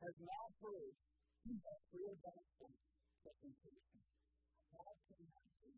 has 0.00 0.16
now 0.24 0.44
heard 0.64 0.94
a 1.46 1.76
clear 1.92 2.12
gospel 2.16 2.70
presentation. 3.22 4.00
How 4.72 4.92
can 5.06 5.22
be? 5.60 5.72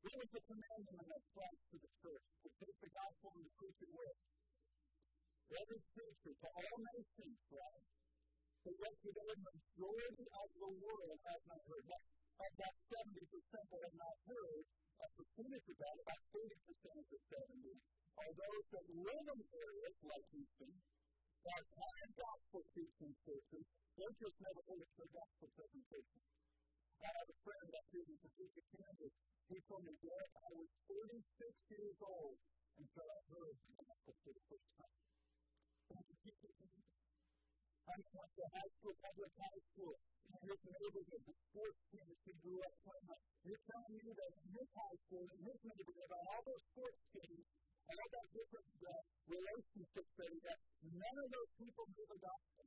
What 0.00 0.14
was 0.16 0.30
the 0.32 0.42
commandment 0.48 1.08
of 1.12 1.22
Christ 1.36 1.62
to 1.70 1.76
the 1.76 1.92
church? 2.02 2.26
To 2.40 2.48
take 2.56 2.78
the 2.80 2.92
gospel 2.96 3.30
and 3.36 3.44
to 3.44 3.52
preach 3.60 3.80
it 3.84 3.92
where? 3.92 4.16
Every 5.48 5.80
preacher, 5.92 6.32
to 6.32 6.48
all 6.48 6.78
nations, 6.82 7.38
right? 7.52 7.84
But 8.64 8.74
yet 8.74 8.94
today, 9.00 9.28
the 9.28 9.38
majority 9.44 10.26
of 10.28 10.48
the 10.56 10.70
world 10.82 11.18
has 11.24 11.40
not 11.48 11.60
heard. 11.68 11.84
That, 11.88 12.04
of 12.38 12.52
that 12.58 12.74
70% 12.80 13.28
that 13.28 13.82
have 13.86 13.98
not 13.98 14.16
heard, 14.28 14.64
a 14.98 15.08
percentage 15.14 15.66
of 15.68 15.76
that, 15.78 15.96
about 16.04 16.22
30% 16.32 16.96
of 16.98 17.06
the 17.08 17.20
70, 17.28 17.97
are 18.18 18.34
those 18.34 18.66
that 18.74 18.86
live 18.90 19.26
in 19.30 19.40
areas 19.54 19.96
like 20.02 20.24
Houston, 20.34 20.72
that 21.46 21.62
have 21.62 22.10
gospel 22.18 22.60
preaching 22.74 23.14
churches, 23.22 23.64
they 23.94 24.10
just 24.18 24.38
never 24.42 24.62
heard 24.66 24.82
a 24.82 25.06
gospel 25.14 25.48
presentation. 25.54 26.22
I 26.98 27.10
have 27.14 27.28
a 27.30 27.38
friend 27.46 27.66
that 27.70 27.84
lives 27.94 28.10
in 28.10 28.18
Topeka, 28.18 28.62
Kansas. 28.74 29.14
He 29.48 29.58
told 29.70 29.82
me, 29.86 29.94
Derek, 30.02 30.34
I 30.34 30.50
was 30.58 30.70
36 30.90 31.22
years 31.70 31.98
old 32.02 32.36
until 32.78 33.06
I 33.06 33.20
heard 33.30 33.54
the 33.54 33.74
gospel 33.78 34.14
for 34.18 34.32
the 34.34 34.44
first 34.50 34.70
time. 34.82 34.98
I 37.88 37.96
went 38.12 38.32
to 38.36 38.44
high 38.52 38.72
school, 38.76 38.94
public 39.00 39.32
high 39.38 39.62
school, 39.72 39.94
in 40.28 40.44
his 40.44 40.60
neighborhood, 40.60 41.22
the 41.24 41.36
sports 41.48 41.80
teams 41.88 42.18
he 42.28 42.32
grew 42.44 42.60
up 42.60 42.74
playing 42.84 43.08
on. 43.08 43.20
You're 43.48 43.64
telling 43.64 43.94
me 43.96 44.12
that 44.12 44.32
in 44.44 44.48
his 44.60 44.68
high 44.76 44.98
school, 45.08 45.24
in 45.24 45.40
his 45.40 45.60
neighborhood, 45.64 46.10
all 46.12 46.42
those 46.44 46.64
sports 46.68 47.00
teams, 47.16 47.48
and 47.48 47.67
all 47.88 48.08
that 48.12 48.28
different 48.36 48.68
uh, 48.84 49.00
relationships 49.32 50.12
that 50.20 50.28
he 50.28 50.38
had, 50.44 50.60
none 50.92 51.16
of 51.24 51.28
those 51.32 51.52
people 51.56 51.84
knew 51.88 52.06
the 52.12 52.20
gospel. 52.20 52.64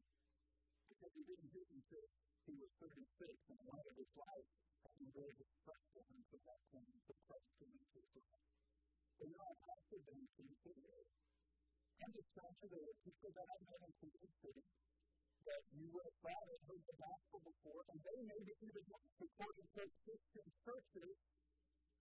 Because 0.90 1.14
he 1.14 1.24
didn't 1.30 1.50
hear 1.54 1.66
until 1.72 2.06
he 2.50 2.54
was 2.58 2.72
36 2.82 3.54
and 3.54 3.58
a 3.62 3.66
lot 3.70 3.86
of 3.86 3.96
his 4.02 4.12
life 4.18 4.48
having 4.82 5.10
really 5.14 5.36
destructive 5.38 6.06
until 6.10 6.42
that 6.42 6.62
point, 6.74 6.90
the 7.06 7.16
Christ 7.30 7.50
came 7.62 7.70
into 7.70 8.00
his 8.02 8.26
life. 8.34 8.50
So 9.22 9.24
now 9.30 9.46
I 9.46 9.56
have 9.62 9.84
to 9.94 9.98
them 10.02 10.22
to 10.26 10.42
consider. 10.42 10.94
I'm 12.02 12.14
just 12.18 12.30
telling 12.34 12.58
you 12.58 12.68
there 12.74 12.82
are 12.82 12.98
people 13.06 13.30
that 13.38 13.46
I've 13.46 13.66
met 13.70 13.82
in 13.86 13.94
Kansas 14.02 14.34
City 14.42 14.66
that 15.46 15.64
you 15.74 15.86
would 15.94 16.06
have 16.06 16.20
probably 16.22 16.60
heard 16.66 16.84
the 16.86 16.98
gospel 16.98 17.40
before, 17.46 17.82
and 17.94 17.98
they 18.02 18.18
maybe 18.26 18.54
even 18.62 18.84
supported 19.22 19.68
those 19.78 19.96
Christian 20.02 20.48
churches, 20.66 21.14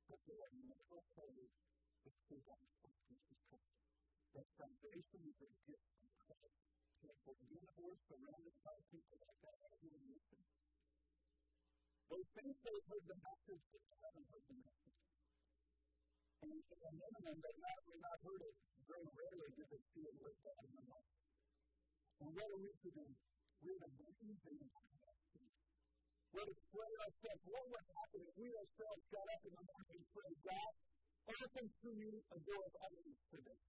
but 0.09 0.21
they 0.25 0.39
have 0.41 0.57
never 0.73 0.99
heard 1.21 1.49
the 2.05 2.13
true 2.27 2.43
gospel 2.49 2.89
of 2.89 3.01
Jesus 3.09 3.39
Christ. 3.51 3.77
That 4.35 4.49
salvation 4.57 5.21
is 5.27 5.39
a 5.45 5.51
gift 5.69 5.89
from 5.99 6.09
Christ. 6.25 6.61
And 7.01 7.37
the 7.37 7.49
universe 7.51 8.01
surrounded 8.09 8.57
by 8.65 8.77
people 8.91 9.17
like 9.21 9.39
that, 9.45 9.57
everyone 9.71 10.07
listen. 10.11 10.41
They 12.11 12.23
think 12.35 12.53
they've 12.59 12.89
heard 12.91 13.07
the 13.07 13.19
message, 13.23 13.65
but 13.71 13.83
they 13.87 13.99
haven't 14.03 14.29
heard 14.35 14.47
the 14.51 14.59
message. 14.61 15.01
And, 16.41 16.51
and 16.51 16.95
then 16.99 17.37
when 17.39 17.57
not, 17.61 17.79
they've 17.87 18.05
not 18.05 18.19
heard 18.25 18.43
it, 18.43 18.57
very 18.89 19.09
rarely 19.15 19.49
do 19.55 19.63
they 19.71 19.83
feel 19.95 20.13
like 20.25 20.41
that 20.43 20.57
in 20.65 20.71
their 20.75 20.87
lives. 20.91 21.21
And 22.21 22.29
what 22.35 22.49
are 22.51 22.61
we 22.61 22.73
to 22.75 22.91
do? 22.91 23.07
We're 23.61 23.81
to 23.81 23.91
believe 23.93 24.41
in 24.41 24.59
We're 26.33 26.49
to 26.49 26.57
pray 26.73 26.93
ourselves. 27.05 27.43
What 27.45 27.65
would 27.71 27.87
happen 27.93 28.21
if 28.25 28.35
we 28.41 28.49
ourselves 28.57 29.03
got 29.13 29.27
up 29.31 29.43
in 29.45 29.53
the 29.55 29.65
morning 29.69 29.99
and 30.01 30.07
prayed, 30.11 30.41
God, 30.43 30.73
open 31.31 31.67
to 31.71 31.89
me 31.95 32.11
a 32.11 32.39
door 32.43 32.63
of 32.67 32.75
utterance 32.83 33.23
today. 33.31 33.61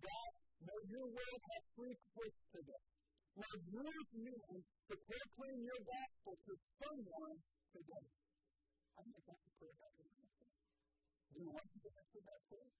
God, 0.00 0.32
may 0.64 0.80
your 0.88 1.06
word 1.12 1.40
have 1.52 1.64
free 1.76 1.96
course 2.16 2.40
today. 2.52 2.84
Lord, 3.36 3.60
use 3.68 4.10
me 4.16 4.32
to 4.32 4.94
proclaim 4.96 5.58
your 5.60 5.80
gospel 5.84 6.34
to 6.40 6.52
someone 6.56 7.36
today. 7.68 8.06
I 8.96 9.00
think 9.04 9.20
that's 9.28 9.44
a 9.44 9.52
prayer 9.60 9.76
that 9.76 9.92
we 9.92 10.08
Do 10.08 11.36
you 11.36 11.52
want 11.52 11.68
to 11.68 11.78
answer 11.84 12.22
that 12.24 12.40
prayer? 12.48 12.72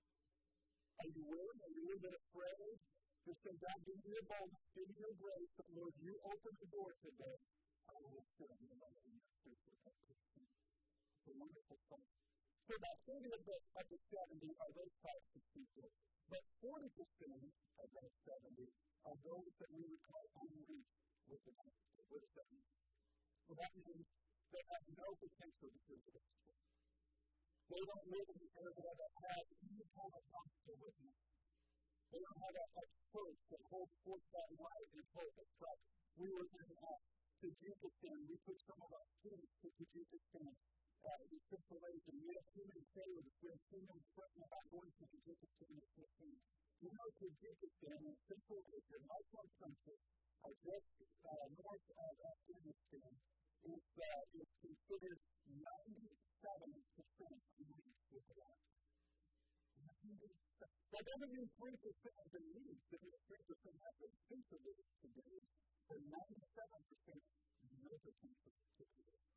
Are 0.96 1.10
you 1.12 1.25
willing? 1.29 1.58
Are 1.60 1.73
you 1.77 1.83
a 1.85 1.87
little 1.92 2.04
bit 2.08 2.17
afraid? 2.17 2.77
Just 3.29 3.42
say, 3.44 3.54
God, 3.58 3.79
give 3.85 3.98
me 4.00 4.08
your 4.17 4.27
boldness, 4.33 4.67
give 4.73 4.87
me 4.87 4.96
your 4.96 5.17
grace, 5.19 5.50
but 5.60 5.67
Lord, 5.77 5.92
you 6.00 6.14
open 6.25 6.52
the 6.56 6.69
door 6.73 6.90
today. 7.04 7.37
I 7.90 7.96
will 8.00 8.25
serve 8.33 8.56
you 8.64 8.73
the 8.81 8.90
to. 8.96 9.50
It's 9.52 11.27
a 11.27 11.35
wonderful 11.37 11.79
thing. 11.90 12.06
So 12.67 12.75
about 12.75 12.98
30 13.06 13.31
of 13.31 13.42
the, 13.46 13.58
of 13.79 13.87
the 13.94 14.00
70 14.10 14.42
are 14.42 14.73
those 14.75 14.94
types 14.98 15.31
of 15.38 15.42
people. 15.54 15.87
But 16.27 16.42
40% 16.58 16.83
of 16.83 17.88
those 17.94 18.14
70 18.27 18.67
are 19.06 19.19
those 19.23 19.52
that 19.62 19.71
we 19.71 19.87
would 19.87 20.02
call 20.02 20.27
unreached 20.42 20.98
with 21.31 21.42
the 21.46 21.54
gospel. 21.54 22.02
Does 22.10 22.27
that 22.35 22.50
mean? 22.50 22.67
That 23.54 23.73
means 23.79 24.06
they 24.50 24.64
have 24.67 24.85
no 24.98 25.08
potential 25.14 25.71
to 25.71 25.81
hear 25.87 26.00
the 26.10 26.12
gospel. 26.19 26.54
They 27.71 27.83
don't 27.87 28.06
live 28.10 28.29
in 28.35 28.38
an 28.42 28.52
area 28.58 28.90
that 28.98 29.12
has 29.31 29.44
any 29.62 29.87
kind 29.94 30.12
of 30.19 30.23
gospel 30.27 30.75
witness. 30.83 31.19
They 32.10 32.19
don't 32.19 32.40
have 32.50 32.56
a, 32.58 32.67
a 32.83 32.85
church 33.14 33.40
that 33.54 33.62
holds 33.71 33.94
forth 34.02 34.27
that 34.35 34.50
light 34.58 34.90
and 34.90 35.06
hope 35.14 35.37
of 35.38 35.48
Christ. 35.62 35.87
We 36.19 36.27
were 36.35 36.50
in 36.50 36.67
uh, 36.83 36.98
Tajikistan. 37.38 38.19
We 38.27 38.37
took 38.42 38.58
some 38.67 38.81
of 38.83 38.90
our 38.90 39.06
students 39.23 39.54
to 39.62 39.69
Tajikistan 39.71 40.50
uh, 40.50 40.75
Central 41.07 41.79
Asia. 41.87 42.11
We 42.19 42.35
had 42.35 42.46
too 42.50 42.67
many 42.67 42.83
sailors. 42.90 43.31
We 43.38 43.46
had 43.46 43.63
too 43.71 43.79
many 43.79 44.02
threatening 44.11 44.42
about 44.50 44.67
going 44.75 44.90
to 44.90 45.04
the 45.07 45.21
Philippines. 45.23 46.42
You 46.83 46.90
know, 46.90 47.07
Tajikistan 47.23 47.98
in 48.02 48.17
Central 48.27 48.61
Asia, 48.67 48.98
Muslim 49.07 49.46
country, 49.63 49.98
uh, 50.42 50.50
just 50.67 50.90
uh, 51.23 51.46
north 51.63 51.87
of 51.94 52.15
Afghanistan, 52.27 53.13
is, 53.63 53.87
uh, 53.94 54.38
is 54.42 54.50
considered 54.59 55.21
97% 55.46 55.63
Muslim 57.54 57.87
with 58.11 58.27
the 58.27 58.35
That 60.90 61.04
doesn't 61.07 61.33
mean 61.38 61.50
3% 61.63 61.71
of 61.71 62.29
the 62.35 62.42
needs, 62.50 62.83
that 62.90 63.00
means 63.07 63.23
3% 63.31 63.38
have 63.87 63.96
the 64.02 64.09
potential 64.11 64.59
to 64.59 65.07
do 65.15 65.25
it, 65.38 65.46
but 65.87 65.98
97% 66.02 67.23
no 67.87 67.94
potential 68.02 68.50
to 68.50 68.85
do 68.90 69.35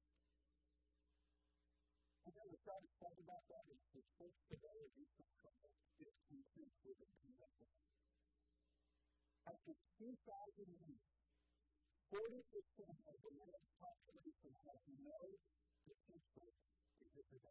And 2.29 2.37
then 2.37 2.45
we're 2.45 2.61
trying 2.61 2.85
to 2.85 2.93
talk 3.01 3.17
about 3.25 3.41
that 3.49 3.65
is 3.73 3.81
the 3.89 4.05
church 4.13 4.37
today 4.53 4.81
is 5.01 5.09
some 5.17 5.33
kind 5.41 5.65
of 5.65 5.73
discontent 5.97 6.73
with 6.85 6.97
the 7.01 7.09
commitment. 7.25 7.73
After 9.49 9.73
2,000 9.97 10.13
years, 10.13 11.09
40% 12.13 12.21
of 13.09 13.17
the 13.25 13.33
world's 13.33 13.73
population 13.81 14.53
has 14.61 14.77
no 15.01 15.21
potential 15.89 16.53
to 16.53 17.05
get 17.17 17.25
the. 17.33 17.41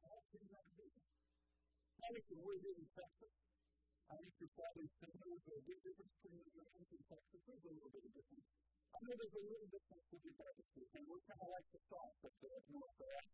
How 0.00 0.16
can 0.32 0.44
that 0.56 0.68
be? 0.72 0.88
I 0.96 2.08
think 2.16 2.24
in 2.32 2.88
Texas. 2.96 3.36
I 4.08 4.16
think 4.16 4.32
you're 4.40 4.56
probably 4.56 4.88
familiar 4.96 5.44
with 5.44 5.60
the 5.60 5.76
difference 5.84 6.08
between 6.24 6.40
the 6.40 6.56
Americans 6.56 6.88
and 6.88 7.04
Texas. 7.04 7.40
There's 7.44 7.68
a 7.68 7.74
little 7.76 7.92
bit 7.92 8.00
of 8.00 8.12
difference. 8.16 8.48
I 8.94 8.98
know 9.02 9.14
there's 9.18 9.36
a 9.36 9.44
little 9.46 9.70
difference 9.72 10.06
with 10.12 10.22
your 10.22 10.36
barbecue, 10.38 10.86
and 10.96 11.04
we're 11.10 11.24
kind 11.26 11.42
of 11.42 11.50
like 11.50 11.68
the 11.74 11.80
sauce 11.90 12.20
up 12.22 12.34
there 12.38 12.56
at 12.56 12.66
North 12.70 12.94
Carolina. 12.96 13.32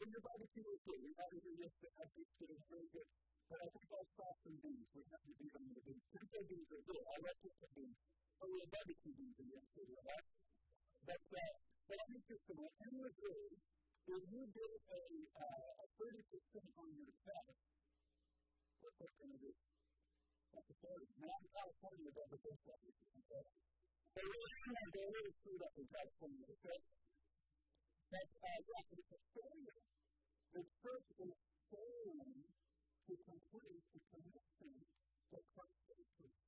But 0.00 0.08
your 0.12 0.22
barbecue 0.24 0.66
is 0.70 0.80
good. 0.84 1.00
We 1.00 1.12
had 1.16 1.30
it 1.36 1.42
here 1.44 1.58
yesterday. 1.60 1.92
I 2.00 2.06
think 2.12 2.28
it 2.40 2.48
was 2.48 2.62
very 2.68 2.88
good. 2.92 3.08
But 3.50 3.58
I 3.60 3.68
think 3.68 3.86
I'll 3.90 4.10
stop 4.16 4.34
some 4.44 4.56
beans. 4.60 4.88
We 4.96 5.02
have 5.10 5.24
to 5.24 5.32
beat 5.40 5.54
on 5.56 5.64
the 5.72 5.82
beans. 5.84 6.04
Pinto 6.08 6.40
beans 6.46 6.68
are 6.72 6.84
good. 6.84 7.04
I 7.04 7.16
like 7.20 7.38
pinto 7.42 7.68
beans. 7.76 7.98
But 8.40 8.46
we 8.48 8.56
have 8.60 8.70
barbecue 8.70 9.14
beans 9.16 9.36
in 9.40 9.46
the 9.50 9.56
episode, 9.60 9.88
right? 10.00 10.26
But, 11.04 11.22
uh, 11.32 11.54
but 11.88 11.96
I 12.00 12.04
think 12.08 12.22
this 12.28 12.46
one, 12.54 12.72
and 12.80 12.92
it 12.96 13.16
was. 13.20 13.56
If 14.10 14.24
you 14.26 14.42
get 14.42 14.72
a, 14.90 15.02
uh, 15.38 15.84
a 15.84 15.86
30% 16.00 16.80
on 16.82 16.88
your 16.98 17.12
fat, 17.22 17.54
what's 18.80 18.98
that 18.98 19.12
going 19.20 19.32
to 19.36 19.38
do? 19.38 19.52
That's 20.50 20.66
a 20.66 20.76
30. 20.82 21.20
Now, 21.20 21.36
in 21.36 21.46
California, 21.52 22.10
that's 22.10 22.32
the 22.32 22.38
30. 22.40 22.90
The 24.10 24.26
were 24.26 24.50
in 24.50 24.74
and 24.74 24.90
they 24.90 25.06
really 25.06 25.34
screwed 25.38 25.62
up 25.62 25.72
the 25.78 25.86
text 25.86 26.14
from 26.18 26.32
the 26.34 26.56
church. 26.58 26.86
But 28.10 28.26
uh, 28.26 28.58
yeah, 28.66 28.82
a 28.90 29.18
failure. 29.38 29.80
The 30.50 30.64
church 30.82 31.08
is 31.22 31.34
failing 31.70 32.34
to 33.06 33.12
complete 33.22 33.82
the 33.94 34.00
connection 34.10 34.72
that 35.30 35.44
Christ 35.54 35.82
has 35.94 36.06
proved. 36.18 36.42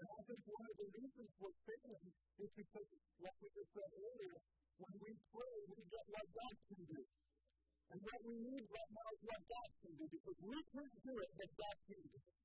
And 0.00 0.08
I 0.12 0.20
think 0.28 0.40
one 0.52 0.66
of 0.68 0.76
the 0.76 0.88
reasons 1.00 1.30
we're 1.40 1.60
failing 1.64 2.08
is 2.44 2.50
because, 2.52 2.88
like 3.24 3.38
we 3.40 3.48
just 3.56 3.72
said 3.72 3.90
earlier, 3.96 4.36
when 4.84 4.94
we 5.00 5.10
pray, 5.32 5.56
we 5.64 5.80
get 5.88 6.04
what 6.12 6.26
God 6.28 6.54
can 6.68 6.82
do. 6.92 7.02
And 7.88 7.98
what 8.04 8.20
we 8.20 8.36
need 8.36 8.64
right 8.68 8.92
now 9.00 9.08
is 9.16 9.22
what 9.24 9.42
God 9.48 9.70
can 9.80 9.92
do, 9.96 10.06
because 10.12 10.38
we 10.44 10.58
can't 10.76 10.96
do 11.08 11.14
it, 11.24 11.30
but 11.40 11.50
God 11.56 11.76
can 11.88 12.00
do 12.04 12.12
it. 12.20 12.36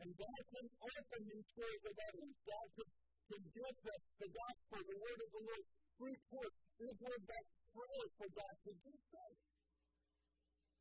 And 0.00 0.08
God 0.16 0.42
can 0.48 0.66
open 0.80 1.20
these 1.28 1.48
doors 1.52 1.82
of 1.84 1.96
others. 2.08 2.34
God 2.40 2.68
can 2.72 2.88
can 3.30 3.42
give 3.54 3.76
us 3.86 4.02
the 4.18 4.28
gospel, 4.34 4.78
the 4.90 4.98
word 4.98 5.20
of 5.22 5.30
the 5.30 5.42
Lord, 5.46 5.64
free 6.02 6.18
course. 6.26 6.56
His 6.82 6.96
word 6.98 7.22
that 7.30 7.44
pray 7.70 8.00
for 8.18 8.28
God 8.34 8.54
to 8.66 8.72
do 8.74 8.94
so. 9.14 9.24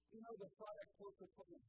You 0.10 0.20
know 0.26 0.34
the 0.42 0.50
product 0.58 0.90
Coca-Cola 0.98 1.62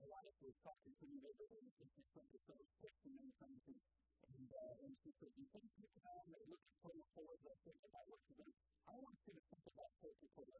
my 0.00 0.16
wife 0.16 0.32
was 0.40 0.56
talking 0.64 0.96
to 0.96 1.04
me 1.12 1.20
the 1.20 1.28
other 1.28 1.44
day, 1.52 1.60
and 1.60 1.88
she 1.92 2.02
sent 2.08 2.24
those 2.32 2.72
books 2.80 3.00
and 3.04 3.12
many 3.20 3.32
things, 3.36 3.60
and, 3.68 3.80
and, 4.32 4.48
uh, 4.48 4.84
and 4.88 4.92
she 4.96 5.12
said, 5.20 5.28
you 5.36 5.44
think 5.52 5.68
they 5.76 5.92
look 6.48 6.64
at 6.64 6.72
Coca-Cola, 6.80 7.34
they 7.44 7.56
think 7.68 7.80
about 7.84 8.04
what 8.08 8.20
to 8.24 8.32
do. 8.40 8.48
I 8.88 8.96
want 8.96 9.18
you 9.28 9.36
to 9.36 9.44
think 9.44 9.64
about 9.68 9.90
Coca-Cola. 10.00 10.58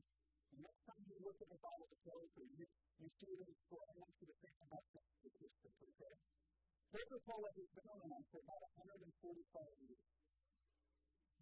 The 0.53 0.61
next 0.61 0.83
time 0.85 1.03
you 1.09 1.17
look 1.25 1.39
at 1.41 1.49
a 1.49 1.61
bottle 1.63 1.89
of 1.89 1.99
Coke 2.05 2.37
you, 2.37 2.67
you 3.01 3.09
see 3.09 3.33
it 3.33 3.41
in 3.41 3.49
the 3.49 3.81
I 3.81 3.93
want 3.97 4.13
you 4.21 4.27
to 4.29 4.37
think 4.45 4.57
about 4.61 4.85
that 4.93 5.07
statistic, 5.09 5.73
okay? 5.89 6.15
Coca-Cola 6.91 7.51
has 7.55 7.71
been 7.71 7.87
around 7.87 8.25
for 8.35 8.43
about 8.43 8.67
145 8.83 9.07
years. 9.87 10.11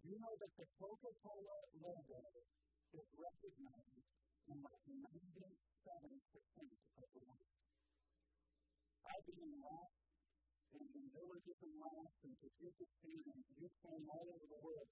You 0.05 0.21
know 0.21 0.33
that 0.37 0.53
the 0.53 0.67
Coca-Cola 0.77 1.57
logo 1.73 2.21
is 2.93 3.07
recognized 3.17 4.05
in 4.45 4.57
like 4.61 4.83
97% 4.85 5.09
of 7.01 7.07
the 7.09 7.21
world? 7.25 7.49
I've 9.09 9.25
been 9.25 9.41
in 9.41 9.57
Laos, 9.57 9.97
and 10.77 10.85
in 10.85 11.05
villages 11.17 11.57
in 11.65 11.73
Laos, 11.81 12.13
and 12.29 12.37
Tajikistan, 12.45 13.17
and 13.33 13.41
Ukraine, 13.57 14.05
all 14.05 14.29
over 14.29 14.45
the 14.53 14.61
world. 14.61 14.89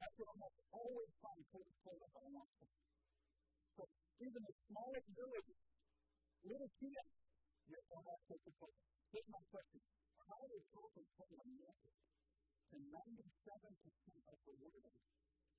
I 0.00 0.08
could 0.16 0.28
almost 0.32 0.64
always 0.72 1.12
find 1.20 1.44
Coca-Cola 1.52 2.08
want 2.32 2.48
to. 2.56 2.66
So 3.76 3.84
even 4.24 4.48
the 4.48 4.56
smallest 4.56 5.12
villages, 5.12 5.60
little 6.40 6.72
kids, 6.80 7.23
yet 7.68 7.84
don't 7.88 8.04
have 8.04 8.20
Coca-Cola. 8.28 8.76
Here's 9.12 9.30
my 9.30 9.42
question. 9.48 9.80
How 10.24 10.40
does 10.44 10.64
Coca-Cola 10.74 11.44
make 11.54 11.80
it 11.84 11.96
to 12.70 12.76
97% 12.76 14.32
of 14.32 14.38
the 14.44 14.54
world 14.60 14.94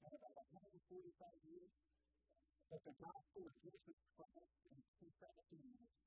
in 0.05 0.11
about 0.13 0.35
145 0.53 1.49
years? 1.49 1.75
But 2.65 2.81
the 2.81 2.95
gospel 2.97 3.43
of 3.45 3.55
Jesus 3.61 3.99
Christ 4.17 4.57
in 4.69 4.77
2,000 4.99 5.63
years 5.69 6.01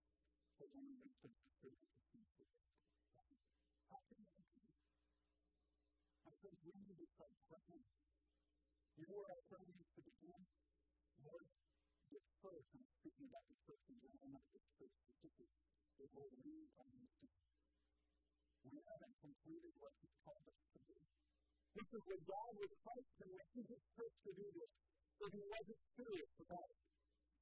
to 0.58 1.30
choose 1.62 1.78
How 3.88 4.00
can 4.10 4.22
that 4.26 4.46
be? 4.58 4.66
I 6.26 6.32
we 6.66 6.74
need 6.82 6.98
to 6.98 7.06
start 7.14 7.34
praying. 7.46 7.86
You 8.98 9.06
our 9.22 9.42
prayer 9.46 9.70
to 9.70 10.00
begin? 10.02 10.42
Lord, 11.22 11.46
first, 12.40 12.68
I'm 12.72 12.86
speaking 13.04 13.28
about 13.28 13.44
church 13.68 13.84
in 13.92 14.00
general, 14.00 14.28
not 14.32 14.46
the 14.48 14.60
church 14.80 14.94
specific, 15.04 15.50
is 16.00 16.08
where 16.16 16.32
we 16.40 16.56
understand. 16.80 17.44
We 18.64 18.80
haven't 18.80 19.16
completed 19.20 19.72
what 19.76 19.92
He 20.00 20.08
called 20.24 20.46
us 20.48 20.62
to 20.72 20.78
do. 20.88 20.96
This 21.76 21.88
is 21.92 22.02
what 22.08 22.20
God 22.24 22.50
was 22.56 22.72
Christ 22.80 23.12
directing 23.20 23.64
His 23.68 23.82
church 23.92 24.16
to 24.24 24.32
do 24.32 24.46
this, 24.56 24.72
if 25.20 25.30
He 25.36 25.42
wasn't 25.52 25.82
serious 26.00 26.32
about 26.48 26.68
it. 26.72 26.80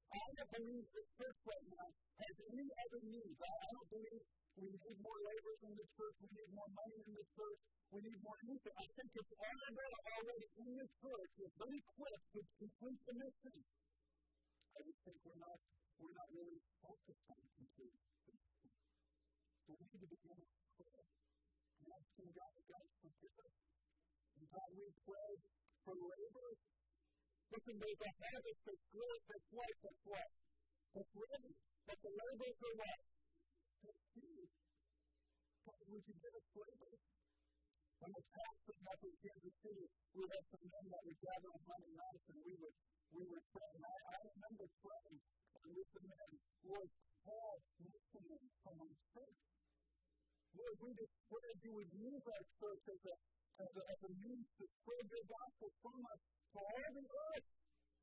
I 0.06 0.28
don't 0.34 0.50
believe 0.50 0.86
the 0.90 1.06
church 1.14 1.38
right 1.46 1.66
now 1.70 1.88
has 2.26 2.34
any 2.50 2.66
other 2.66 3.00
needs. 3.06 3.38
I, 3.38 3.70
don't 3.70 3.90
believe 3.90 4.22
we 4.58 4.66
need 4.66 4.98
more 4.98 5.20
labor 5.30 5.54
in 5.62 5.72
the 5.78 5.86
church, 5.94 6.16
we 6.26 6.30
need 6.34 6.50
more 6.58 6.70
money 6.74 6.98
in 7.06 7.12
the 7.14 7.26
church, 7.38 7.60
we 7.94 7.98
need 8.02 8.18
more 8.18 8.38
anything. 8.50 8.74
I 8.82 8.86
think 8.98 9.10
it's 9.14 9.34
all 9.36 9.58
there 9.78 9.98
already 10.10 10.48
in 10.58 10.70
the 10.74 10.88
church 10.98 11.32
is 11.38 11.50
very 11.54 11.82
quick 11.94 12.20
to 12.34 12.40
complete 12.58 13.02
the 13.06 13.14
mission. 13.14 13.58
I 14.76 14.80
just 14.84 15.00
think 15.08 15.18
we're 15.24 15.40
not 15.40 15.58
we're 15.96 16.16
not 16.20 16.28
really 16.36 16.60
focused 16.84 17.26
on 17.32 17.40
mission. 17.56 17.90
So 19.64 19.72
we 19.72 19.84
need 19.88 20.00
to 20.04 20.08
begin 20.12 20.36
with 20.36 20.52
prayer. 20.76 21.04
And 21.80 21.88
asking 21.96 22.30
God, 22.36 22.54
God, 22.68 22.86
forgive 23.00 23.36
us. 23.40 23.56
And 24.36 24.44
God, 24.52 24.68
we 24.76 24.86
pray 25.08 25.32
for 25.80 25.94
labor 25.96 26.48
Listen, 27.46 27.78
there's 27.78 28.02
a 28.02 28.12
harvest 28.20 28.60
that's 28.66 28.86
good, 28.90 29.18
that's 29.30 29.48
white, 29.54 29.78
that's 29.80 30.02
what? 30.02 30.28
That's 30.92 31.12
ready. 31.14 31.52
But 31.86 31.98
the 32.02 32.10
labors 32.10 32.58
are 32.58 32.76
what? 32.76 33.00
That's 33.86 34.02
few. 34.12 34.42
But 35.62 35.78
we 35.86 35.98
can 36.02 36.16
get 36.20 36.32
a 36.34 36.42
flavor. 36.52 36.92
When 37.96 38.12
the 38.12 38.24
pastor 38.28 38.76
up 38.76 39.00
in 39.08 39.14
Kansas 39.24 39.56
City, 39.62 39.86
we 40.12 40.22
had 40.26 40.44
some 40.52 40.66
men 40.68 40.84
that 40.90 41.02
would 41.06 41.20
gather 41.22 41.48
on 41.54 41.62
Monday 41.64 41.94
nights 41.96 42.26
and 42.28 42.38
we 42.44 42.54
would 42.60 42.76
we 43.12 43.22
would 43.26 43.46
pray. 43.52 43.70
And 43.76 43.84
I, 43.86 43.96
I 44.10 44.16
remember 44.26 44.66
praying 44.82 45.18
with 45.66 45.90
the 45.94 46.02
men, 46.06 46.30
Lord, 46.66 46.90
call 47.26 47.54
listening 47.82 48.44
from 48.62 48.76
our 48.82 48.96
church. 49.14 49.40
Lord, 50.56 50.76
we 50.80 50.90
just 50.96 51.14
pray 51.28 51.50
you 51.62 51.72
would 51.76 51.92
use 51.92 52.24
our 52.26 52.44
church 52.58 52.84
as 52.88 53.02
a 53.06 53.14
as 53.56 53.72
a, 53.72 53.82
as 53.88 54.00
a 54.04 54.12
means 54.20 54.48
to 54.60 54.64
spread 54.68 55.04
your 55.08 55.26
gospel 55.32 55.72
from 55.80 56.00
us 56.12 56.20
to 56.52 56.58
all 56.60 56.88
the 56.92 57.06
earth. 57.08 57.48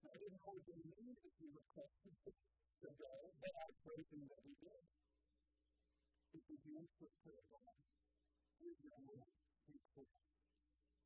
I 0.03 0.13
didn't 0.17 0.41
know 0.41 0.49
what 0.49 0.65
they 0.65 0.81
mean 0.81 1.13
if 1.13 1.33
you 1.39 1.49
requested 1.53 2.15
to 2.25 2.89
go, 2.89 3.13
but 3.37 3.53
I 3.53 3.67
prayed 3.85 4.09
that 4.11 4.43
he 4.43 4.53
did. 4.59 4.83
It 6.33 6.43
begins 6.49 6.91
with 6.97 7.13
prayer, 7.21 7.45
God. 7.53 7.77
Give 8.57 8.77
your 8.81 8.99
for. 9.93 10.07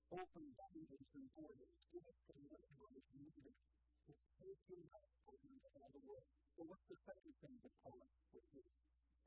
Open 0.08 0.46
boundaries 0.56 1.12
and 1.20 1.28
borders. 1.36 1.78
Give 1.92 2.06
us 2.08 2.20
the 2.32 2.36
needed 2.40 2.97
do 4.68 4.80
that 4.92 5.08
for 5.24 5.36
you 5.48 5.56
to 5.64 5.80
the 5.96 6.04
word. 6.04 6.28
So 6.60 6.68
what's 6.68 6.88
the 6.92 7.00
second 7.08 7.34
thing 7.40 7.56
that 7.64 7.74
Paul 7.88 8.04
is 8.36 8.44
saying? 8.52 8.76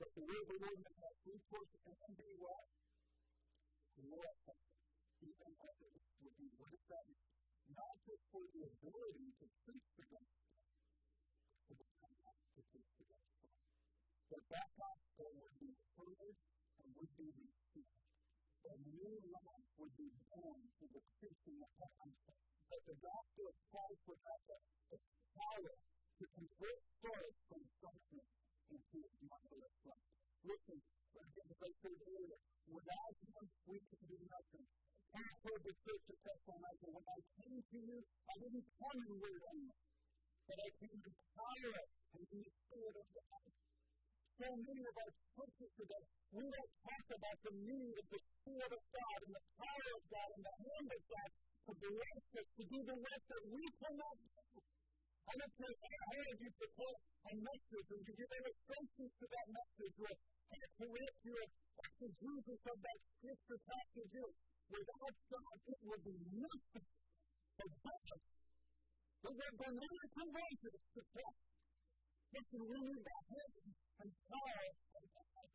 That 0.05 0.11
the 0.13 0.25
word 0.29 0.45
of 0.45 0.49
the 0.53 0.59
Lord 0.61 0.79
may 0.85 0.95
have 1.01 1.17
free 1.25 1.41
course 1.49 1.73
and 1.81 1.97
then 1.97 2.13
be 2.13 2.31
what? 2.37 2.65
Lord, 4.01 4.37
even 5.21 5.53
others 5.61 6.01
would 6.21 6.37
be. 6.37 6.49
What 6.61 6.73
does 6.73 6.87
that 6.93 7.05
mean? 7.09 7.25
Not 7.73 7.95
just 8.05 8.25
for 8.33 8.45
the 8.53 8.63
ability 8.69 9.29
to 9.41 9.47
preach 9.65 9.89
the 9.97 10.05
gospel, 10.13 10.53
but 11.69 11.77
the 11.81 11.89
power 12.01 12.33
to 12.37 12.61
preach 12.69 12.93
the 13.01 13.07
gospel. 13.09 13.49
That 14.33 14.45
that 14.45 14.69
gospel 14.77 15.29
would 15.41 15.57
be 15.61 15.73
heard 15.97 16.37
and 16.85 16.89
would 16.97 17.13
be 17.17 17.29
received. 17.33 17.97
That 18.65 18.79
new 18.93 19.17
life 19.33 19.69
would 19.81 19.95
be 19.97 20.09
born 20.29 20.61
through 20.77 20.93
the 20.97 21.05
preaching 21.17 21.59
of 21.65 21.73
that 21.81 21.93
gospel. 21.97 22.60
that 22.71 22.83
the 22.87 22.99
gospel 23.03 23.45
of 23.51 23.57
Christ 23.67 24.01
would 24.07 24.23
have 24.23 24.43
the 24.47 24.99
power 25.35 25.75
to 25.75 26.25
convert 26.39 26.81
souls 27.03 27.37
from 27.51 27.63
darkness 27.83 28.31
into 28.71 28.99
marvelous 29.27 29.77
light. 29.91 30.07
Listen, 30.47 30.79
again, 30.79 31.49
as 31.51 31.61
I 31.67 31.71
said 31.83 31.99
earlier, 31.99 32.39
without 32.71 33.15
him 33.27 33.45
we 33.67 33.79
can 33.91 34.03
do 34.07 34.19
nothing. 34.23 34.67
Paul 35.11 35.35
told 35.43 35.61
the 35.67 35.75
church 35.83 36.07
of 36.15 36.19
Thessalonica, 36.23 36.87
when 36.95 37.07
I 37.11 37.21
came 37.43 37.59
to 37.59 37.79
you, 37.83 37.99
I 38.31 38.35
didn't 38.39 38.69
come 38.79 38.99
in 39.03 39.13
word 39.19 39.43
only, 39.51 39.75
but 40.47 40.59
I 40.63 40.71
came 40.79 41.01
in 41.03 41.15
power 41.35 41.75
and 42.15 42.25
in 42.31 42.39
the 42.39 42.53
spirit 42.55 42.97
of 43.03 43.07
God. 43.11 43.47
So 44.39 44.47
many 44.55 44.83
of 44.87 44.95
our 44.95 45.13
churches 45.35 45.71
today, 45.75 46.05
we 46.31 46.45
don't 46.47 46.75
talk 46.87 47.07
about 47.19 47.39
the 47.43 47.55
need 47.67 47.95
of 47.99 48.07
the 48.07 48.23
spirit 48.23 48.73
of 48.73 48.83
God 48.95 49.19
and 49.27 49.35
the 49.35 49.47
power 49.59 49.89
of 49.99 50.03
God 50.15 50.29
and 50.31 50.43
the 50.47 50.57
hand 50.63 50.89
of 50.95 51.03
God 51.11 51.31
to 51.67 51.73
bless 51.77 52.15
us 52.41 52.49
to 52.57 52.63
do 52.65 52.79
the 52.81 52.97
work 52.97 53.23
that 53.31 53.45
we 53.51 53.65
cannot 53.81 54.17
do. 54.21 54.61
I 55.31 55.33
don't 55.39 55.55
care 55.61 55.77
how 55.77 55.97
hard 56.11 56.37
you 56.41 56.51
prepare 56.59 56.97
a 57.01 57.33
message 57.39 57.89
and 57.91 58.03
you 58.03 58.13
give 58.19 58.33
illustrations 58.35 59.13
to 59.21 59.27
that 59.31 59.47
message 59.51 59.97
or 60.01 60.13
how 60.51 60.67
correct 60.81 61.19
your 61.23 61.43
exegesis 61.81 62.61
of 62.67 62.77
that 62.81 62.99
scripture 63.15 63.61
passage. 63.71 64.15
Without 64.71 65.17
God, 65.31 65.57
it 65.71 65.81
would 65.87 66.03
be 66.07 66.17
nothing. 66.31 66.87
So 67.61 67.65
God, 67.71 68.19
it 69.21 69.35
will 69.37 69.55
bring 69.61 69.77
every 69.77 70.09
conversion 70.17 70.75
to 70.81 71.01
Christ. 71.11 71.43
Listen, 72.31 72.63
we 72.71 72.79
need 72.81 73.03
the 73.05 73.19
help 73.31 73.55
and 74.01 74.11
power 74.31 74.63
of 74.71 75.05
God. 75.11 75.49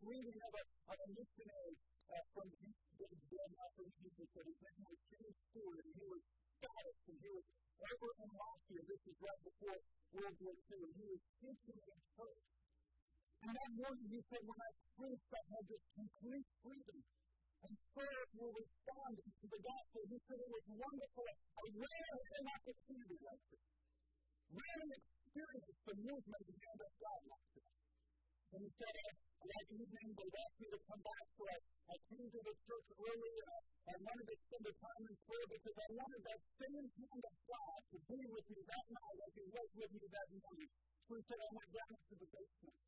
Reading 0.00 0.40
of 0.40 0.54
a, 0.60 0.64
a 0.92 1.06
missionary 1.12 1.74
uh, 2.10 2.24
from 2.34 2.48
Jesus, 2.50 2.90
but 2.98 4.44
his 4.46 4.58
name 4.58 4.82
was 4.82 4.98
Jimmy 5.10 5.34
Stewart, 5.38 5.78
and 5.78 5.94
he 5.94 6.04
was 6.10 6.22
Scottish, 6.58 7.02
and 7.06 7.18
he 7.22 7.30
was 7.30 7.46
over 7.80 8.10
in 8.18 8.30
Latvia. 8.34 8.82
This 8.84 9.02
was 9.06 9.16
right 9.22 9.42
before 9.46 9.78
World 10.10 10.36
War 10.42 10.54
II, 10.58 10.80
and 10.82 10.94
he 10.98 11.06
was 11.06 11.22
teaching 11.38 11.80
in 11.80 11.98
church. 12.18 12.44
And 13.40 13.52
that 13.56 13.72
morning 13.72 14.08
he 14.10 14.20
said, 14.26 14.42
when 14.44 14.60
I 14.60 14.70
preached, 15.00 15.30
I 15.32 15.42
had 15.54 15.64
this 15.70 15.84
complete 15.96 16.48
freedom. 16.60 17.00
And 17.60 17.76
spirit 17.76 18.28
will 18.40 18.52
respond 18.56 19.12
to 19.20 19.46
the 19.48 19.60
gospel. 19.60 20.00
He 20.08 20.18
said 20.24 20.38
it 20.40 20.50
was 20.50 20.66
wonderful. 20.80 21.28
I 21.28 21.64
rarely 21.76 22.24
had 22.24 22.40
an 22.40 22.48
opportunity 22.56 23.18
like 23.20 23.42
this. 23.52 23.64
Rarely 24.50 24.96
experienced 24.96 25.80
the 25.84 25.96
movement 26.00 26.40
of 26.40 26.46
the 26.48 26.56
hand 26.56 26.80
of 26.80 26.92
God 27.00 27.20
like 27.30 27.48
this. 27.52 27.76
And 28.50 28.60
he 28.64 28.70
said, 28.80 28.94
that 29.40 29.66
evening 29.72 30.08
they 30.14 30.30
asked 30.30 30.58
me 30.60 30.68
to 30.70 30.80
come 30.84 31.02
back, 31.04 31.26
I 31.90 31.98
came 32.06 32.28
to 32.30 32.40
the 32.46 32.54
church 32.70 32.88
early. 33.02 33.34
Uh, 33.50 33.90
I 33.90 33.96
wanted 33.98 34.26
to 34.30 34.36
spend 34.46 34.62
the 34.62 34.76
time 34.78 35.02
in 35.10 35.16
prayer 35.26 35.48
because 35.50 35.74
I 35.74 35.88
wanted 35.90 36.22
that 36.22 36.40
same 36.62 36.86
hand 36.86 37.22
of 37.26 37.36
God 37.50 37.80
to 37.90 37.98
be 38.06 38.20
with 38.30 38.46
me 38.46 38.60
that 38.62 38.86
night 38.94 39.18
as 39.26 39.32
He 39.34 39.46
was 39.50 39.68
with 39.74 39.92
me 39.98 40.06
that 40.06 40.28
morning. 40.30 40.70
So 41.10 41.18
he 41.18 41.22
said, 41.26 41.40
I 41.42 41.50
went 41.50 41.70
down 41.74 41.90
into 41.90 42.14
the 42.22 42.28
basement. 42.30 42.78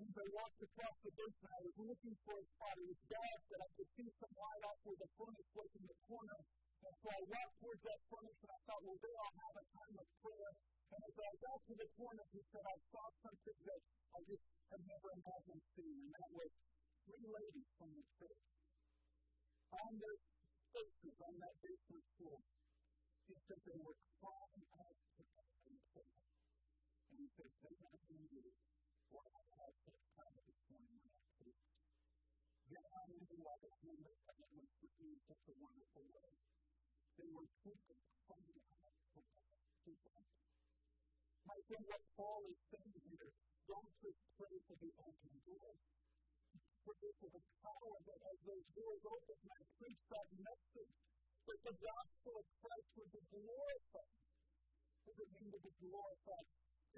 And 0.00 0.08
as 0.08 0.16
I 0.16 0.28
walked 0.32 0.60
across 0.64 0.96
the 1.04 1.12
basement, 1.12 1.52
I 1.52 1.60
was 1.60 1.76
looking 1.76 2.16
for 2.24 2.34
a 2.40 2.44
spot. 2.56 2.74
It 2.80 2.88
was 2.88 3.00
dark, 3.12 3.40
but 3.52 3.60
I 3.60 3.68
could 3.76 3.90
see 3.92 4.08
some 4.16 4.32
light 4.40 4.62
off 4.64 4.80
where 4.88 4.96
the 4.96 5.10
furnace 5.20 5.50
was 5.52 5.70
in 5.76 5.84
the 5.84 5.98
corner. 6.08 6.40
And 6.88 6.94
so 7.04 7.06
I 7.12 7.20
walked 7.28 7.56
towards 7.60 7.82
that 7.84 8.00
furnace, 8.08 8.40
and 8.40 8.52
I 8.56 8.60
thought, 8.64 8.82
well, 8.88 8.96
there 9.04 9.18
I'll 9.20 9.38
have 9.44 9.56
a 9.60 9.66
time 9.76 9.96
of 10.00 10.08
prayer. 10.24 10.52
And 10.88 11.00
as 11.04 11.16
I 11.20 11.32
got 11.36 11.58
to 11.68 11.74
the 11.76 11.88
corner, 12.00 12.24
he 12.32 12.40
said, 12.48 12.64
I 12.64 12.78
saw 12.88 13.04
something 13.20 13.58
that 13.68 13.80
I 14.16 14.18
just 14.24 14.44
had 14.72 14.82
never 14.88 15.08
imagined 15.20 15.62
seeing, 15.76 16.00
and 16.08 16.12
that 16.16 16.30
was 16.32 16.52
three 17.02 17.26
ladies 17.26 17.68
from 17.78 17.90
the 17.98 18.04
church 18.18 18.50
on 19.74 19.90
their 19.98 20.18
faces 20.70 21.16
on 21.18 21.34
that 21.42 21.54
basement 21.58 22.06
floor. 22.18 22.38
He 23.26 23.34
said 23.48 23.60
they 23.66 23.80
were 23.82 23.98
crying 24.20 24.66
out 24.76 24.96
to 25.18 25.22
God 25.34 25.54
in 25.66 25.76
prayer. 25.90 26.20
And 27.10 27.16
he 27.18 27.28
said, 27.34 27.50
they 27.62 27.76
have 27.82 28.02
needed 28.06 28.54
what 29.10 29.26
I 29.28 29.42
had 29.58 29.72
such 29.82 30.02
time 30.14 30.36
this 30.46 30.62
morning 30.70 31.00
when 31.02 31.16
I 31.16 31.26
preached. 31.42 31.72
Then 32.70 32.84
I 32.86 33.02
knew 33.12 33.36
why 33.42 33.56
the 33.60 33.72
hand 33.82 34.04
of 34.06 34.16
heaven 34.28 34.50
was 34.62 34.70
with 34.78 34.94
me 35.02 35.08
in 35.12 35.20
such 35.26 35.44
a 35.48 35.54
wonderful 35.58 36.06
way. 36.06 36.32
They 37.18 37.28
were 37.32 37.50
people 37.66 37.98
crying 38.24 38.62
out 38.78 38.96
to 39.18 39.92
God. 40.06 40.26
My 41.44 41.58
friend, 41.66 41.84
what 41.84 42.04
Paul 42.16 42.42
is 42.48 42.60
saying 42.72 43.00
here, 43.10 43.30
don't 43.68 43.92
just 44.00 44.20
pray 44.38 44.56
for 44.70 44.76
the 44.80 44.92
open 45.02 45.34
doors. 45.44 45.82
For 46.82 47.30
the 47.30 47.44
power 47.62 47.96
that 48.10 48.20
as 48.26 48.38
those 48.42 48.66
doors 48.74 49.02
open 49.06 49.38
might 49.46 49.68
preach 49.78 50.02
that 50.10 50.28
message 50.34 50.94
that 51.46 51.60
the 51.62 51.76
gospel 51.78 52.32
of 52.42 52.46
Christ 52.58 52.90
would 52.98 53.12
be 53.14 53.22
glorified. 53.30 54.18
What 55.06 55.14
does 55.14 55.22
it 55.22 55.30
mean 55.30 55.50
to 55.54 55.60
be 55.62 55.72
glorified? 55.78 56.48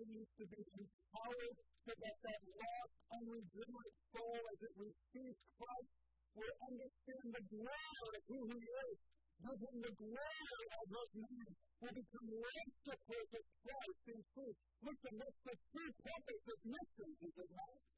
It 0.00 0.08
needs 0.08 0.32
to 0.40 0.46
be 0.48 0.60
empowered 0.80 1.58
so 1.84 1.92
that 2.00 2.16
that 2.16 2.40
lost, 2.48 2.94
unregenerate 3.12 3.98
soul, 4.08 4.40
as 4.56 4.60
it 4.64 4.74
receives 4.80 5.40
Christ, 5.52 5.92
will 6.32 6.56
understand 6.64 7.26
the 7.28 7.44
glory 7.44 8.12
of 8.16 8.24
who 8.24 8.40
He 8.56 8.60
is 8.64 8.98
give 9.44 9.60
him 9.60 9.76
the 9.84 9.94
glory 10.00 10.66
of 10.80 10.86
his 10.88 11.10
name, 11.20 11.52
will 11.84 11.92
become 11.92 12.28
worshipers 12.32 13.30
of 13.36 13.44
Christ 13.60 14.04
in 14.08 14.20
truth. 14.32 14.58
Listen, 14.80 15.14
that's 15.20 15.42
the 15.44 15.56
true 15.68 15.92
purpose 16.00 16.44
of 16.48 16.58
missions, 16.64 17.18
is 17.28 17.36
it 17.44 17.50
not? 17.52 17.93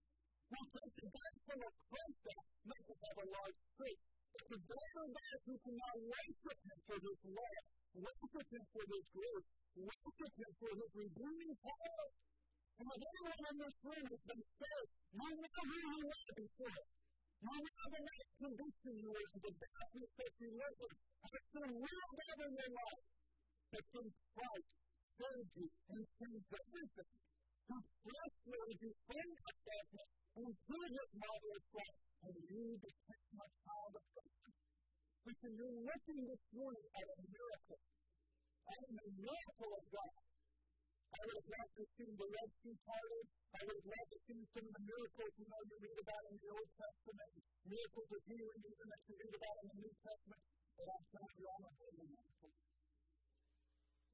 We 0.47 0.63
take 0.63 0.95
the 0.95 1.11
gospel 1.11 1.59
of 1.59 1.75
Christ 1.91 2.23
out, 2.31 2.47
make 2.71 2.87
us 2.87 3.01
have 3.03 3.19
a 3.19 3.27
large 3.35 3.61
faith. 3.83 4.03
It's 4.37 4.47
the 4.47 4.61
better 4.63 5.05
those 5.11 5.43
who 5.43 5.55
can 5.59 5.75
now 5.75 5.95
worship 6.07 6.39
him 6.47 6.79
for 6.87 6.99
his 7.03 7.19
love, 7.35 7.65
worship 7.99 8.47
him 8.47 8.65
for 8.71 8.85
his 8.87 9.05
grace, 9.11 9.49
worship 9.75 10.17
him 10.23 10.51
for 10.63 10.71
his 10.71 10.91
redeeming 11.03 11.55
power. 11.67 12.07
And 12.79 12.87
if 12.87 13.03
anyone 13.03 13.43
in 13.43 13.57
this 13.59 13.77
room 13.91 14.07
has 14.07 14.23
been 14.23 14.45
saved, 14.47 14.93
you 15.17 15.31
know 15.35 15.63
who 15.67 15.79
you 15.83 16.03
were 16.07 16.35
before. 16.37 16.83
You 17.43 17.57
know 17.59 17.87
the 17.91 18.03
next 18.07 18.31
condition 18.39 18.93
you 19.03 19.11
were 19.11 19.27
in, 19.27 19.39
the 19.43 19.51
darkness 19.51 20.11
that 20.15 20.33
you 20.37 20.49
lived 20.63 20.81
in. 20.87 20.95
It's 21.27 21.51
been 21.59 21.75
real 21.75 22.07
bad 22.23 22.39
in 22.47 22.53
your 22.55 22.71
life. 22.71 23.03
But 23.67 23.85
then 23.99 24.09
Christ 24.15 24.71
saved 25.11 25.51
you 25.59 25.67
and 25.91 26.03
changed 26.07 26.51
everything. 26.55 27.11
He 27.67 27.79
frustrated 27.99 28.79
you 28.79 28.93
from 29.11 29.27
that 29.27 29.57
darkness 29.67 30.11
and 30.37 30.53
through 30.69 30.89
his 30.93 31.11
marvelous 31.17 31.67
life, 31.73 32.01
and 32.29 32.37
you 32.53 32.65
became 32.77 33.37
a 33.41 33.49
child 33.65 33.93
of 33.97 34.05
God. 34.13 34.53
Listen, 35.25 35.51
you're 35.57 35.81
looking 35.81 36.21
this 36.29 36.45
morning 36.53 36.87
at 36.93 37.07
a 37.09 37.19
miracle. 37.25 37.81
At 38.69 38.81
a 38.85 38.93
miracle 39.17 39.73
of 39.81 39.85
God. 39.97 40.17
I 41.17 41.21
would 41.25 41.39
have 41.41 41.49
loved 41.49 41.75
to 41.81 41.85
see 41.97 42.11
the 42.13 42.29
Red 42.29 42.51
Sea 42.61 42.77
parted. 42.85 43.25
I 43.57 43.61
would 43.65 43.79
have 43.81 43.89
loved 43.89 44.11
to 44.13 44.19
see 44.29 44.41
some 44.53 44.67
of 44.69 44.75
the 44.77 44.85
miracles 44.85 45.33
you 45.41 45.47
know 45.49 45.61
you 45.65 45.77
read 45.81 45.99
about 46.05 46.25
in 46.29 46.37
the 46.37 46.51
Old 46.53 46.71
Testament, 46.77 47.33
miracles 47.65 48.11
of 48.13 48.23
healing 48.29 48.61
even 48.61 48.87
that 48.93 49.03
you 49.09 49.15
read 49.17 49.35
about 49.41 49.57
in 49.57 49.67
the 49.73 49.79
New 49.81 49.95
Testament. 50.05 50.43
But 50.77 50.87
I'm 50.93 51.05
telling 51.17 51.37
you, 51.41 51.47
I'm 51.49 51.65
a 51.65 51.73
holy 51.81 52.07
miracle. 52.13 52.53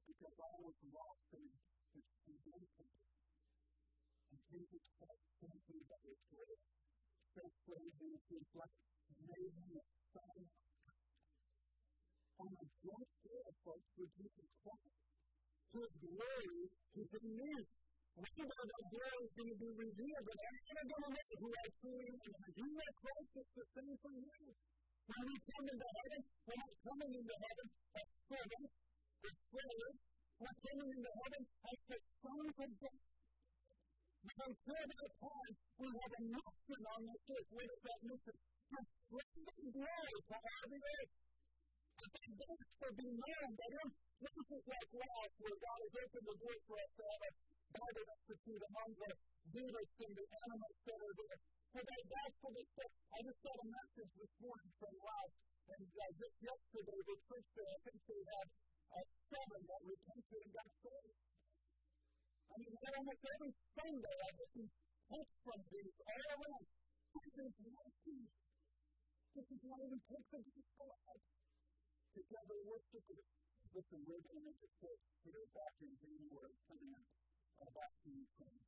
Because 0.07 0.37
I 0.39 0.53
was 0.63 0.77
lost 0.87 1.27
in 1.35 1.43
his 1.51 2.07
redemption. 2.23 2.87
Jesus 4.53 4.85
Christ 5.01 5.33
that 5.41 6.01
was 6.05 6.21
great. 6.29 6.61
Made 9.23 9.49
him 9.49 9.73
a 9.73 9.85
son. 10.13 10.45
On 12.37 12.53
a 12.53 12.65
folks, 13.65 13.87
Jesus 13.97 14.53
Christ. 14.61 14.93
His 15.73 15.89
glory 16.05 16.69
is 16.69 17.11
in 17.17 17.27
me. 17.33 17.53
One 18.13 18.29
that 18.29 18.85
glory 18.93 19.21
is 19.25 19.33
going 19.33 19.49
to 19.49 19.57
be 19.57 19.71
revealed, 19.73 20.27
and 20.29 20.75
I'm 20.77 20.85
going 20.85 21.01
to 21.01 21.17
know 21.17 21.33
who 21.41 21.49
I 21.49 21.67
truly 21.81 22.13
am. 22.13 22.45
You 22.53 22.69
Christ 22.93 23.33
is 23.33 23.49
the 23.57 23.65
same 23.73 23.97
for 24.05 24.13
you. 24.13 24.53
When 24.53 25.23
we 25.33 25.35
come 25.49 25.65
into 25.65 25.89
heaven, 25.97 26.21
we're 26.45 26.61
not 26.61 26.73
coming 26.77 27.09
into 27.09 27.35
heaven 27.41 27.67
as 27.73 28.07
servants, 28.21 28.73
as 29.17 29.35
slaves. 29.49 29.97
We're 30.37 30.57
coming 30.61 30.89
into 30.93 31.11
heaven 31.25 31.41
as 31.41 31.79
the 31.89 31.97
sons 32.21 32.53
of 32.53 32.71
God. 32.85 33.12
But 34.23 34.39
until 34.39 34.83
that 34.87 35.11
time, 35.19 35.53
we 35.83 35.87
have 35.99 36.13
a 36.15 36.23
mission 36.23 36.81
on 36.95 36.99
this 37.03 37.23
earth. 37.27 37.49
What 37.51 37.67
is 37.67 37.81
that 37.83 37.99
mission? 38.07 38.35
To 38.39 38.79
spread 38.87 39.35
the 39.43 39.67
glory 39.75 40.17
to 40.23 40.35
all 40.39 40.65
the 40.71 40.79
earth. 40.79 41.11
And 41.93 42.09
that 42.09 42.31
gospel 42.39 42.89
be 43.03 43.07
known 43.13 43.49
that 43.53 43.71
in 43.83 43.89
places 44.23 44.63
like 44.63 44.89
Laos, 44.95 45.31
where 45.43 45.57
God 45.59 45.79
has 45.83 45.93
opened 45.93 46.23
the 46.23 46.35
door 46.39 46.57
for 46.63 46.75
us 46.79 46.91
to 46.95 47.03
have 47.03 47.23
a 47.23 47.31
Bible 47.73 48.07
Institute 48.15 48.63
among 48.63 48.89
the 48.95 49.11
Buddhists 49.53 49.99
and 50.07 50.13
the 50.15 50.25
animals 50.39 50.77
that 50.87 50.99
are 51.03 51.15
there. 51.19 51.39
For 51.73 51.83
that 51.83 52.03
gospel 52.07 52.51
is 52.53 52.67
spread. 52.71 52.91
I 53.13 53.17
just 53.27 53.39
got 53.43 53.57
a 53.59 53.67
message 53.75 54.13
almost 62.83 63.23
every 63.23 63.51
Sunday 63.79 64.15
I 64.19 64.29
get 64.35 64.49
these 64.59 64.73
books 65.07 65.35
from 65.39 65.59
these 65.71 65.95
all 66.03 66.23
around. 66.35 66.65
This 67.13 67.35
is 67.39 67.53
my 67.63 67.85
peace. 68.03 68.35
This 69.33 69.47
is 69.47 69.61
not 69.63 69.79
even 69.87 69.99
pictures, 70.03 70.43
this 70.43 70.57
is 70.59 70.67
for 70.75 70.91
us. 70.91 71.23
Together 72.13 72.57
worship 72.67 73.05
is 73.07 73.23
listen, 73.73 73.99
we're 74.05 74.21
going 74.21 74.43
to 74.43 74.53
the 74.53 74.67
a 74.67 74.71
quote. 74.83 75.01
Go 75.23 75.43
back 75.55 75.73
and 75.81 75.95
read 76.03 76.19
the 76.21 76.29
word 76.35 76.53
coming 76.67 76.91
up 76.93 77.07
about 77.63 77.93
the 78.03 78.11
Ukraine. 78.13 78.63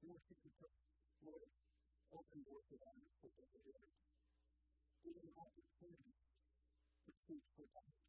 We 0.00 0.14
worship 0.14 0.38
the 0.38 0.52
church. 0.54 0.80
Lord, 1.26 1.50
open 2.14 2.40
doors 2.46 2.66
to 2.70 2.76
them 2.78 2.96
and 3.02 3.12
put 3.18 3.32
them 3.34 3.48
together. 3.50 3.90
Give 5.02 5.16
them 5.18 5.34
opportunity 5.34 6.14
to 7.04 7.10
preach 7.26 7.48
for 7.58 7.66
God's. 7.68 8.04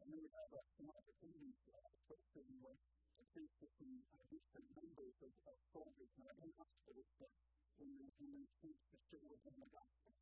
And 0.00 0.06
then 0.08 0.20
we 0.24 0.28
have 0.32 0.48
some 0.80 0.88
opportunities 0.88 1.58
to 1.60 1.68
have 1.76 1.84
a 1.84 2.00
place 2.08 2.32
in 2.40 2.46
the 2.48 2.58
way 2.64 2.99
think 3.30 3.50
that 3.62 3.70
the 3.78 3.92
additional 4.26 4.66
numbers 4.74 5.14
of, 5.22 5.32
of 5.46 5.56
soldiers 5.70 6.10
that 6.18 6.26
are 6.26 6.38
in 6.42 6.50
hospitals 6.58 7.10
that 7.22 7.30
when 7.78 7.90
they 7.94 8.10
when 8.18 8.42
speak 8.58 8.78
to 8.90 8.96
serve 9.06 9.40
in 9.46 9.54
the 9.54 9.70
gospel. 9.70 10.12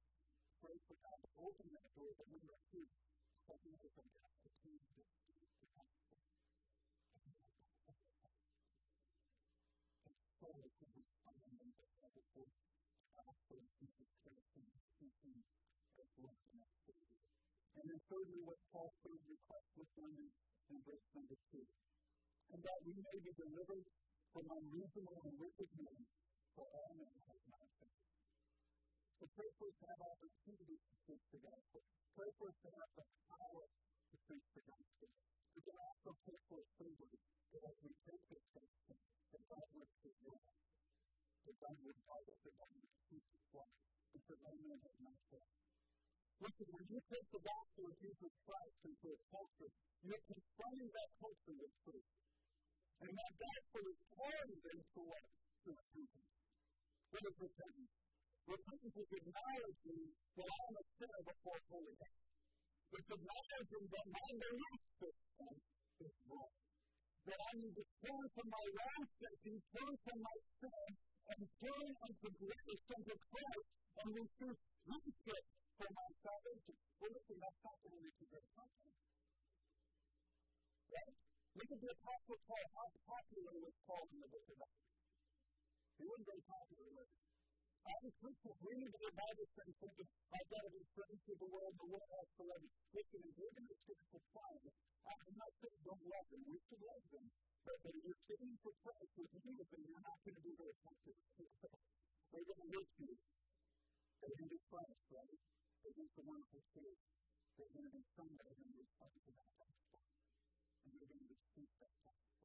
Pray 0.60 0.76
for 0.84 0.96
God 1.00 1.18
to 1.24 1.30
open 1.40 1.66
that 1.72 1.88
door 1.96 2.12
that 2.12 2.28
we 2.28 2.38
might 2.44 2.64
see 2.68 2.84
that 3.48 3.58
we 3.64 3.72
might 3.80 3.96
have 3.96 4.36
to 4.44 4.50
see 4.60 4.76
the 4.76 5.02
gospel. 5.72 6.14
And 10.04 10.16
so 10.36 10.46
we 10.52 10.68
can 10.68 10.90
respond 10.92 11.40
and 11.48 11.56
the 11.56 12.44
gospel 13.16 13.56
of 13.56 13.70
Jesus 13.80 14.10
Christ 14.20 14.52
and 14.60 14.68
speaking 15.00 15.38
as 15.96 16.10
love 16.20 16.40
and 16.52 16.60
as 16.60 16.72
Savior. 16.84 17.24
And 17.80 17.84
then 17.88 18.00
thirdly, 18.12 18.44
what 18.44 18.60
Paul 18.68 18.92
third 19.00 19.22
requests 19.24 19.72
with 19.80 19.90
them 19.96 20.14
in 20.68 20.78
verse 20.84 21.08
number 21.16 21.38
two. 21.48 21.64
And 22.48 22.60
that 22.64 22.80
we 22.84 22.94
may 22.96 23.18
be 23.20 23.32
delivered 23.36 23.86
from 24.32 24.44
unreasonable 24.48 25.20
and 25.24 25.36
wicked 25.36 25.70
men, 25.78 26.00
for 26.56 26.64
all 26.64 26.92
men 26.96 27.16
have 27.28 27.44
not 27.52 27.68
faith. 27.76 28.02
So 29.20 29.24
pray 29.36 29.50
for 29.60 29.66
us 29.68 29.76
to 29.78 29.86
have 29.88 30.16
to 30.22 30.28
preach 30.44 31.26
the 31.32 31.40
gospel. 31.44 31.80
Pray 32.16 32.30
for 32.40 32.46
us 32.48 32.58
to 32.64 32.70
have 32.72 32.90
the 32.96 33.06
power 33.28 33.64
to 33.68 34.16
preach 34.24 34.48
the 34.56 34.64
gospel. 34.64 35.08
Also 35.58 36.14
pray 36.24 36.40
for 36.48 36.58
us 36.62 36.70
that 36.78 37.62
as 37.68 37.76
we 37.84 37.92
take 38.08 38.24
this 38.32 38.46
gospel, 38.54 38.96
that 38.96 39.42
God 39.48 39.66
would 39.76 39.92
preserve 40.00 40.44
us. 40.48 40.62
That 41.44 41.56
God 41.60 41.76
would 41.84 42.00
guide 42.04 42.28
us, 42.28 42.40
that 42.44 42.56
God 42.56 42.72
would 42.78 42.94
keep 43.08 43.24
us 43.28 43.46
life, 43.56 43.76
because 44.12 44.40
all 44.44 44.58
men 44.68 44.78
have 44.78 45.00
not 45.04 45.18
faith. 45.28 45.52
Listen, 46.38 46.68
when 46.70 46.86
you 46.88 47.00
take 47.10 47.28
the 47.34 47.42
gospel 47.42 47.82
of 47.88 47.94
Jesus 47.98 48.32
Christ 48.46 48.78
into 48.86 49.06
a 49.10 49.18
culture, 49.32 49.70
you're 50.06 50.24
confronting 50.28 50.90
that 50.94 51.10
culture 51.18 51.56
with 51.58 51.74
truth. 51.82 52.08
And 52.98 53.12
that 53.14 53.32
gospel 53.38 53.82
is 53.86 54.00
calling 54.10 54.58
them 54.58 54.78
to 54.82 55.00
what? 55.06 55.26
To 55.62 55.68
repentance. 55.70 56.32
What 57.14 57.22
is 57.30 57.36
repentance? 57.38 57.94
Repentance 58.48 58.96
is 58.98 59.10
acknowledging 59.12 60.02
that 60.34 60.48
I 60.48 60.60
am 60.66 60.74
a 60.78 60.84
sinner 60.98 61.22
before 61.30 61.60
holy 61.70 61.94
God. 61.94 62.18
It's 62.98 63.10
acknowledging 63.12 63.84
that 63.92 64.06
my 64.08 64.28
belief 64.40 64.80
system 64.98 65.52
is 66.02 66.14
wrong. 66.26 66.54
That 67.28 67.38
I 67.38 67.52
need 67.60 67.74
to 67.76 67.86
turn 68.02 68.24
from 68.34 68.48
my 68.48 68.66
thinking, 69.20 69.58
turn 69.76 69.94
from 70.00 70.18
my 70.18 70.36
sin, 70.58 70.88
and 71.28 71.42
turn 71.60 71.90
unto 72.08 72.28
grace, 72.40 72.84
unto 72.88 73.14
Christ, 73.14 73.68
and 74.00 74.08
receive 74.16 74.56
friendship 74.88 75.44
for 75.76 75.88
my 75.92 76.08
salvation. 76.24 76.76
Listen, 76.98 77.36
that's 77.38 77.60
not 77.62 77.76
the 77.84 77.90
way 77.94 78.10
can 78.16 78.28
get 78.32 78.44
confidence. 78.56 79.02
Right? 80.88 81.27
Look 81.56 81.70
at 81.72 81.80
the 81.80 81.90
Apostle 81.94 82.38
Paul. 82.44 82.66
How 82.76 82.88
popular 83.08 83.54
was 83.62 83.74
Paul 83.88 84.04
in 84.12 84.18
the 84.20 84.28
book 84.28 84.46
of 84.52 84.58
Acts? 84.60 84.96
He 85.98 86.04
wasn't 86.04 86.28
very 86.28 86.44
popular, 86.44 86.88
was 86.98 87.08
he? 87.08 87.22
As 87.88 88.00
a 88.04 88.12
Christian, 88.20 88.54
we 88.60 88.72
need 88.76 88.92
to 88.92 89.00
get 89.00 89.12
Bible 89.16 89.48
study 89.48 89.72
thinking, 89.80 90.08
I've 90.28 90.48
got 90.52 90.62
to 90.68 90.72
be 90.76 90.82
friends 90.92 91.20
with 91.24 91.40
the 91.40 91.48
world, 91.48 91.72
the 91.72 91.88
world 91.88 92.10
has 92.20 92.28
to 92.36 92.42
love 92.44 92.60
me. 92.60 92.70
Listen, 92.92 93.20
if 93.24 93.32
you're 93.32 93.54
going 93.56 93.70
to 93.72 93.78
sit 93.80 93.98
for 94.12 94.20
Christ, 94.28 94.68
I'm 95.08 95.36
not 95.40 95.52
saying 95.56 95.80
don't 95.88 96.04
love 96.04 96.26
them, 96.28 96.42
we 96.52 96.58
should 96.68 96.84
love 96.84 97.04
them. 97.08 97.26
But, 97.64 97.80
if 97.84 98.00
you're 98.00 98.24
sitting 98.24 98.52
for 98.64 98.72
Christ 98.80 99.12
with 99.16 99.32
you, 99.44 99.52
then 99.56 99.82
you're 99.88 100.04
not 100.04 100.18
going 100.24 100.36
to 100.36 100.44
be 100.44 100.54
very 100.56 100.72
effective. 100.72 101.16
They're 102.32 102.48
going 102.48 102.60
to 102.64 102.70
live 102.76 102.90
you. 102.96 103.12
They're 104.20 104.36
going 104.36 104.48
to 104.48 104.54
be 104.56 104.62
Christ, 104.68 105.04
right? 105.12 105.40
They're 105.80 105.96
going 105.96 106.12
to 106.12 106.22
wonderful 106.28 106.62
spirit. 106.72 107.00
They're 107.56 107.72
going 107.72 107.88
to 107.88 107.94
be 107.96 108.04
some 108.16 108.30
that 108.36 108.46
are 108.48 108.56
going 108.56 108.72
to 108.72 108.80
respond 108.84 109.12
to 109.16 109.30
that 109.32 109.48
gospel. 109.56 110.00
And 110.84 110.92
they're 110.92 111.08
going 111.08 111.24
to 111.24 111.30
receive 111.32 111.72
that 111.80 111.94
gospel. 112.04 112.40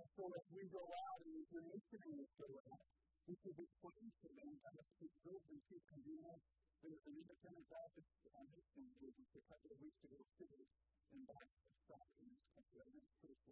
And 0.00 0.08
so 0.16 0.32
as 0.32 0.46
we 0.48 0.64
go 0.72 0.80
out 0.80 1.20
and 1.28 1.44
the 1.52 1.60
missionaries 1.60 2.32
go 2.40 2.48
out, 2.72 2.88
we 3.28 3.36
should 3.36 3.52
praying 3.84 4.12
for 4.24 4.32
them 4.32 4.48
and 4.48 4.76
to 4.80 4.84
preserve 4.96 5.44
them 5.44 5.60
to 5.60 5.76
convenience. 5.92 6.40
There 6.80 6.88
was 6.88 7.04
an 7.04 7.20
independent 7.20 7.68
Baptist 7.68 8.08
this 8.24 8.64
thing 8.72 8.88
movement 8.96 9.28
a 9.36 9.44
couple 9.44 9.68
of 9.68 9.78
weeks 9.84 10.00
ago 10.00 10.16
too, 10.40 10.56
in 11.12 11.20
Baptist 11.28 11.84
South 11.84 12.16
in 12.16 12.32
this 12.32 12.44
country. 12.48 12.80
I 12.80 12.88
went 12.88 13.04
to 13.12 13.28
church 13.28 13.44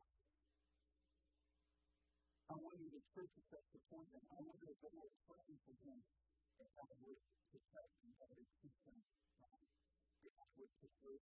I 2.49 2.57
want 2.57 2.81
you 2.81 2.91
to 2.97 3.03
church 3.13 3.33
at 3.37 3.49
that 3.53 3.65
point, 3.93 4.09
and 4.09 4.25
I 4.33 4.41
want 4.41 4.57
you 4.65 4.73
to 4.73 4.79
go 4.81 4.89
and 4.89 5.17
pray 5.29 5.53
for 5.53 5.75
them 5.85 6.01
that 6.01 6.71
God 6.73 6.97
would 7.05 7.21
protect 7.53 7.93
and 8.09 8.13
God 8.17 8.33
would 8.33 8.53
keep 8.65 8.73
them, 8.89 8.97
God 9.37 10.49
would 10.57 10.73
preserve 10.81 11.23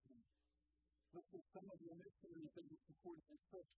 them. 1.14 1.22
Listen, 1.22 1.40
some 1.54 1.66
of 1.70 1.78
missionaries 1.78 2.52
that 2.58 2.66
you 2.66 2.78
support 2.90 3.18
in 3.30 3.38
church 3.54 3.70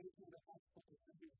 the 0.00 0.40
hospital 0.48 0.96
to 0.96 1.12
be. 1.20 1.30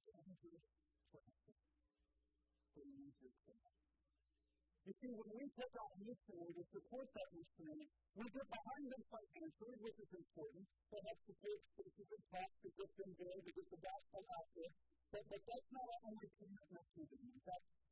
You 4.90 4.96
see, 4.96 5.12
when 5.14 5.30
we 5.38 5.46
take 5.54 5.76
our 5.78 5.94
missionary 6.02 6.50
to 6.50 6.64
support 6.66 7.06
that 7.14 7.28
missionary, 7.30 7.86
we 8.18 8.26
get 8.26 8.42
behind 8.42 8.84
them 8.90 9.02
financially, 9.06 9.76
which 9.86 9.98
is 10.02 10.12
important, 10.18 10.66
to 10.66 10.96
help 10.98 11.18
support 11.30 11.60
spaces 11.70 12.08
and 12.10 12.24
costs 12.26 12.58
to 12.58 12.68
get 12.74 12.90
them 12.98 13.12
there, 13.14 13.38
to 13.38 13.50
get 13.54 13.66
the 13.70 13.80
gospel 13.86 14.22
out 14.34 14.50
there. 14.50 14.72
But, 15.14 15.22
but 15.30 15.42
that's 15.46 15.70
not 15.70 15.86
only 16.10 16.28
commitment 16.42 16.86
to 16.90 17.02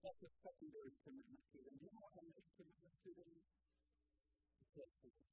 that's 0.03 0.23
a 0.27 0.31
secondary 0.43 0.93
commitment 1.07 1.45
to 1.55 1.59
them. 1.63 1.75
You 1.79 1.87
know 1.87 2.03
what 2.03 2.19
our 2.19 2.27
main 2.27 2.51
commitment 2.59 2.95
to 2.99 3.11
them 3.15 3.31
is? 3.31 3.47
To 4.59 4.65
pray 4.75 4.91
for 4.99 5.11
them. 5.15 5.31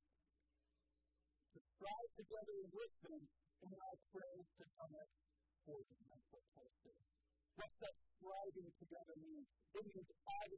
To 1.55 1.59
strive 1.86 2.14
together 2.18 2.58
with 2.74 2.94
them 3.06 3.22
in 3.62 3.70
our 3.78 3.98
prayers 4.10 4.48
to 4.58 4.66
come 4.74 4.94
up 4.98 5.12
for 5.70 5.78
them. 5.86 6.02
That's 6.10 6.28
what 6.34 6.44
Paul 6.58 6.72
says. 6.82 7.06
What's 7.62 7.78
that 7.78 7.96
striving 8.18 8.70
together 8.82 9.16
means? 9.22 9.46
It 9.78 9.86
means 9.86 10.10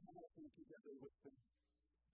nothing 0.08 0.48
together 0.56 0.94
with 1.04 1.16
them. 1.28 1.36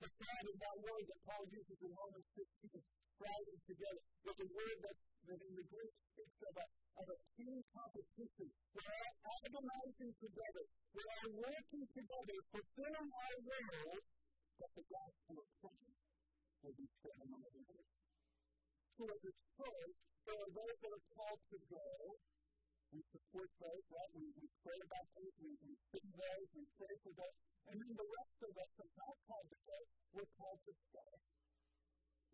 The 0.03 0.11
God 0.19 0.45
is 0.51 0.59
that 0.59 0.77
word 0.83 1.05
that 1.07 1.21
Paul 1.31 1.45
uses 1.47 1.79
in 1.79 1.93
Romans 1.95 2.29
15, 2.35 2.75
striving 2.75 3.61
together. 3.71 4.03
There's 4.27 4.43
a 4.43 4.51
word 4.51 4.79
that, 4.83 4.97
that 5.31 5.41
in 5.47 5.55
the 5.63 5.67
Greek 5.71 5.95
speaks 6.11 6.41
of 6.51 6.55
a, 6.59 6.67
of 6.99 7.07
a 7.07 7.19
team 7.39 7.59
competition. 7.71 8.49
We're 8.75 8.99
all 8.99 9.15
agonizing 9.31 10.13
together. 10.19 10.65
We're 10.91 11.11
all 11.23 11.31
working 11.39 11.87
together, 11.87 12.37
fulfilling 12.51 13.11
our 13.15 13.37
will 13.47 13.95
that 14.59 14.71
the 14.75 14.85
gospel 14.91 15.35
of 15.39 15.49
Christ 15.63 16.03
will 16.67 16.75
be 16.75 16.87
spread 16.99 17.19
among 17.23 17.47
the 17.55 17.63
earth. 17.63 18.04
As 18.95 19.11
a 19.27 19.35
church, 19.59 19.99
there 20.23 20.39
are 20.39 20.53
those 20.55 20.79
that 20.87 20.93
are 20.95 21.07
called 21.19 21.43
to 21.51 21.59
go, 21.67 21.91
we 22.95 23.03
support 23.11 23.51
those, 23.59 23.85
right? 23.91 24.13
We, 24.15 24.23
we 24.39 24.47
pray 24.63 24.79
about 24.87 25.07
those, 25.19 25.35
we, 25.43 25.51
we 25.67 25.75
sing 25.91 26.09
those, 26.15 26.47
we 26.55 26.63
pray 26.79 26.95
for 27.03 27.11
those. 27.19 27.37
And 27.67 27.75
then 27.75 27.91
the 27.91 28.07
rest 28.07 28.39
of 28.47 28.55
us 28.55 28.71
are 28.79 28.93
not 28.95 29.17
called 29.27 29.49
to 29.51 29.59
go, 29.67 29.79
we're 30.15 30.33
called 30.39 30.61
to 30.63 30.73
stay. 30.79 31.15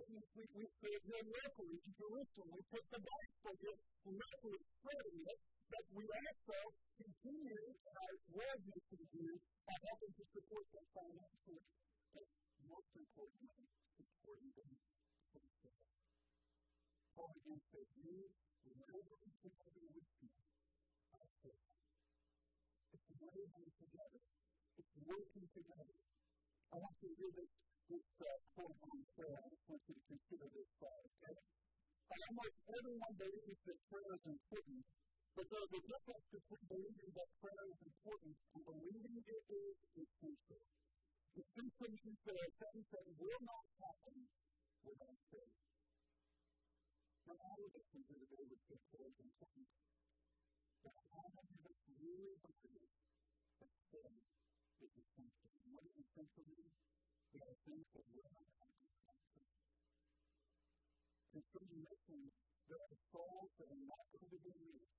We, 0.05 0.21
we, 0.37 0.45
we 0.53 0.65
serve 0.85 1.03
here 1.09 1.27
locally 1.33 1.79
in 1.81 1.93
Jerusalem. 1.97 2.49
We 2.53 2.63
put 2.69 2.85
the 2.93 3.03
gospel 3.09 3.53
here 3.57 3.81
locally 4.05 4.61
spreading 4.61 5.21
it, 5.33 5.41
but 5.65 5.85
we 5.97 6.05
also 6.13 6.59
continue 7.01 7.65
our 7.89 8.13
world 8.37 8.63
mission 8.69 9.01
view 9.17 9.33
by 9.65 9.77
helping 9.81 10.13
to 10.13 10.25
support 10.29 10.67
them 10.77 10.87
financially. 10.93 11.65
But 12.13 12.27
most 12.69 12.93
importantly, 13.01 13.65
supporting 13.97 14.53
them 14.61 14.73
spiritually. 14.77 15.90
Paul 17.21 17.37
again 17.37 17.61
says, 17.69 17.85
You 18.01 18.17
laboring 18.65 19.37
together 19.45 19.85
with 19.93 20.09
me 20.25 20.33
it's 22.97 23.09
laboring 23.21 23.73
together. 23.77 24.21
It's 24.81 24.95
working 25.05 25.49
together. 25.53 26.01
I 26.73 26.77
want 26.81 26.97
you 27.05 27.13
to 27.13 27.17
read 27.21 27.35
this, 27.37 27.53
this 27.93 28.09
uh, 28.25 28.41
quote 28.57 28.73
on 28.73 29.05
prayer. 29.21 29.37
I 29.37 29.53
want 29.53 29.85
you 29.85 30.01
to 30.01 30.05
consider 30.09 30.49
this 30.49 30.71
thought, 30.81 31.05
okay? 31.21 31.37
Almost 32.09 32.57
everyone 32.73 33.15
believes 33.21 33.61
that 33.69 33.79
prayer 33.93 34.13
is 34.17 34.25
important, 34.25 34.81
but 35.37 35.45
there's 35.45 35.73
a 35.77 35.83
difference 35.93 36.27
between 36.33 36.65
believing 36.73 37.11
that 37.21 37.29
prayer 37.45 37.65
is 37.69 37.81
important 37.85 38.35
and 38.57 38.63
believing 38.65 39.21
it 39.29 39.45
is 39.45 39.77
essential. 39.93 40.65
Essential 41.37 41.91
means 42.01 42.21
there 42.25 42.41
are 42.41 42.53
things 42.65 42.87
that 42.97 43.05
will 43.13 43.43
not 43.45 43.65
happen 43.77 44.17
without 44.89 45.21
faith. 45.29 45.70
But 47.31 47.39
all 47.47 47.63
of 47.63 47.71
this 47.71 47.87
into 47.95 48.11
the 48.19 48.27
day 48.27 48.43
was 48.43 48.59
just 48.67 48.91
so 48.91 48.99
important. 49.07 49.71
But 50.83 50.99
how 51.15 51.31
much 51.31 51.47
of 51.47 51.63
us 51.63 51.79
really 52.03 52.35
believe 52.43 52.91
that 53.63 53.71
sin 53.87 54.13
is 54.83 54.91
essential? 54.99 55.51
And 55.63 55.71
what 55.71 55.87
is 55.87 55.95
essential 55.95 56.43
to 56.43 56.55
me? 56.59 56.75
There 57.31 57.47
are 57.47 57.59
things 57.71 57.87
that 57.95 58.03
will 58.11 58.35
not 58.35 58.51
happen 58.51 58.83
without 58.83 59.23
And 61.31 61.43
so 61.55 61.59
you 61.71 61.87
there 62.67 62.83
are 62.83 62.99
souls 63.15 63.51
that 63.63 63.69
are 63.71 63.85
not 63.87 64.05
going 64.11 64.27
to 64.27 64.41
be 64.43 64.51
reached 64.51 64.99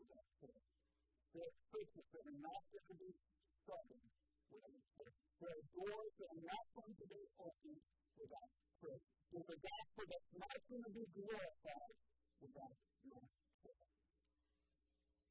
without 0.00 0.28
prayer. 0.40 0.64
There 1.36 1.44
are 1.44 1.56
churches 1.68 2.06
that 2.16 2.24
are 2.32 2.40
not 2.48 2.60
going 2.72 2.88
to 2.88 2.96
be 2.96 3.12
started 3.52 4.04
without 4.56 4.72
prayer. 4.96 5.12
There 5.36 5.52
are 5.52 5.66
doors 5.76 6.12
that 6.16 6.28
are 6.32 6.44
not 6.48 6.64
going 6.80 6.96
to 6.96 7.06
be 7.12 7.20
opened 7.36 7.84
without 8.18 8.50
prayer. 8.82 9.02
There's 9.30 9.50
a 9.54 9.58
gospel 9.62 10.04
that's 10.08 10.32
not 10.34 10.58
going 10.66 10.84
to 10.88 10.92
be 10.92 11.04
glorified 11.14 11.94
without 12.42 12.76
your 13.06 13.22
prayer. 13.62 13.88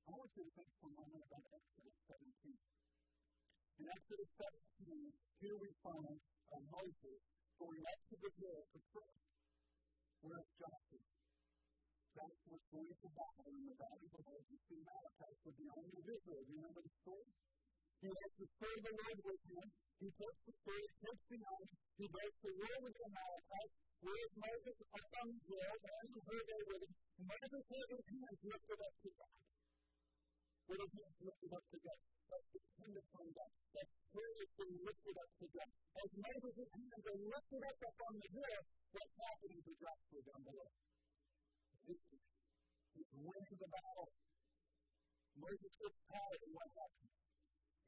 I 0.07 0.09
want 0.15 0.31
you 0.37 0.43
to 0.47 0.51
think 0.55 0.71
for 0.79 0.87
a 0.87 0.95
moment 0.95 1.23
about 1.27 1.45
Exodus 1.51 1.97
17. 2.07 2.55
In 3.77 3.85
Exodus 3.91 4.31
17, 4.79 5.11
here 5.43 5.57
we 5.59 5.69
find 5.83 6.15
uh, 6.15 6.61
Moses 6.71 7.19
going 7.59 7.83
up 7.83 7.99
to 8.07 8.15
the 8.23 8.31
hill 8.39 8.61
to 8.71 8.79
pray. 8.95 9.15
Where's 10.23 10.49
Joshua? 10.57 11.03
Joshua 12.17 12.49
was 12.49 12.65
going 12.73 12.93
to 12.97 13.07
battle 13.13 13.51
in 13.53 13.63
the 13.67 13.75
valley 13.77 14.09
below 14.09 14.37
the 14.47 14.57
sea 14.65 14.81
Amalekites 14.81 15.41
with 15.45 15.55
the 15.59 15.65
of 15.69 16.05
Israel. 16.07 16.41
Do 16.41 16.49
you 16.49 16.57
remember 16.57 16.81
the 16.81 16.95
story? 17.05 17.29
He 17.97 18.13
has 18.13 18.31
to 18.37 18.45
serve 18.45 18.81
the 18.85 18.93
Lord 18.93 19.19
with 19.25 19.41
him. 19.49 19.67
He 19.97 20.09
takes 20.13 20.41
the 20.45 20.53
sword, 20.53 20.89
takes 21.01 21.25
the 21.33 21.39
army. 21.41 21.73
He 21.97 22.05
goes 22.05 22.33
to 22.45 22.49
war 22.53 22.77
with 22.85 22.93
the 22.93 23.05
Amalekites. 23.09 23.73
Where's 24.05 24.33
Moses 24.37 24.77
up 24.77 25.11
on 25.17 25.27
the 25.33 25.41
hill? 25.49 25.75
And 25.81 26.13
where 26.13 26.43
they 26.45 26.61
with 26.69 26.81
him. 26.85 26.93
Moses 27.17 27.63
had 27.65 27.87
his 27.89 28.05
hands 28.05 28.39
lifted 28.45 28.79
up 28.85 28.95
to 29.01 29.09
God. 29.17 29.33
With 30.69 30.81
his 30.85 30.93
hands 30.93 31.17
lifted 31.25 31.51
up 31.57 31.65
to 31.73 31.77
God. 31.81 31.99
That's 32.27 32.47
depend 32.53 32.95
upon 33.01 33.25
God. 33.33 33.51
That 33.73 33.87
prayer 34.13 34.35
is 34.45 34.51
being 34.61 34.77
lifted 34.77 35.15
up 35.17 35.31
to 35.41 35.45
God. 35.57 35.69
As 35.97 36.09
Moses' 36.21 36.69
hands 36.77 37.05
are 37.09 37.21
lifted 37.33 37.61
up, 37.65 37.77
up 37.81 37.97
on 37.97 38.13
the 38.21 38.29
hill, 38.29 38.61
what's 38.93 39.15
happening 39.17 39.61
to 39.65 39.73
Joshua 39.73 40.21
down 40.21 40.41
below? 40.45 40.69
He's 41.87 43.09
winning 43.25 43.57
the 43.57 43.69
battle. 43.73 44.09
Moses 45.41 45.73
gets 45.81 45.97
tired, 46.13 46.41
and 46.45 46.53
what 46.53 46.69
happens? 46.77 47.16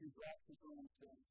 He 0.00 0.08
own 0.64 0.88
hands. 0.96 1.28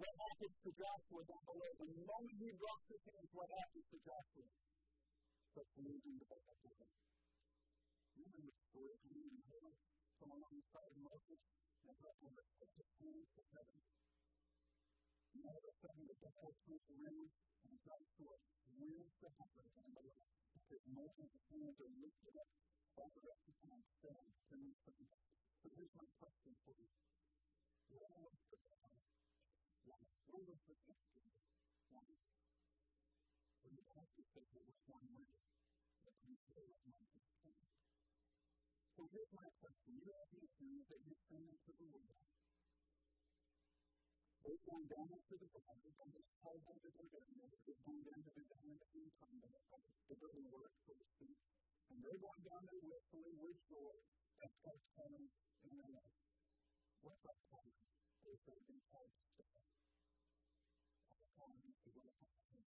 What 0.00 0.14
happens 0.24 0.56
to 0.64 0.70
Joshua 0.72 1.20
down 1.28 1.44
below? 1.44 1.70
The 1.76 1.88
moment 2.00 2.36
he 2.40 2.48
drops 2.56 2.88
his 2.88 3.04
hands, 3.04 3.28
what 3.36 3.52
happens 3.52 3.86
to 3.92 3.98
Joshua? 4.00 4.48
Starts 5.52 5.76
losing 5.76 6.16
the. 6.16 6.24
You 8.16 8.24
remember 8.24 8.48
the 8.48 8.56
story 8.72 8.96
of 8.96 9.00
him 9.04 9.20
and 9.20 9.44
Hannah? 9.52 9.76
Come 10.16 10.32
alongside 10.32 10.90
of 10.96 11.00
Moses 11.04 11.40
and 11.84 11.96
let 12.00 12.16
him 12.24 12.32
his 12.40 12.88
hands 13.04 13.28
to 13.36 13.42
heaven. 13.52 13.80
And 15.30 15.40
all 15.44 15.56
of 15.60 15.64
a 15.68 15.74
sudden, 15.84 16.04
the 16.08 16.16
battle 16.24 16.54
comes 16.64 16.86
around, 16.96 17.28
and 17.68 17.74
Joshua 17.84 18.36
wins 18.80 19.12
the 19.20 19.28
battle 19.36 19.68
down 19.76 19.92
below 19.92 20.24
because 20.56 20.84
Moses' 20.88 21.44
hands 21.52 21.76
are 21.84 21.92
lifted 22.00 22.34
up 22.40 22.48
the 22.96 23.22
rest 23.28 23.44
of 23.44 23.56
the 23.60 23.68
time. 23.68 23.84
So 24.00 25.68
here's 25.68 25.94
my 26.00 26.08
question 26.16 26.52
for 26.64 26.72
you. 26.80 26.88
The 27.90 27.98
the 27.98 28.30
to 28.30 28.54
that. 28.54 28.94
So 38.94 39.02
here's 39.10 39.32
my 39.34 39.48
question. 39.58 39.90
You 39.98 40.06
have 40.06 40.30
these 40.30 40.54
things 40.54 40.86
that 40.86 41.02
you're 41.02 41.18
send 41.26 41.50
into 41.50 41.72
the 41.74 41.86
world. 41.90 42.14
They've 44.46 44.64
gone 44.70 44.86
down 44.86 45.10
into 45.10 45.34
the 45.34 45.50
valley, 45.50 45.90
and 45.90 46.14
it's 46.14 46.30
called 46.38 46.62
them 46.62 46.78
to 46.78 46.90
go 46.94 47.02
down 47.10 47.26
there. 47.42 47.58
They've 47.58 47.82
gone 47.82 48.02
down 48.06 48.22
to 48.22 48.30
the 48.38 48.46
valley 48.54 48.78
of 48.78 48.86
the 48.94 49.02
time, 49.18 49.34
the 49.42 50.14
burden 50.14 50.46
work, 50.54 50.78
so 50.86 50.94
to. 50.94 51.26
And 51.26 51.98
they're 52.06 52.22
going 52.22 52.42
down 52.46 52.62
there 52.70 52.86
willfully 52.86 53.34
with 53.34 53.58
joy. 53.66 53.98
That's 54.38 54.54
God's 54.62 54.86
calling 54.94 55.26
in 55.26 55.74
their 55.74 55.90
life. 55.90 56.19
what's 57.00 57.24
our 57.24 57.38
plan? 57.48 57.72
There's 58.24 58.42
going 58.44 58.60
to 58.60 58.66
be 58.68 58.80
hard 58.92 59.12
stuff. 59.32 59.64
Our 61.08 61.24
plan 61.32 61.56
is 61.64 61.76
to 61.80 61.90
go 61.96 62.04
to 62.04 62.24
heaven. 62.44 62.64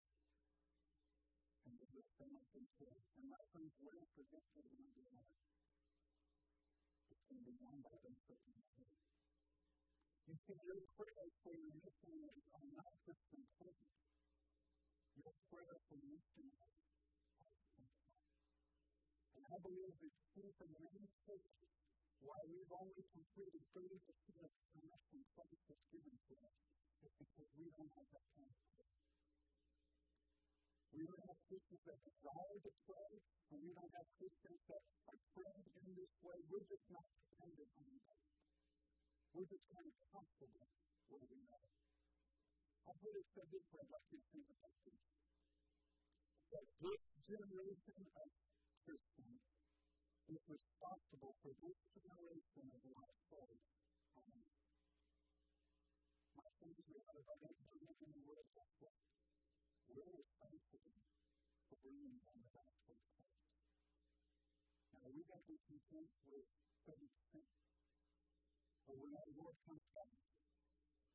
And 1.69 1.73
the 1.77 1.87
good 1.93 2.09
thing 2.17 2.31
I 2.33 2.45
can 2.49 2.65
say, 2.81 2.93
and 3.21 3.25
my 3.29 3.43
friends 3.53 3.73
were 3.77 3.93
not 3.93 4.09
predicted 4.17 4.65
in 4.73 4.81
my 4.89 4.97
life, 5.13 5.37
it's 7.13 7.25
going 7.29 7.41
to 7.41 7.45
be 7.45 7.55
one 7.61 7.77
by 7.85 7.93
them 8.01 8.15
taking 8.25 8.57
my 8.57 8.69
head. 8.73 8.97
You 10.25 10.35
see, 10.49 10.57
your 10.65 10.81
prayer 10.97 11.29
for 11.45 11.53
your 11.53 11.73
missionaries 11.77 12.47
are 12.57 12.67
not 12.73 12.93
just 13.05 13.25
important. 13.37 13.93
Your 15.13 15.33
prayer 15.53 15.77
for 15.85 15.97
missionaries 16.01 16.81
are 17.37 17.53
important. 17.53 17.89
And 19.37 19.43
I 19.45 19.57
believe 19.61 19.93
it's 20.01 20.21
true 20.33 20.49
for 20.57 20.67
many 20.73 21.05
churches 21.21 21.82
why 22.23 22.39
we've 22.47 22.71
only 22.71 23.03
completed 23.11 23.63
30 23.75 23.99
percent 24.07 24.39
of 24.47 24.51
the 24.71 24.81
mission 24.87 25.21
Christ 25.35 25.63
has 25.67 25.81
given 25.91 26.15
to 26.15 26.33
us 26.47 26.57
is 27.03 27.13
because 27.19 27.49
we 27.59 27.67
don't 27.67 27.91
have 27.99 28.07
that 28.15 28.25
kind 28.31 28.47
of 28.47 28.63
faith. 28.79 28.99
We 30.93 31.03
don't 31.03 31.25
have 31.27 31.39
Christians 31.51 31.83
that 31.83 31.99
desire 32.05 32.57
to 32.63 32.71
pray, 32.87 33.11
and 33.51 33.59
we 33.59 33.71
don't 33.75 33.93
have 33.97 34.07
Christians 34.15 34.61
that 34.71 34.83
are 35.11 35.19
trained 35.35 35.67
in 35.83 35.87
this 35.99 36.13
way. 36.23 36.37
We're 36.47 36.67
just 36.69 36.87
not 36.93 37.07
dependent 37.11 37.71
on 37.75 37.91
God. 38.07 38.23
We're 39.33 39.49
just 39.49 39.65
kind 39.73 39.87
of 39.89 39.95
comfortable 40.13 40.67
where 41.11 41.27
we 41.27 41.41
are. 41.49 41.71
I've 42.87 42.99
heard 43.03 43.17
it 43.19 43.27
said 43.35 43.47
this 43.51 43.67
way 43.73 43.83
by 43.89 43.99
two 44.07 44.21
things 44.31 44.47
about 44.53 44.77
this. 44.85 45.03
That 46.53 46.65
this 46.77 47.03
generation 47.25 48.01
of 48.15 48.29
Christians 48.85 49.52
is 50.31 50.39
responsible 50.47 51.35
for 51.43 51.51
this 51.59 51.79
generation 51.99 52.65
of 52.71 52.81
lost 52.95 53.19
souls. 53.27 53.59
My 56.31 56.47
friends, 56.59 56.79
we 56.87 56.95
are 56.95 57.17
about 57.19 57.43
bringing 57.43 57.97
in 57.99 58.11
the 58.15 58.23
world 58.23 58.47
gospel. 58.55 58.91
We're 59.91 60.15
responsible 60.15 60.95
for 61.67 61.75
bringing 61.83 62.15
them 62.23 62.37
the 62.39 62.51
gospel 62.55 62.95
of 62.95 63.03
Christ. 63.19 63.51
Now, 64.95 65.11
we 65.11 65.27
to 65.27 65.39
be 65.43 65.59
content 65.67 66.09
with 66.23 66.47
30%. 66.87 67.43
But 68.87 68.95
when 68.95 69.11
our 69.11 69.31
Lord 69.43 69.55
comes 69.67 69.85
back, 69.91 70.15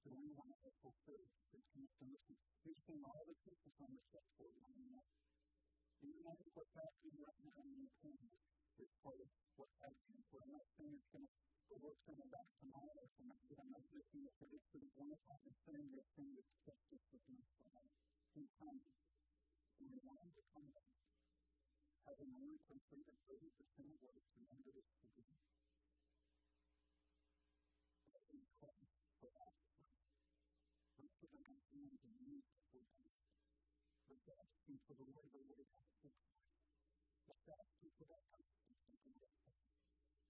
then 0.04 0.20
we 0.20 0.30
want 0.36 0.52
to 0.52 0.70
fulfill 0.84 1.24
His 1.56 1.64
commission. 1.96 2.36
We've 2.60 2.80
seen 2.84 3.00
all 3.08 3.24
the 3.24 3.36
teachers 3.40 3.76
on 3.80 3.88
the 3.88 4.04
forward 4.12 4.52
on 4.68 4.72
the 4.76 5.00
even 5.98 6.22
though 6.22 6.38
what's 6.54 6.74
happening 6.78 7.18
right 7.18 7.40
now 7.42 7.58
in 7.66 7.74
Ukraine 7.74 8.47
part 9.02 9.18
of 9.18 9.26
what's 9.58 9.74
happening. 9.82 10.22
So 10.30 10.38
I'm 10.38 10.54
not 10.54 10.66
saying 10.78 10.94
it's 10.94 11.10
going 11.10 11.26
to, 11.26 11.32
the 11.74 11.78
work's 11.82 12.04
going 12.06 12.22
to 12.22 12.30
back 12.30 12.46
tomorrow 12.62 13.02
from 13.18 13.26
it, 13.34 13.40
but 13.50 13.58
I'm 13.58 13.72
not 13.74 13.82
looking 13.90 14.22
at 14.22 14.38
it 14.38 14.62
for 14.70 14.78
the 14.78 14.90
one 14.94 15.10
o'clock 15.10 15.42
and 15.42 15.56
saying 15.66 15.88
that 15.98 16.06
thing 16.14 16.30
that 16.38 16.46
justice 16.62 17.06
is 17.10 17.24
not 17.26 17.42
found 17.58 17.90
in 18.38 18.46
time. 18.54 18.82
And 19.82 19.86
we 19.90 19.98
want 20.06 20.22
him 20.22 20.30
to 20.30 20.44
come 20.54 20.68
back, 20.70 20.94
having 22.06 22.30
only 22.38 22.58
completed 22.70 23.18
30% 23.26 23.94
of 23.94 23.98
what 23.98 24.14
it's 24.14 24.30
commanded 24.30 24.74
us 24.78 24.90
to 25.02 25.06
do. 25.10 25.26
Having 28.14 28.46
come 28.62 28.82
for 29.18 29.30
us, 29.42 29.58
not 31.02 31.10
for 31.18 31.26
the 31.30 31.38
man 31.42 31.58
to 31.66 31.78
use 31.82 32.46
for 32.70 32.82
them. 32.94 33.10
Let's 34.06 34.26
asking 34.38 34.78
for 34.86 34.94
the 34.98 35.06
Lord, 35.10 35.30
the 35.34 35.42
Lord 35.50 35.66
has 35.66 35.90
to 36.02 36.08
Let's 36.10 36.37
asking 37.48 37.92
for 37.96 38.06
that 38.08 38.24
constant 38.28 38.78
redemption. 38.88 39.52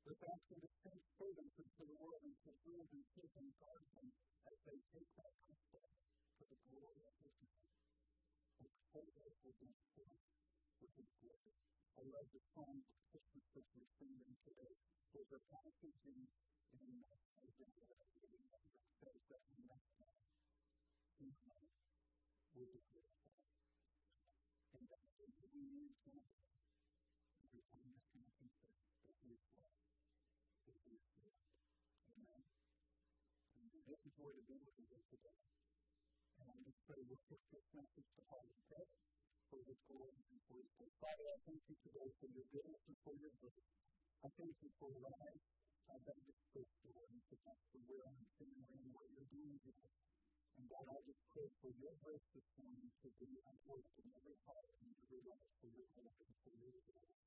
They're 0.05 0.25
asking 0.31 0.61
to 0.63 0.71
take 0.87 1.05
servants 1.19 1.55
into 1.59 1.83
the 1.83 1.89
world 1.99 2.23
and 2.25 2.37
to 2.47 2.51
build 2.65 2.89
and 2.95 3.05
keep 3.13 3.33
and 3.39 3.51
guard 3.59 3.85
them 3.93 4.09
as 4.49 4.57
they 4.65 4.79
take 4.95 5.11
that 5.19 5.33
constant 5.43 5.89
for 6.39 6.47
the 6.49 6.59
glory 6.71 7.03
of 7.05 7.17
His 7.19 7.37
name. 7.43 7.67
And 8.63 8.71
forever 8.95 9.27
will 9.43 9.59
be 9.59 9.73
filled 9.95 10.23
with 10.81 10.93
His 10.95 11.11
glory. 11.19 11.55
I 11.99 12.03
love 12.07 12.29
the 12.31 12.43
song 12.55 12.79
of 12.87 12.95
Christmas 13.11 13.47
that 13.59 13.67
we're 13.75 13.93
singing 13.99 14.35
today. 14.47 14.75
There's 15.11 15.33
a 15.35 15.43
passage 15.51 15.99
in 16.07 16.31
in 16.69 17.01
Isaiah 17.43 17.85
that 17.89 17.99
I 17.99 18.09
really 18.21 18.45
love 18.53 18.69
that 18.77 18.85
says 19.01 19.21
that 19.33 19.43
in 19.57 19.63
that 19.73 19.85
time, 19.97 20.21
in 21.21 21.33
the 21.33 21.43
night, 21.49 21.73
will 22.55 22.69
be 22.69 22.83
glorified. 22.93 23.41
And 24.77 24.85
that 24.93 25.03
we 25.17 25.65
need 25.65 25.95
to 26.05 26.38
Amen. 30.99 32.43
This 33.87 34.01
is 34.03 34.15
where 34.19 34.35
the 34.35 34.45
biblical 34.51 34.87
is 34.91 35.05
today. 35.15 35.39
And 36.43 36.47
I 36.51 36.57
just 36.67 36.81
pray 36.91 36.99
we'll 37.07 37.23
this 37.31 37.67
message 37.71 38.09
to 38.19 38.23
heart 38.27 38.51
and 38.51 38.63
pray 38.67 38.87
for 39.47 39.63
His 39.63 39.79
glory 39.87 40.19
and 40.19 40.41
for 40.51 40.59
His 40.59 40.71
glory. 40.75 40.95
Father, 40.99 41.27
I 41.31 41.39
thank 41.47 41.63
you 41.71 41.77
today 41.87 42.09
for 42.19 42.29
your 42.35 42.47
goodness 42.51 42.83
and 42.91 42.99
for 43.07 43.15
your 43.15 43.31
grace. 43.39 43.71
I 44.27 44.29
thank 44.35 44.55
you 44.59 44.71
for 44.83 44.91
life. 44.99 45.43
I 45.87 45.97
thank 46.03 46.23
you 46.27 46.35
for 46.51 46.67
Lord, 46.91 47.09
and 47.15 47.23
for 47.31 47.81
where 47.87 48.05
I'm 48.11 48.27
sitting 48.35 48.67
and 48.75 48.91
what 48.91 49.07
you're 49.15 49.31
doing 49.31 49.57
here. 49.63 49.87
And 50.59 50.67
God, 50.67 50.87
I 50.91 50.99
just 51.07 51.23
pray 51.31 51.47
for 51.63 51.71
your 51.79 51.95
grace 52.03 52.27
this 52.35 52.49
morning 52.59 52.91
to 53.07 53.09
be 53.23 53.31
at 53.47 53.57
work 53.71 53.87
in 54.03 54.07
every 54.19 54.37
heart 54.51 54.69
and 54.83 54.91
every 54.99 55.23
life 55.31 55.47
for 55.63 55.71
your 55.71 55.87
glory. 55.95 57.19